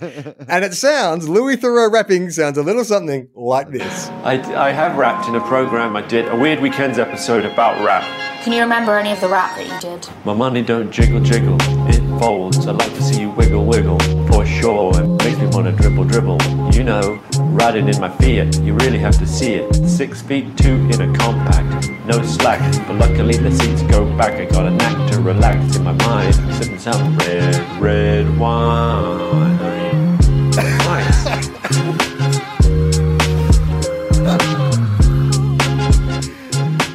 And 0.48 0.66
it 0.66 0.74
sounds 0.74 1.30
Louis 1.30 1.58
Theroux 1.58 1.92
rapping 1.92 2.32
sounds 2.32 2.58
a 2.58 2.64
little 2.64 2.84
something 2.84 3.30
like 3.36 3.70
this. 3.70 4.08
I, 4.24 4.34
I 4.56 4.72
have 4.72 4.98
rapped 4.98 5.28
in 5.28 5.36
a 5.36 5.42
program 5.42 5.96
I 5.96 6.02
did, 6.02 6.28
a 6.28 6.36
Weird 6.36 6.60
Weekends 6.60 6.98
episode 6.98 7.46
about 7.46 7.84
rap. 7.86 8.04
Can 8.44 8.52
you 8.52 8.62
remember 8.62 8.98
any 8.98 9.12
of 9.12 9.22
the 9.22 9.30
rap 9.30 9.56
that 9.56 9.68
you 9.68 9.80
did? 9.80 10.10
My 10.26 10.34
money 10.34 10.64
don't 10.64 10.92
jiggle 10.92 11.22
jiggle, 11.22 11.58
it 11.88 12.02
folds. 12.20 12.66
I 12.66 12.72
like 12.72 12.94
to 12.96 13.04
see 13.04 13.22
you 13.22 13.30
wiggle 13.30 13.66
wiggle, 13.66 13.98
for 14.44 14.50
sure. 14.50 14.92
It 15.02 15.08
makes 15.24 15.38
me 15.40 15.48
wanna 15.48 15.72
dribble 15.72 16.06
dribble. 16.06 16.42
You 16.74 16.84
know, 16.84 17.22
riding 17.38 17.88
in 17.88 18.00
my 18.00 18.10
Fiat, 18.10 18.60
you 18.60 18.74
really 18.74 19.00
have 19.00 19.18
to 19.20 19.28
see 19.28 19.54
it. 19.54 19.74
Six 19.88 20.22
feet 20.22 20.58
two 20.58 20.76
in 20.92 21.02
a 21.02 21.18
compact, 21.18 21.90
no 22.06 22.22
slack. 22.24 22.60
But 22.88 22.98
luckily 22.98 23.38
the 23.38 23.52
seats 23.52 23.82
go 23.84 24.06
back. 24.18 24.34
I 24.34 24.46
got 24.46 24.66
a 24.66 24.72
knack 24.72 25.12
to 25.12 25.22
relax 25.22 25.76
in 25.76 25.84
my 25.84 25.94
mind, 25.94 26.36
sipping 26.56 26.80
some 26.80 27.18
red, 27.18 27.82
red 27.82 28.38
wine. 28.38 30.18
Nice. 30.52 31.28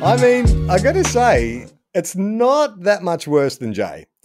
I 0.01 0.17
mean, 0.17 0.71
I 0.71 0.79
gotta 0.79 1.05
say, 1.05 1.67
it's 1.99 2.17
not 2.17 2.81
that 2.83 3.03
much 3.03 3.27
worse 3.29 3.59
than 3.59 3.75
Jay. 3.75 4.07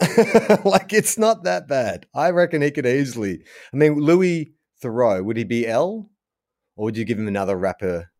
like, 0.64 0.92
it's 0.92 1.18
not 1.18 1.44
that 1.44 1.66
bad. 1.68 2.06
I 2.14 2.30
reckon 2.30 2.62
he 2.62 2.70
could 2.70 2.86
easily. 2.86 3.42
I 3.72 3.76
mean, 3.76 3.94
Louis 3.94 4.52
Theroux, 4.82 5.24
would 5.24 5.36
he 5.36 5.44
be 5.44 5.66
L? 5.66 6.10
Or 6.76 6.84
would 6.86 6.96
you 6.96 7.04
give 7.04 7.18
him 7.18 7.28
another 7.28 7.56
rapper 7.56 8.10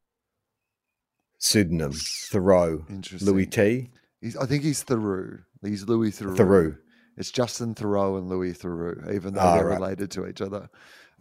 pseudonym? 1.38 1.92
Thoreau. 2.30 2.84
Interesting. 2.88 3.28
Louis 3.28 3.46
T. 3.46 3.90
He's, 4.20 4.36
I 4.36 4.46
think 4.46 4.62
he's 4.62 4.82
Thoreau. 4.82 5.38
He's 5.62 5.88
Louis 5.88 6.10
Theroux. 6.10 6.36
Thoreau. 6.36 6.74
It's 7.16 7.30
Justin 7.30 7.74
Theroux 7.74 8.18
and 8.18 8.28
Louis 8.28 8.52
Theroux, 8.54 9.12
even 9.14 9.34
though 9.34 9.40
Ah, 9.40 9.54
they're 9.56 9.66
right. 9.66 9.80
related 9.80 10.10
to 10.12 10.26
each 10.26 10.40
other. 10.40 10.68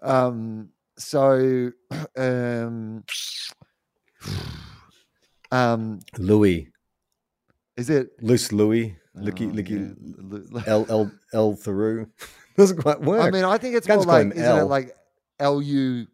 Um, 0.01 0.69
so, 0.97 1.71
um, 2.17 3.03
um, 5.51 5.99
Louis. 6.17 6.67
Is 7.77 7.89
it 7.89 8.09
Loose 8.21 8.51
Louis. 8.51 8.95
Licky, 9.15 9.47
Oh, 9.49 9.53
Licky. 9.55 10.67
L 10.67 10.85
L 10.89 11.11
L 11.33 11.53
Thoreau. 11.55 12.05
Doesn't 12.57 12.77
quite 12.81 13.01
work. 13.01 13.21
I 13.21 13.29
mean, 13.31 13.43
I 13.45 13.57
think 13.57 13.75
it's 13.75 13.87
more 13.87 13.97
like, 14.03 14.27
isn't 14.27 14.37
it 14.37 14.43
L. 14.43 14.67
like 14.67 14.95
L 15.39 15.61
U 15.61 16.07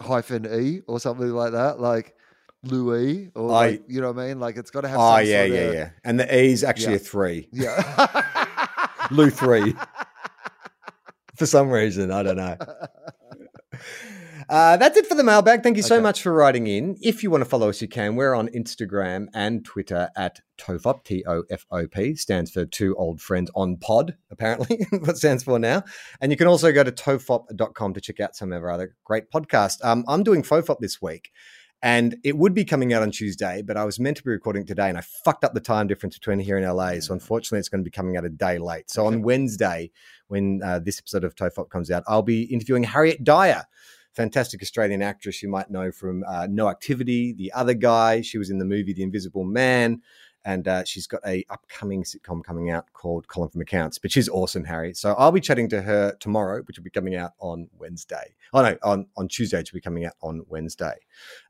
hyphen 0.00 0.46
E 0.46 0.80
or 0.86 1.00
something 1.00 1.28
like 1.30 1.52
that? 1.52 1.80
Like 1.80 2.14
Louis 2.62 3.30
or 3.34 3.50
I- 3.50 3.52
like, 3.70 3.84
you 3.88 4.00
know 4.00 4.12
what 4.12 4.22
I 4.22 4.28
mean? 4.28 4.40
Like 4.40 4.56
it's 4.56 4.70
got 4.70 4.82
to 4.82 4.88
have 4.88 4.98
oh 5.00 5.18
yeah, 5.18 5.44
yeah, 5.44 5.60
of- 5.60 5.74
yeah. 5.74 5.90
And 6.04 6.20
the 6.20 6.38
E's 6.44 6.62
actually 6.64 6.92
Yeah. 6.94 6.96
a 6.96 7.00
three. 7.00 7.48
Yeah. 7.52 8.56
Lou 9.10 9.30
three. 9.30 9.74
for 11.36 11.46
some 11.46 11.68
reason, 11.70 12.10
I 12.10 12.22
don't 12.22 12.36
know. 12.36 12.56
Uh, 14.48 14.76
that's 14.76 14.96
it 14.96 15.06
for 15.06 15.14
the 15.14 15.24
mailbag. 15.24 15.62
Thank 15.62 15.76
you 15.76 15.82
so 15.82 16.00
much 16.00 16.22
for 16.22 16.32
writing 16.32 16.66
in. 16.66 16.96
If 17.00 17.22
you 17.22 17.30
want 17.30 17.42
to 17.42 17.48
follow 17.48 17.68
us, 17.68 17.80
you 17.80 17.88
can. 17.88 18.16
We're 18.16 18.34
on 18.34 18.48
Instagram 18.48 19.26
and 19.34 19.64
Twitter 19.64 20.10
at 20.16 20.40
TOFOP, 20.58 21.04
T 21.04 21.24
O 21.26 21.44
F 21.50 21.66
O 21.70 21.86
P, 21.86 22.14
stands 22.14 22.50
for 22.50 22.64
Two 22.64 22.94
Old 22.96 23.20
Friends 23.20 23.50
on 23.54 23.76
Pod, 23.76 24.16
apparently, 24.30 24.86
what 25.00 25.16
stands 25.16 25.42
for 25.42 25.58
now. 25.58 25.82
And 26.20 26.30
you 26.30 26.36
can 26.36 26.46
also 26.46 26.72
go 26.72 26.84
to 26.84 26.92
tofop.com 26.92 27.94
to 27.94 28.00
check 28.00 28.20
out 28.20 28.36
some 28.36 28.52
of 28.52 28.62
our 28.62 28.70
other 28.70 28.94
great 29.04 29.30
podcasts. 29.30 29.84
Um, 29.84 30.04
I'm 30.08 30.22
doing 30.22 30.42
FOFOP 30.42 30.78
this 30.80 31.00
week. 31.00 31.30
And 31.82 32.16
it 32.24 32.38
would 32.38 32.54
be 32.54 32.64
coming 32.64 32.94
out 32.94 33.02
on 33.02 33.10
Tuesday, 33.10 33.60
but 33.60 33.76
I 33.76 33.84
was 33.84 34.00
meant 34.00 34.16
to 34.16 34.22
be 34.22 34.30
recording 34.30 34.64
today 34.64 34.88
and 34.88 34.96
I 34.96 35.02
fucked 35.02 35.44
up 35.44 35.52
the 35.52 35.60
time 35.60 35.86
difference 35.86 36.18
between 36.18 36.38
here 36.38 36.56
and 36.56 36.66
LA. 36.66 36.98
So 37.00 37.12
unfortunately, 37.12 37.58
it's 37.58 37.68
going 37.68 37.84
to 37.84 37.84
be 37.84 37.90
coming 37.90 38.16
out 38.16 38.24
a 38.24 38.30
day 38.30 38.56
late. 38.56 38.88
So 38.88 39.04
on 39.04 39.20
Wednesday, 39.20 39.90
when 40.28 40.62
uh, 40.64 40.78
this 40.78 40.98
episode 40.98 41.24
of 41.24 41.34
TOFOP 41.34 41.68
comes 41.68 41.90
out, 41.90 42.02
I'll 42.08 42.22
be 42.22 42.44
interviewing 42.44 42.84
Harriet 42.84 43.22
Dyer, 43.22 43.64
fantastic 44.14 44.62
Australian 44.62 45.02
actress 45.02 45.42
you 45.42 45.48
might 45.48 45.70
know 45.70 45.90
from 45.90 46.24
uh, 46.26 46.46
No 46.50 46.68
Activity, 46.68 47.32
The 47.32 47.52
Other 47.52 47.74
Guy. 47.74 48.20
She 48.20 48.38
was 48.38 48.50
in 48.50 48.58
the 48.58 48.64
movie 48.64 48.92
The 48.92 49.02
Invisible 49.02 49.44
Man. 49.44 50.02
And 50.46 50.68
uh, 50.68 50.84
she's 50.84 51.06
got 51.06 51.22
a 51.26 51.42
upcoming 51.48 52.02
sitcom 52.04 52.44
coming 52.44 52.68
out 52.68 52.92
called 52.92 53.26
Colin 53.28 53.48
from 53.48 53.62
Accounts, 53.62 53.96
but 53.96 54.12
she's 54.12 54.28
awesome, 54.28 54.62
Harry. 54.64 54.92
So 54.92 55.14
I'll 55.14 55.32
be 55.32 55.40
chatting 55.40 55.70
to 55.70 55.80
her 55.80 56.14
tomorrow, 56.20 56.60
which 56.64 56.76
will 56.76 56.84
be 56.84 56.90
coming 56.90 57.14
out 57.16 57.30
on 57.38 57.66
Wednesday. 57.78 58.34
Oh 58.52 58.60
no, 58.60 58.76
on, 58.82 59.06
on 59.16 59.26
Tuesday, 59.28 59.56
which 59.56 59.72
will 59.72 59.78
be 59.78 59.80
coming 59.80 60.04
out 60.04 60.12
on 60.20 60.42
Wednesday. 60.50 60.96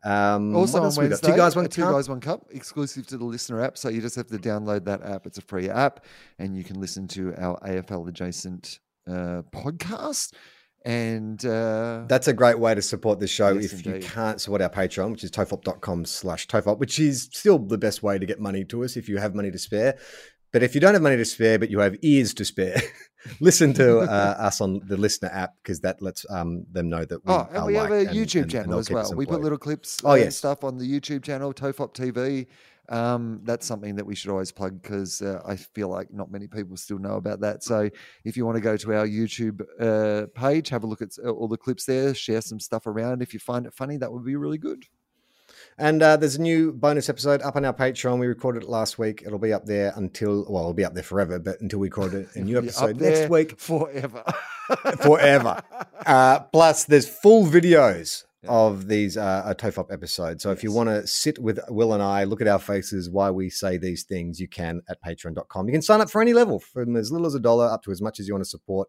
Um, 0.05 0.55
Also 0.55 0.79
on 0.79 0.85
else 0.85 0.97
we 0.97 1.07
got? 1.07 1.11
Wednesday, 1.11 1.29
two 1.33 1.37
guys, 1.37 1.57
one 1.57 1.69
two 1.69 1.83
cup. 1.83 1.93
guys, 1.95 2.09
one 2.09 2.21
cup, 2.21 2.47
exclusive 2.53 3.05
to 3.09 3.19
the 3.19 3.25
listener 3.25 3.61
app. 3.65 3.77
So 3.77 3.89
you 3.89 4.01
just 4.01 4.15
have 4.15 4.29
to 4.29 4.39
download 4.39 4.85
that 4.85 5.03
app. 5.03 5.27
It's 5.27 5.39
a 5.39 5.43
free 5.43 5.69
app, 5.69 6.05
and 6.39 6.57
you 6.57 6.62
can 6.62 6.81
listen 6.81 7.09
to 7.09 7.35
our 7.37 7.59
AFL 7.67 8.09
adjacent 8.09 8.79
uh, 9.09 9.43
podcast. 9.53 10.35
And 10.85 11.43
uh, 11.47 12.05
That's 12.09 12.28
a 12.28 12.35
great 12.35 12.59
way 12.59 12.74
to 12.74 12.82
support 12.82 13.18
the 13.18 13.26
show 13.26 13.53
Yes, 13.55 13.72
if 13.72 13.87
you 13.87 14.01
can't 14.01 14.39
support 14.41 14.61
our 14.61 14.68
Patreon, 14.68 15.12
which 15.12 15.24
is 15.24 15.30
tofop.com 15.30 16.05
slash 16.05 16.47
tofop, 16.47 16.78
which 16.78 16.99
is 16.99 17.30
still 17.32 17.59
the 17.59 17.78
best 17.78 18.03
way 18.03 18.18
to 18.18 18.26
get 18.26 18.39
money 18.39 18.64
to 18.66 18.85
us 18.85 18.97
if 18.97 19.09
you 19.09 19.16
have 19.16 19.35
money 19.35 19.51
to 19.51 19.59
spare. 19.59 19.97
But 20.53 20.62
if 20.62 20.74
you 20.74 20.80
don't 20.80 20.93
have 20.93 21.03
money 21.03 21.16
to 21.16 21.24
spare, 21.24 21.59
but 21.59 21.70
you 21.70 21.80
have 21.80 21.97
ears 22.03 22.35
to 22.35 22.45
spare, 22.45 22.80
listen 23.41 23.72
to 23.74 23.99
uh, 24.01 24.37
us 24.39 24.61
on 24.61 24.82
the 24.87 24.97
listener 24.99 25.30
app 25.32 25.55
because 25.62 25.80
that 25.80 26.03
lets 26.03 26.26
um, 26.30 26.66
them 26.70 26.91
know 26.91 27.05
that 27.05 27.24
we 27.24 27.32
oh, 27.32 27.49
and 27.51 27.66
we 27.66 27.74
have 27.74 27.91
a 27.91 28.01
and- 28.01 28.11
YouTube 28.11 28.35
and- 28.35 28.43
and 28.43 28.51
channel 28.51 28.70
they'll 28.72 28.78
as 28.80 28.91
well. 28.91 29.14
We 29.14 29.24
put 29.26 29.41
little 29.41 29.59
clips, 29.59 30.01
Oh, 30.05 30.14
yes. 30.14 30.37
stuff 30.37 30.62
on 30.64 30.76
the 30.76 30.85
YouTube 30.85 31.24
channel, 31.24 31.53
Tofop 31.55 31.95
TV. 31.95 32.47
Um, 32.89 33.41
that's 33.45 33.66
something 33.66 33.97
that 33.97 34.05
we 34.05 34.14
should 34.14 34.30
always 34.30 34.53
plug 34.53 34.82
because 34.82 35.22
uh, 35.22 35.41
I 35.47 35.57
feel 35.57 35.89
like 35.89 36.12
not 36.12 36.30
many 36.30 36.47
people 36.47 36.76
still 36.76 36.99
know 36.99 37.14
about 37.14 37.41
that. 37.41 37.64
So 37.64 37.89
if 38.24 38.37
you 38.37 38.45
want 38.45 38.57
to 38.57 38.61
go 38.61 38.76
to 38.76 38.95
our 38.95 39.07
YouTube 39.07 39.62
uh, 39.80 40.26
page, 40.35 40.68
have 40.68 40.85
a 40.85 40.87
look 40.87 41.01
at 41.01 41.11
uh, 41.24 41.30
all 41.30 41.49
the 41.49 41.57
clips 41.57 41.87
there, 41.87 42.14
share 42.14 42.41
some 42.41 42.61
stuff 42.61 42.87
around. 42.87 43.22
If 43.22 43.32
you 43.32 43.41
find 43.41 43.66
it 43.66 43.74
funny, 43.74 43.97
that 43.99 44.12
would 44.12 44.24
be 44.24 44.37
really 44.37 44.59
good. 44.59 44.85
And 45.78 46.03
uh, 46.03 46.16
there's 46.16 46.37
a 46.37 46.43
new 46.43 46.72
bonus 46.72 47.09
episode 47.09 47.43
up 47.43 47.57
on 47.57 47.64
our 47.64 47.72
Patreon. 47.72 48.18
We 48.18 48.26
recorded 48.26 48.62
it 48.62 48.68
last 48.68 48.99
week. 48.99 49.22
It'll 49.26 49.39
be 49.39 49.53
up 49.53 49.64
there 49.64 49.93
until, 49.97 50.47
well, 50.49 50.62
it'll 50.62 50.74
be 50.74 50.85
up 50.85 50.95
there 50.95 51.03
forever, 51.03 51.39
but 51.39 51.61
until 51.61 51.80
we 51.80 51.89
record 51.89 52.28
a 52.35 52.39
new 52.39 52.59
episode 52.59 53.01
next 53.01 53.28
week, 53.30 53.59
forever. 53.59 54.24
forever. 54.99 55.62
Uh, 56.07 56.41
plus, 56.53 56.85
there's 56.85 57.09
full 57.09 57.47
videos 57.47 58.24
of 58.49 58.88
these 58.88 59.16
uh, 59.16 59.53
TOFOP 59.57 59.92
episodes. 59.92 60.42
So 60.42 60.51
if 60.51 60.62
you 60.62 60.72
want 60.72 60.88
to 60.88 61.07
sit 61.07 61.38
with 61.38 61.59
Wil 61.68 61.95
and 61.95 62.03
I, 62.03 62.24
look 62.24 62.40
at 62.40 62.49
our 62.49 62.59
faces, 62.59 63.11
why 63.11 63.30
we 63.30 63.51
say 63.51 63.76
these 63.76 64.05
things, 64.05 64.40
you 64.40 64.49
can 64.49 64.82
at 64.88 65.03
patreon.com. 65.03 65.66
You 65.66 65.72
can 65.72 65.82
sign 65.82 66.01
up 66.01 66.11
for 66.11 66.20
any 66.20 66.32
level 66.32 66.59
from 66.59 66.97
as 66.97 67.11
little 67.12 67.26
as 67.26 67.34
a 67.34 67.40
dollar 67.40 67.66
up 67.66 67.82
to 67.84 67.90
as 67.90 68.03
much 68.03 68.20
as 68.20 68.28
you 68.28 68.34
want 68.34 68.45
to 68.45 68.51
support. 68.51 68.88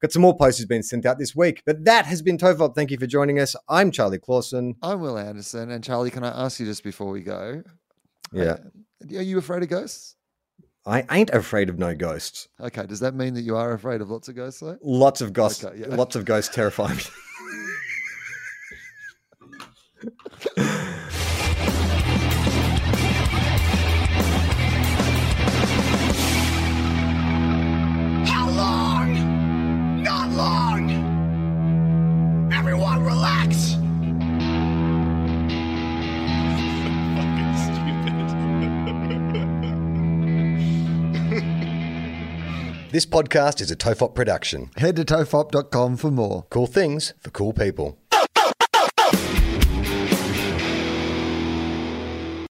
Got 0.00 0.12
some 0.12 0.22
more 0.22 0.36
posters 0.36 0.66
being 0.66 0.82
sent 0.82 1.06
out 1.06 1.18
this 1.18 1.34
week. 1.34 1.62
But 1.64 1.84
that 1.84 2.04
has 2.06 2.20
been 2.20 2.36
TOFOP. 2.36 2.74
Thank 2.74 2.90
you 2.90 2.98
for 2.98 3.06
joining 3.06 3.38
us. 3.38 3.56
I'm 3.68 3.90
Charlie 3.90 4.18
Clausen. 4.18 4.74
I'm 4.82 5.00
Wil 5.00 5.16
Anderson. 5.16 5.70
And 5.70 5.82
Charlie, 5.82 6.10
can 6.10 6.22
I 6.22 6.44
ask 6.44 6.60
you 6.60 6.66
just 6.66 6.84
before 6.84 7.10
we 7.10 7.22
go? 7.22 7.62
Yeah. 8.32 8.58
Are 9.02 9.22
you 9.22 9.38
afraid 9.38 9.62
of 9.62 9.70
ghosts? 9.70 10.16
I 10.84 11.04
ain't 11.10 11.30
afraid 11.30 11.68
of 11.68 11.78
no 11.78 11.94
ghosts. 11.94 12.48
Okay. 12.60 12.86
Does 12.86 13.00
that 13.00 13.14
mean 13.14 13.34
that 13.34 13.42
you 13.42 13.56
are 13.56 13.72
afraid 13.72 14.00
of 14.00 14.10
lots 14.10 14.28
of 14.28 14.36
ghosts, 14.36 14.60
though? 14.60 14.78
Lots 14.82 15.20
of 15.20 15.32
ghosts. 15.32 15.64
Okay, 15.64 15.80
yeah. 15.80 15.94
Lots 15.94 16.14
of 16.14 16.24
ghosts 16.24 16.54
terrify 16.54 16.92
me. 16.94 17.02
How 28.26 28.50
long? 28.50 30.02
Not 30.02 30.30
long. 30.30 30.90
Everyone 32.52 33.04
relax. 33.04 33.76
This 42.92 43.04
podcast 43.04 43.60
is 43.60 43.70
a 43.70 43.76
TOFOP 43.76 44.14
production. 44.14 44.70
Head 44.78 44.96
to 44.96 45.04
tofop.com 45.04 45.98
for 45.98 46.10
more. 46.10 46.46
Cool 46.48 46.66
things 46.66 47.12
for 47.20 47.28
cool 47.28 47.52
people. 47.52 47.98